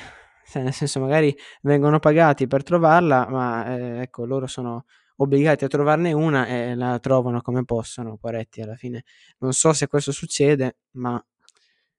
cioè, 0.48 0.64
nel 0.64 0.74
senso 0.74 1.00
magari 1.00 1.36
vengono 1.62 2.00
pagati 2.00 2.48
per 2.48 2.64
trovarla, 2.64 3.28
ma 3.30 3.76
eh, 3.76 4.02
ecco, 4.04 4.26
loro 4.26 4.48
sono 4.48 4.86
obbligati 5.18 5.66
a 5.66 5.68
trovarne 5.68 6.14
una 6.14 6.48
e 6.48 6.76
la 6.76 7.00
trovano 7.00 7.42
come 7.42 7.64
possono, 7.66 8.18
poretti, 8.18 8.62
alla 8.62 8.76
fine. 8.76 9.04
Non 9.40 9.54
so 9.54 9.74
se 9.74 9.88
questo 9.88 10.12
succede, 10.12 10.78
ma 10.92 11.24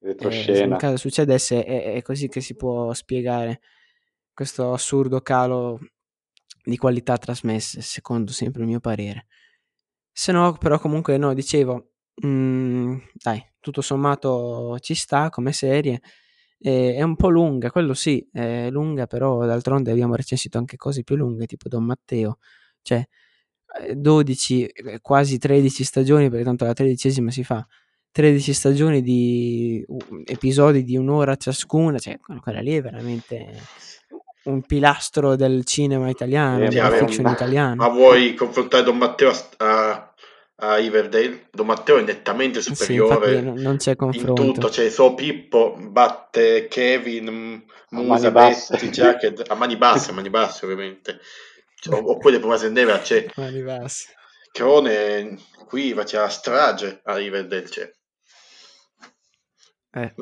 eh, 0.04 0.08
Retroscena. 0.08 0.76
caso 0.76 0.96
succedesse 0.96 1.64
è, 1.64 1.94
è 1.94 2.02
così 2.02 2.28
che 2.28 2.40
si 2.40 2.54
può 2.54 2.92
spiegare 2.92 3.60
questo 4.34 4.72
assurdo 4.72 5.20
calo 5.20 5.78
di 6.62 6.76
qualità 6.76 7.16
trasmesse, 7.16 7.80
secondo 7.80 8.32
sempre 8.32 8.62
il 8.62 8.68
mio 8.68 8.80
parere. 8.80 9.26
Se 10.12 10.32
no, 10.32 10.52
però 10.52 10.78
comunque 10.78 11.16
no, 11.16 11.34
dicevo, 11.34 11.92
mm, 12.24 12.96
dai, 13.14 13.42
tutto 13.60 13.80
sommato 13.80 14.78
ci 14.80 14.94
sta 14.94 15.30
come 15.30 15.52
serie. 15.52 16.00
E, 16.58 16.94
è 16.94 17.02
un 17.02 17.16
po' 17.16 17.28
lunga, 17.30 17.70
quello 17.70 17.94
sì, 17.94 18.26
è 18.32 18.70
lunga, 18.70 19.06
però 19.06 19.44
d'altronde 19.46 19.90
abbiamo 19.90 20.14
recensito 20.14 20.58
anche 20.58 20.76
cose 20.76 21.02
più 21.02 21.16
lunghe, 21.16 21.46
tipo 21.46 21.68
Don 21.68 21.84
Matteo. 21.84 22.38
Cioè, 22.82 23.06
eh, 23.86 23.94
12, 23.96 24.66
eh, 24.66 25.00
quasi 25.00 25.38
13 25.38 25.84
stagioni, 25.84 26.28
perché 26.28 26.44
tanto 26.44 26.64
la 26.64 26.72
tredicesima 26.72 27.30
si 27.30 27.44
fa. 27.44 27.66
13 28.14 28.52
stagioni 28.54 29.02
di 29.02 29.84
episodi 30.24 30.84
di 30.84 30.96
un'ora 30.96 31.34
ciascuna, 31.34 31.98
cioè 31.98 32.16
quella 32.40 32.60
lì 32.60 32.76
è 32.76 32.80
veramente 32.80 33.60
un 34.44 34.62
pilastro 34.62 35.34
del 35.34 35.64
cinema 35.64 36.08
italiano, 36.08 36.66
Eh, 36.66 36.68
della 36.68 36.92
fiction 36.92 37.26
italiana. 37.26 37.74
Ma 37.74 37.88
vuoi 37.88 38.34
confrontare 38.34 38.84
Don 38.84 38.98
Matteo 38.98 39.30
a, 39.30 39.46
a, 39.56 40.12
a 40.56 40.76
Riverdale? 40.76 41.48
Don 41.50 41.66
Matteo 41.66 41.96
è 41.98 42.02
nettamente 42.02 42.62
Sì, 42.62 42.72
superiore 42.72 43.32
infatti 43.32 43.44
non, 43.46 43.54
non 43.56 43.76
c'è 43.78 43.90
in 43.90 43.96
confronto. 43.96 44.44
tutto, 44.44 44.70
cioè 44.70 44.88
solo 44.90 45.14
Pippo 45.14 45.76
batte 45.76 46.68
Kevin, 46.68 47.64
Musa, 47.90 48.30
mani 48.30 48.30
basse. 48.30 48.74
Betty, 48.74 48.90
Jacket, 48.90 49.42
a 49.48 49.54
mani 49.56 49.76
basse, 49.76 50.10
a 50.12 50.14
mani 50.14 50.30
basse 50.30 50.64
ovviamente. 50.66 51.18
Cioè, 51.80 52.00
oppure 52.00 52.38
Nera 52.68 53.00
c'è 53.00 53.26
Mani 53.34 53.60
basse. 53.62 54.14
Crone 54.52 55.36
qui 55.66 55.92
faceva 55.94 56.28
strage 56.28 57.00
a 57.02 57.16
Riverdale, 57.16 57.68
cioè. 57.68 57.90
Eh. 59.94 60.14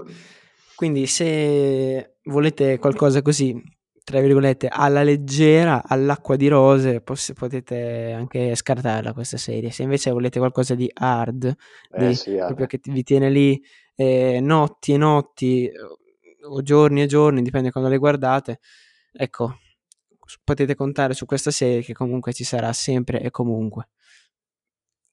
Quindi 0.74 1.06
se 1.06 2.16
volete 2.24 2.78
qualcosa 2.78 3.22
così, 3.22 3.60
tra 4.04 4.20
virgolette, 4.20 4.68
alla 4.68 5.02
leggera, 5.02 5.82
all'acqua 5.84 6.34
di 6.36 6.48
rose, 6.48 7.00
poss- 7.00 7.32
potete 7.34 8.12
anche 8.12 8.54
scartarla 8.54 9.12
questa 9.12 9.36
serie. 9.36 9.70
Se 9.70 9.82
invece 9.84 10.10
volete 10.10 10.38
qualcosa 10.38 10.74
di 10.74 10.90
hard, 10.92 11.54
Eh 11.90 12.08
di- 12.08 12.14
sì, 12.14 12.34
proprio 12.34 12.66
che 12.66 12.80
vi 12.82 13.02
tiene 13.02 13.30
lì 13.30 13.62
eh, 13.94 14.40
notti 14.40 14.92
e 14.92 14.96
notti, 14.96 15.70
o 16.48 16.62
giorni 16.62 17.02
e 17.02 17.06
giorni, 17.06 17.42
dipende 17.42 17.70
quando 17.70 17.88
le 17.88 17.98
guardate, 17.98 18.58
ecco, 19.12 19.58
potete 20.42 20.74
contare 20.74 21.14
su 21.14 21.24
questa 21.26 21.52
serie 21.52 21.82
che 21.82 21.92
comunque 21.92 22.32
ci 22.32 22.42
sarà 22.42 22.72
sempre 22.72 23.20
e 23.20 23.30
comunque. 23.30 23.90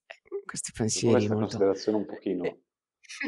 Eh, 0.08 0.44
Questi 0.46 0.72
pensieri 0.76 1.14
questa 1.16 1.34
molto... 1.36 1.50
considerazione 1.50 1.98
un 2.00 2.06
pochino 2.06 2.44
Eh. 2.46 2.60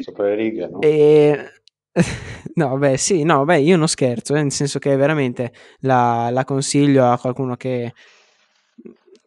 Sopra 0.02 0.26
le 0.26 0.34
righe, 0.34 0.68
no? 0.68 0.80
E... 0.80 1.52
no, 2.54 2.78
beh, 2.78 2.96
sì, 2.96 3.22
no, 3.22 3.44
beh, 3.44 3.60
io 3.60 3.76
non 3.76 3.88
scherzo, 3.88 4.34
eh, 4.34 4.42
nel 4.42 4.52
senso 4.52 4.78
che 4.78 4.96
veramente 4.96 5.52
la, 5.80 6.30
la 6.30 6.44
consiglio 6.44 7.10
a 7.10 7.18
qualcuno 7.18 7.56
che 7.56 7.84
è 7.84 7.92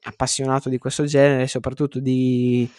appassionato 0.04 0.70
di 0.70 0.78
questo 0.78 1.06
genere, 1.06 1.48
soprattutto 1.48 2.00
di 2.00 2.70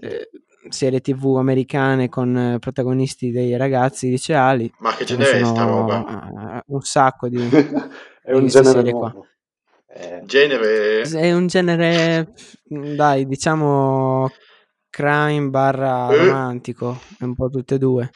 eh, 0.00 0.30
serie 0.68 1.00
tv 1.00 1.36
americane 1.38 2.08
con 2.08 2.56
protagonisti 2.60 3.30
dei 3.30 3.56
ragazzi 3.56 4.10
liceali. 4.10 4.70
Ma 4.78 4.94
che 4.94 5.04
genere 5.04 5.40
è 5.40 5.44
sta 5.44 5.64
roba? 5.64 6.58
eh, 6.58 6.62
un 6.66 6.82
sacco 6.82 7.28
di... 7.28 7.38
è 8.22 8.32
un 8.32 8.46
genere 8.46 8.72
serie 8.72 8.92
qua. 8.92 9.14
Eh, 9.90 10.22
Genere... 10.26 11.00
È 11.00 11.32
un 11.32 11.46
genere, 11.46 12.32
dai, 12.64 13.26
diciamo 13.26 14.30
crime 14.90 15.48
barra 15.50 16.08
Eh. 16.12 16.16
romantico, 16.16 17.00
è 17.18 17.24
un 17.24 17.34
po' 17.34 17.48
tutte 17.48 17.74
e 17.76 17.78
due. 17.78 18.10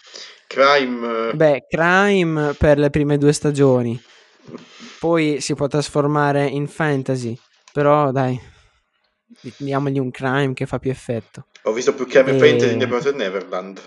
Crime... 0.46 1.30
eh, 1.30 1.34
Beh, 1.34 1.66
crime 1.68 2.54
per 2.54 2.78
le 2.78 2.90
prime 2.90 3.18
due 3.18 3.32
stagioni, 3.32 4.00
poi 5.00 5.40
si 5.40 5.54
può 5.54 5.66
trasformare 5.66 6.46
in 6.46 6.66
fantasy, 6.68 7.38
però 7.72 8.10
dai, 8.12 8.38
di- 9.40 9.54
diamogli 9.56 9.98
un 9.98 10.10
crime 10.10 10.52
che 10.52 10.66
fa 10.66 10.78
più 10.78 10.90
effetto. 10.90 11.46
Ho 11.64 11.72
visto 11.72 11.94
più 11.94 12.06
crime 12.06 12.30
E- 12.32 12.38
fantasy 12.38 12.72
in 12.72 12.78
Promised 12.80 13.14
Neverland. 13.14 13.80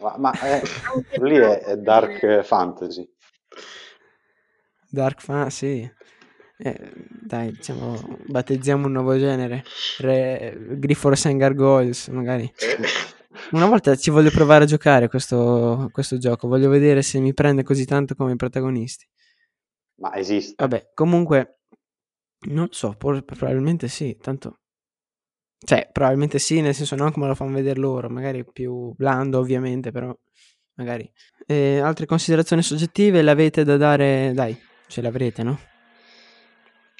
ma 0.00 0.14
ma 0.18 0.32
è- 0.32 0.62
Anche 0.94 1.24
lì 1.24 1.36
è, 1.36 1.60
è 1.60 1.76
Fantasy. 1.76 1.82
dark 1.82 2.42
fantasy. 2.44 3.08
Dark 4.90 5.20
fantasy, 5.20 5.90
eh, 6.58 6.92
dai, 7.08 7.52
diciamo, 7.52 8.18
battezziamo 8.26 8.86
un 8.86 8.92
nuovo 8.92 9.18
genere, 9.18 9.64
Re, 9.98 10.56
Griffiths 10.78 11.26
and 11.26 11.38
Gargoyles, 11.38 12.08
magari. 12.08 12.44
Eh, 12.44 13.12
Una 13.50 13.66
volta 13.66 13.96
ci 13.96 14.10
voglio 14.10 14.30
provare 14.30 14.64
a 14.64 14.66
giocare 14.66 15.08
questo, 15.08 15.88
questo 15.92 16.18
gioco, 16.18 16.48
voglio 16.48 16.68
vedere 16.68 17.02
se 17.02 17.18
mi 17.18 17.34
prende 17.34 17.62
così 17.62 17.84
tanto 17.84 18.14
come 18.14 18.32
i 18.32 18.36
protagonisti. 18.36 19.06
Ma 19.96 20.14
esiste. 20.14 20.54
Vabbè, 20.56 20.90
comunque, 20.94 21.60
non 22.50 22.68
so, 22.70 22.94
por- 22.96 23.24
probabilmente 23.24 23.88
sì, 23.88 24.16
tanto... 24.20 24.60
Cioè, 25.64 25.88
probabilmente 25.92 26.38
sì, 26.38 26.60
nel 26.60 26.74
senso 26.74 26.94
non 26.94 27.10
come 27.10 27.26
lo 27.26 27.34
fanno 27.34 27.54
vedere 27.54 27.80
loro, 27.80 28.08
magari 28.08 28.44
più 28.44 28.92
blando 28.96 29.38
ovviamente, 29.38 29.90
però 29.90 30.16
magari... 30.74 31.10
Eh, 31.46 31.78
altre 31.78 32.06
considerazioni 32.06 32.62
soggettive 32.62 33.22
le 33.22 33.30
avete 33.30 33.64
da 33.64 33.76
dare? 33.76 34.32
Dai, 34.34 34.58
ce 34.86 35.00
le 35.00 35.08
avrete, 35.08 35.42
no? 35.42 35.58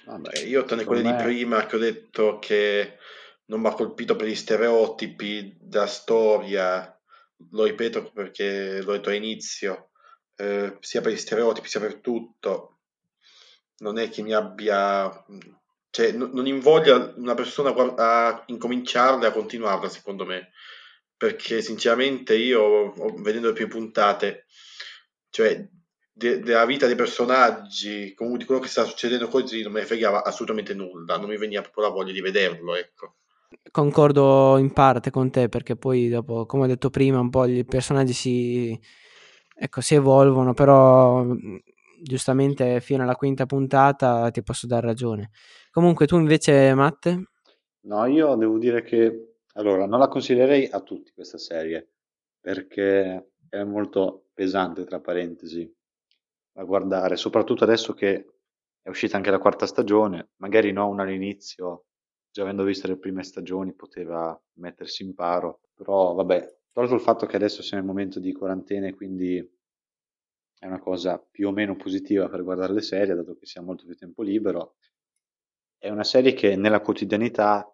Vabbè, 0.06 0.40
io 0.40 0.64
tra 0.64 0.76
quelle 0.84 1.00
secondo 1.00 1.00
di 1.02 1.16
me- 1.16 1.22
prima 1.22 1.66
che 1.66 1.76
ho 1.76 1.78
detto 1.78 2.38
che 2.38 2.98
non 3.46 3.60
mi 3.60 3.66
ha 3.66 3.74
colpito 3.74 4.16
per 4.16 4.26
gli 4.26 4.34
stereotipi 4.34 5.56
da 5.60 5.86
storia, 5.86 6.98
lo 7.50 7.64
ripeto 7.64 8.10
perché 8.12 8.80
l'ho 8.80 8.92
detto 8.92 9.08
all'inizio, 9.08 9.90
eh, 10.36 10.76
sia 10.80 11.00
per 11.00 11.12
gli 11.12 11.16
stereotipi 11.16 11.68
sia 11.68 11.80
per 11.80 11.96
tutto, 11.96 12.78
non 13.78 13.98
è 13.98 14.08
che 14.08 14.22
mi 14.22 14.32
abbia... 14.32 15.10
Cioè, 15.90 16.10
no- 16.12 16.30
non 16.32 16.46
invoglia 16.46 17.12
una 17.16 17.34
persona 17.34 17.72
a 17.96 18.42
incominciarla 18.46 19.26
e 19.26 19.28
a 19.28 19.32
continuarla, 19.32 19.88
secondo 19.88 20.24
me. 20.24 20.50
Perché 21.16 21.62
sinceramente 21.62 22.34
io, 22.34 22.92
vedendo 23.22 23.48
le 23.48 23.52
prime 23.52 23.70
puntate, 23.70 24.46
cioè 25.30 25.64
de- 26.14 26.38
della 26.40 26.64
vita 26.64 26.86
dei 26.86 26.94
personaggi, 26.94 28.14
comunque 28.14 28.40
di 28.40 28.46
quello 28.46 28.60
che 28.60 28.68
sta 28.68 28.84
succedendo 28.84 29.28
così, 29.28 29.62
non 29.62 29.72
me 29.72 29.80
ne 29.80 29.86
fregava 29.86 30.24
assolutamente 30.24 30.72
nulla, 30.74 31.18
non 31.18 31.28
mi 31.28 31.36
veniva 31.36 31.60
proprio 31.62 31.84
la 31.84 31.90
voglia 31.90 32.12
di 32.12 32.20
vederlo, 32.20 32.74
ecco. 32.76 33.16
Concordo 33.70 34.56
in 34.58 34.72
parte 34.72 35.10
con 35.10 35.30
te 35.30 35.48
perché 35.48 35.76
poi 35.76 36.08
dopo, 36.08 36.46
come 36.46 36.64
ho 36.64 36.66
detto 36.66 36.90
prima, 36.90 37.18
un 37.18 37.30
po' 37.30 37.44
i 37.46 37.64
personaggi 37.64 38.12
si, 38.12 38.78
ecco, 39.56 39.80
si 39.80 39.94
evolvono, 39.94 40.54
però 40.54 41.22
mh, 41.24 41.60
giustamente 42.00 42.80
fino 42.80 43.02
alla 43.02 43.16
quinta 43.16 43.46
puntata 43.46 44.30
ti 44.30 44.42
posso 44.42 44.66
dar 44.66 44.84
ragione. 44.84 45.30
Comunque 45.70 46.06
tu 46.06 46.18
invece, 46.18 46.74
Matte? 46.74 47.24
No, 47.86 48.06
io 48.06 48.34
devo 48.34 48.58
dire 48.58 48.82
che 48.82 49.36
allora 49.54 49.86
non 49.86 49.98
la 49.98 50.08
consiglierei 50.08 50.68
a 50.70 50.80
tutti 50.80 51.12
questa 51.12 51.38
serie 51.38 51.90
perché 52.40 53.30
è 53.48 53.62
molto 53.62 54.26
pesante, 54.34 54.84
tra 54.84 55.00
parentesi, 55.00 55.73
da 56.54 56.62
guardare, 56.62 57.16
soprattutto 57.16 57.64
adesso 57.64 57.94
che 57.94 58.26
è 58.80 58.88
uscita 58.88 59.16
anche 59.16 59.30
la 59.30 59.40
quarta 59.40 59.66
stagione, 59.66 60.30
magari 60.36 60.70
no, 60.70 60.88
uno 60.88 61.02
all'inizio, 61.02 61.86
già 62.30 62.42
avendo 62.42 62.62
visto 62.62 62.86
le 62.86 62.96
prime 62.96 63.24
stagioni, 63.24 63.74
poteva 63.74 64.40
mettersi 64.58 65.02
in 65.02 65.14
paro, 65.14 65.62
però 65.74 66.14
vabbè, 66.14 66.58
tolto 66.70 66.94
il 66.94 67.00
fatto 67.00 67.26
che 67.26 67.36
adesso 67.36 67.60
siamo 67.62 67.82
in 67.82 67.88
momento 67.88 68.20
di 68.20 68.32
quarantena 68.32 68.86
e 68.86 68.94
quindi 68.94 69.38
è 70.58 70.66
una 70.66 70.78
cosa 70.78 71.18
più 71.18 71.48
o 71.48 71.52
meno 71.52 71.74
positiva 71.74 72.28
per 72.28 72.44
guardare 72.44 72.72
le 72.72 72.82
serie, 72.82 73.14
dato 73.14 73.34
che 73.36 73.46
si 73.46 73.58
ha 73.58 73.62
molto 73.62 73.84
più 73.84 73.96
tempo 73.96 74.22
libero, 74.22 74.76
è 75.76 75.90
una 75.90 76.04
serie 76.04 76.34
che 76.34 76.54
nella 76.56 76.80
quotidianità 76.80 77.68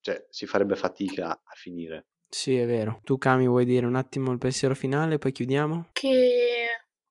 cioè, 0.00 0.26
si 0.28 0.46
farebbe 0.46 0.76
fatica 0.76 1.30
a 1.30 1.54
finire. 1.54 2.06
Sì, 2.28 2.56
è 2.56 2.66
vero. 2.66 3.00
Tu, 3.02 3.18
Cami, 3.18 3.48
vuoi 3.48 3.64
dire 3.64 3.86
un 3.86 3.96
attimo 3.96 4.30
il 4.30 4.38
pensiero 4.38 4.74
finale, 4.74 5.18
poi 5.18 5.32
chiudiamo? 5.32 5.88
Che, 5.92 6.59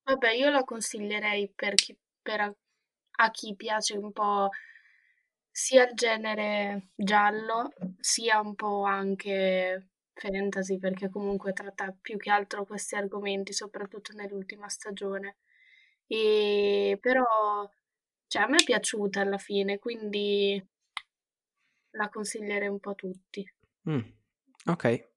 vabbè, 0.10 0.32
io 0.32 0.50
la 0.50 0.64
consiglierei 0.64 1.52
per 1.54 1.76
chi, 1.76 1.96
per 2.22 2.42
a, 2.42 2.56
a 3.18 3.32
chi 3.32 3.56
piace 3.56 3.98
un 3.98 4.12
po' 4.12 4.50
sia 5.52 5.88
il 5.88 5.94
genere 5.94 6.90
giallo, 6.96 7.74
sia 8.00 8.40
un 8.40 8.56
po' 8.56 8.84
anche 8.84 9.90
fantasy, 10.14 10.80
perché 10.80 11.10
comunque 11.10 11.54
tratta 11.54 11.96
più 12.00 12.18
che 12.18 12.32
altro 12.32 12.66
questi 12.66 12.96
argomenti, 12.96 13.54
soprattutto 13.54 14.14
nell'ultima 14.14 14.68
stagione. 14.68 15.38
E 16.08 16.98
però, 17.00 17.70
cioè, 18.28 18.44
a 18.44 18.48
me 18.48 18.58
è 18.58 18.64
piaciuta 18.64 19.22
alla 19.22 19.38
fine, 19.38 19.80
quindi 19.80 20.64
la 21.92 22.10
consiglierei 22.10 22.68
un 22.68 22.80
po' 22.80 22.92
a 22.92 22.96
tutti. 22.96 23.54
Mm, 23.90 24.00
ok, 24.66 25.10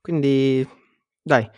quindi 0.00 0.66
dai, 1.22 1.48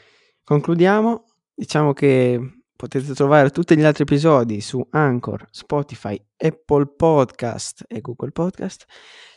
concludiamo. 0.45 1.25
Diciamo 1.55 1.93
che 1.93 2.62
potete 2.83 3.15
trovare 3.15 3.51
tutti 3.51 3.77
gli 3.77 3.85
altri 3.85 4.03
episodi 4.03 4.61
su 4.61 4.85
Anchor, 4.91 5.47
Spotify, 5.53 6.21
Apple 6.37 6.87
Podcast 6.97 7.85
e 7.87 8.01
Google 8.01 8.33
Podcast. 8.33 8.87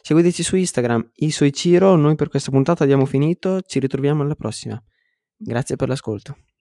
Seguiteci 0.02 0.42
su 0.42 0.56
Instagram, 0.56 1.12
Isoiciro. 1.14 1.96
Noi 1.96 2.16
per 2.16 2.30
questa 2.30 2.50
puntata 2.50 2.84
abbiamo 2.84 3.06
finito. 3.06 3.62
Ci 3.62 3.78
ritroviamo 3.78 4.24
alla 4.24 4.34
prossima. 4.34 4.82
Grazie 5.38 5.76
per 5.76 5.90
l'ascolto. 5.90 6.55